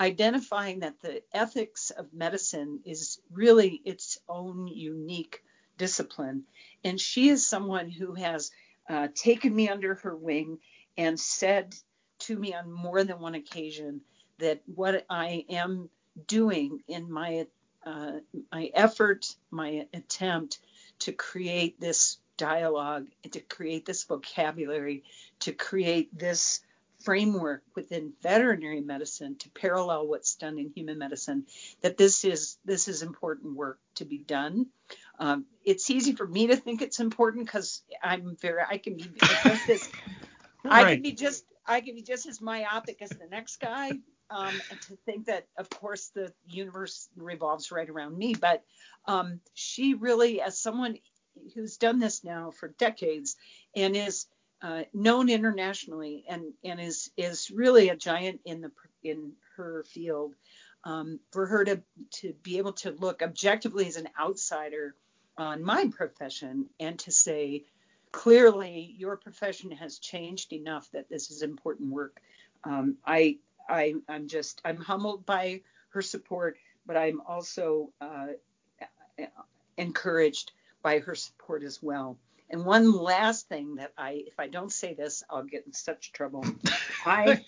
identifying 0.00 0.80
that 0.80 1.00
the 1.00 1.22
ethics 1.32 1.90
of 1.90 2.12
medicine 2.12 2.80
is 2.84 3.20
really 3.30 3.80
its 3.84 4.18
own 4.28 4.66
unique 4.66 5.42
discipline, 5.78 6.44
and 6.82 7.00
she 7.00 7.28
is 7.28 7.46
someone 7.46 7.90
who 7.90 8.14
has 8.14 8.50
uh, 8.88 9.08
taken 9.14 9.54
me 9.54 9.68
under 9.68 9.94
her 9.96 10.16
wing 10.16 10.58
and 10.96 11.18
said 11.18 11.74
to 12.18 12.36
me 12.36 12.54
on 12.54 12.70
more 12.70 13.04
than 13.04 13.20
one 13.20 13.34
occasion 13.34 14.00
that 14.38 14.62
what 14.66 15.04
I 15.08 15.44
am 15.48 15.88
doing 16.26 16.80
in 16.88 17.10
my 17.10 17.46
uh, 17.84 18.12
my 18.50 18.70
effort, 18.74 19.26
my 19.50 19.86
attempt 19.92 20.58
to 21.00 21.12
create 21.12 21.78
this 21.78 22.18
dialogue, 22.36 23.06
to 23.30 23.40
create 23.40 23.84
this 23.84 24.04
vocabulary, 24.04 25.04
to 25.40 25.52
create 25.52 26.16
this 26.16 26.60
framework 27.04 27.62
within 27.74 28.12
veterinary 28.22 28.80
medicine 28.80 29.36
to 29.36 29.50
parallel 29.50 30.06
what's 30.06 30.34
done 30.36 30.58
in 30.58 30.70
human 30.74 30.98
medicine 30.98 31.46
that 31.82 31.96
this 31.96 32.24
is 32.24 32.56
this 32.64 32.88
is 32.88 33.02
important 33.02 33.54
work 33.56 33.78
to 33.94 34.04
be 34.04 34.18
done 34.18 34.66
um, 35.18 35.44
it's 35.64 35.90
easy 35.90 36.12
for 36.12 36.26
me 36.26 36.48
to 36.48 36.56
think 36.56 36.82
it's 36.82 37.00
important 37.00 37.46
because 37.46 37.82
i'm 38.02 38.36
very 38.40 38.62
i 38.68 38.78
can 38.78 38.96
be 38.96 39.06
just 39.22 39.68
as 39.68 39.90
right. 40.64 40.86
i 40.86 40.94
can 40.94 41.02
be 41.10 41.12
just 41.12 41.44
i 41.66 41.80
can 41.80 41.94
be 41.94 42.02
just 42.02 42.26
as 42.26 42.40
myopic 42.40 43.00
as 43.02 43.10
the 43.10 43.28
next 43.30 43.56
guy 43.56 43.92
um, 44.30 44.54
and 44.70 44.80
to 44.82 44.96
think 45.04 45.26
that, 45.26 45.46
of 45.56 45.68
course, 45.70 46.08
the 46.08 46.32
universe 46.48 47.08
revolves 47.16 47.70
right 47.70 47.88
around 47.88 48.16
me. 48.16 48.34
But 48.34 48.64
um, 49.06 49.40
she 49.54 49.94
really, 49.94 50.40
as 50.40 50.58
someone 50.58 50.96
who's 51.54 51.76
done 51.76 51.98
this 51.98 52.24
now 52.24 52.50
for 52.50 52.68
decades 52.78 53.36
and 53.74 53.96
is 53.96 54.26
uh, 54.62 54.82
known 54.92 55.28
internationally 55.28 56.24
and, 56.28 56.52
and 56.64 56.80
is 56.80 57.10
is 57.16 57.50
really 57.50 57.88
a 57.88 57.96
giant 57.96 58.40
in 58.44 58.60
the 58.60 58.70
in 59.02 59.32
her 59.56 59.84
field, 59.84 60.34
um, 60.84 61.20
for 61.30 61.46
her 61.46 61.64
to 61.64 61.82
to 62.10 62.32
be 62.42 62.58
able 62.58 62.72
to 62.72 62.90
look 62.90 63.22
objectively 63.22 63.86
as 63.86 63.96
an 63.96 64.08
outsider 64.18 64.94
on 65.36 65.62
my 65.62 65.88
profession 65.88 66.66
and 66.78 66.98
to 67.00 67.10
say 67.10 67.64
clearly 68.12 68.94
your 68.96 69.16
profession 69.16 69.72
has 69.72 69.98
changed 69.98 70.52
enough 70.52 70.88
that 70.92 71.08
this 71.08 71.30
is 71.30 71.42
important 71.42 71.92
work. 71.92 72.20
Um, 72.62 72.96
I 73.04 73.38
I, 73.68 73.94
I'm 74.08 74.28
just 74.28 74.60
I'm 74.64 74.76
humbled 74.76 75.26
by 75.26 75.62
her 75.90 76.02
support, 76.02 76.56
but 76.86 76.96
I'm 76.96 77.20
also 77.26 77.92
uh, 78.00 78.28
encouraged 79.76 80.52
by 80.82 81.00
her 81.00 81.14
support 81.14 81.62
as 81.62 81.82
well. 81.82 82.18
And 82.54 82.64
one 82.64 82.92
last 82.92 83.48
thing 83.48 83.74
that 83.76 83.90
I, 83.98 84.22
if 84.28 84.38
I 84.38 84.46
don't 84.46 84.70
say 84.70 84.94
this, 84.94 85.24
I'll 85.28 85.42
get 85.42 85.66
in 85.66 85.72
such 85.72 86.12
trouble. 86.12 86.44
I 87.04 87.44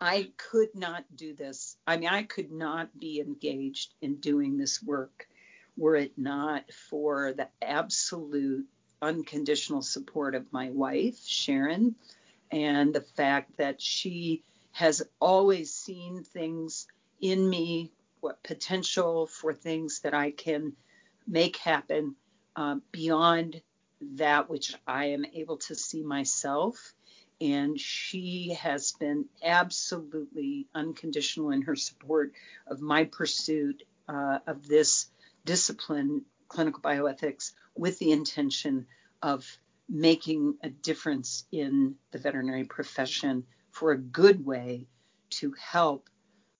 I 0.00 0.30
could 0.38 0.74
not 0.74 1.04
do 1.14 1.34
this. 1.34 1.76
I 1.86 1.98
mean, 1.98 2.08
I 2.08 2.22
could 2.22 2.50
not 2.50 2.98
be 2.98 3.20
engaged 3.20 3.92
in 4.00 4.14
doing 4.14 4.56
this 4.56 4.82
work 4.82 5.28
were 5.76 5.96
it 5.96 6.16
not 6.16 6.64
for 6.88 7.34
the 7.34 7.48
absolute 7.60 8.66
unconditional 9.02 9.82
support 9.82 10.34
of 10.34 10.50
my 10.54 10.70
wife, 10.70 11.18
Sharon, 11.26 11.94
and 12.50 12.94
the 12.94 13.02
fact 13.02 13.58
that 13.58 13.82
she 13.82 14.42
has 14.70 15.02
always 15.20 15.70
seen 15.70 16.24
things 16.24 16.86
in 17.20 17.46
me, 17.46 17.92
what 18.20 18.42
potential 18.42 19.26
for 19.26 19.52
things 19.52 20.00
that 20.00 20.14
I 20.14 20.30
can 20.30 20.72
make 21.26 21.58
happen 21.58 22.16
uh, 22.56 22.76
beyond 22.90 23.60
that 24.14 24.48
which 24.48 24.74
I 24.86 25.06
am 25.06 25.24
able 25.24 25.58
to 25.58 25.74
see 25.74 26.02
myself. 26.02 26.92
And 27.40 27.80
she 27.80 28.56
has 28.60 28.92
been 28.92 29.26
absolutely 29.42 30.68
unconditional 30.74 31.50
in 31.50 31.62
her 31.62 31.74
support 31.74 32.32
of 32.66 32.80
my 32.80 33.04
pursuit 33.04 33.82
uh, 34.08 34.38
of 34.46 34.66
this 34.68 35.06
discipline, 35.44 36.24
clinical 36.48 36.80
bioethics, 36.80 37.52
with 37.74 37.98
the 37.98 38.12
intention 38.12 38.86
of 39.22 39.46
making 39.88 40.56
a 40.62 40.70
difference 40.70 41.44
in 41.50 41.96
the 42.12 42.18
veterinary 42.18 42.64
profession 42.64 43.44
for 43.70 43.92
a 43.92 43.98
good 43.98 44.44
way 44.44 44.86
to 45.30 45.52
help 45.58 46.08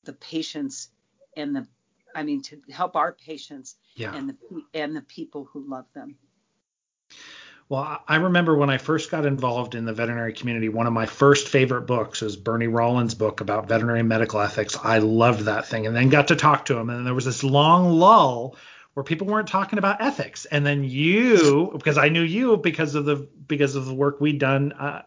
the 0.04 0.12
patients 0.12 0.88
and 1.36 1.54
the 1.54 1.66
I 2.14 2.24
mean 2.24 2.42
to 2.42 2.60
help 2.70 2.96
our 2.96 3.12
patients 3.12 3.76
yeah. 3.94 4.14
and 4.14 4.28
the 4.28 4.62
and 4.74 4.94
the 4.94 5.02
people 5.02 5.48
who 5.52 5.64
love 5.68 5.86
them. 5.94 6.16
Well, 7.72 8.02
I 8.06 8.16
remember 8.16 8.54
when 8.54 8.68
I 8.68 8.76
first 8.76 9.10
got 9.10 9.24
involved 9.24 9.74
in 9.74 9.86
the 9.86 9.94
veterinary 9.94 10.34
community, 10.34 10.68
one 10.68 10.86
of 10.86 10.92
my 10.92 11.06
first 11.06 11.48
favorite 11.48 11.86
books 11.86 12.20
was 12.20 12.36
Bernie 12.36 12.66
Rollin's 12.66 13.14
book 13.14 13.40
about 13.40 13.66
veterinary 13.66 14.02
medical 14.02 14.42
ethics. 14.42 14.76
I 14.84 14.98
loved 14.98 15.46
that 15.46 15.66
thing 15.66 15.86
and 15.86 15.96
then 15.96 16.10
got 16.10 16.28
to 16.28 16.36
talk 16.36 16.66
to 16.66 16.76
him. 16.76 16.90
And 16.90 17.06
there 17.06 17.14
was 17.14 17.24
this 17.24 17.42
long 17.42 17.88
lull 17.88 18.56
where 18.94 19.04
people 19.04 19.26
weren't 19.26 19.48
talking 19.48 19.78
about 19.78 20.02
ethics. 20.02 20.44
And 20.44 20.66
then 20.66 20.84
you, 20.84 21.70
because 21.72 21.96
I 21.96 22.08
knew 22.08 22.22
you 22.22 22.56
because 22.58 22.94
of 22.94 23.04
the 23.04 23.26
because 23.46 23.74
of 23.74 23.86
the 23.86 23.94
work 23.94 24.20
we'd 24.20 24.38
done 24.38 24.72
uh, 24.72 25.02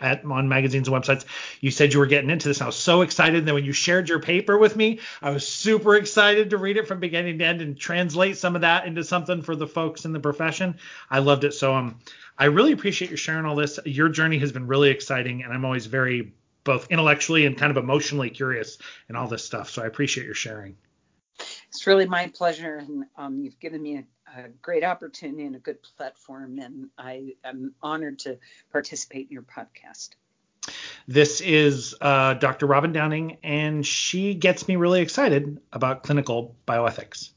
at 0.00 0.24
on 0.24 0.48
magazines 0.48 0.88
and 0.88 0.96
websites, 0.96 1.24
you 1.60 1.70
said 1.70 1.92
you 1.92 2.00
were 2.00 2.06
getting 2.06 2.30
into 2.30 2.48
this. 2.48 2.58
And 2.58 2.64
I 2.64 2.66
was 2.66 2.76
so 2.76 3.02
excited. 3.02 3.38
And 3.38 3.48
then 3.48 3.54
when 3.54 3.64
you 3.64 3.72
shared 3.72 4.08
your 4.08 4.20
paper 4.20 4.58
with 4.58 4.76
me, 4.76 5.00
I 5.22 5.30
was 5.30 5.46
super 5.46 5.96
excited 5.96 6.50
to 6.50 6.58
read 6.58 6.76
it 6.76 6.88
from 6.88 6.98
beginning 6.98 7.38
to 7.38 7.44
end 7.44 7.60
and 7.60 7.78
translate 7.78 8.36
some 8.36 8.54
of 8.54 8.62
that 8.62 8.86
into 8.86 9.04
something 9.04 9.42
for 9.42 9.54
the 9.54 9.66
folks 9.66 10.04
in 10.04 10.12
the 10.12 10.20
profession. 10.20 10.76
I 11.08 11.20
loved 11.20 11.44
it. 11.44 11.54
So 11.54 11.74
um, 11.74 11.98
I 12.36 12.46
really 12.46 12.72
appreciate 12.72 13.10
you 13.10 13.16
sharing 13.16 13.46
all 13.46 13.56
this. 13.56 13.78
Your 13.84 14.08
journey 14.08 14.38
has 14.38 14.50
been 14.50 14.66
really 14.66 14.90
exciting, 14.90 15.44
and 15.44 15.52
I'm 15.52 15.64
always 15.64 15.86
very 15.86 16.32
both 16.64 16.90
intellectually 16.90 17.46
and 17.46 17.56
kind 17.56 17.70
of 17.70 17.76
emotionally 17.82 18.30
curious 18.30 18.78
and 19.08 19.16
all 19.16 19.28
this 19.28 19.44
stuff. 19.44 19.70
So 19.70 19.82
I 19.82 19.86
appreciate 19.86 20.24
your 20.24 20.34
sharing. 20.34 20.76
It's 21.70 21.86
really 21.86 22.06
my 22.06 22.26
pleasure, 22.26 22.76
and 22.76 23.04
um, 23.16 23.40
you've 23.40 23.60
given 23.60 23.80
me 23.80 23.98
a, 23.98 24.40
a, 24.40 24.48
great 24.60 24.82
opportunity 24.82 25.44
and 25.44 25.54
a 25.54 25.60
good 25.60 25.78
platform, 25.96 26.58
and 26.58 26.88
I 26.98 27.34
am 27.44 27.74
honored 27.80 28.18
to 28.20 28.38
participate 28.72 29.28
in 29.28 29.32
your 29.32 29.42
podcast. 29.42 30.10
This 31.06 31.40
is 31.40 31.94
uh, 32.00 32.34
Dr. 32.34 32.66
Robin 32.66 32.92
Downing, 32.92 33.38
and 33.44 33.86
she 33.86 34.34
gets 34.34 34.66
me 34.66 34.74
really 34.74 35.00
excited 35.00 35.60
about 35.72 36.02
clinical 36.02 36.56
bioethics. 36.66 37.30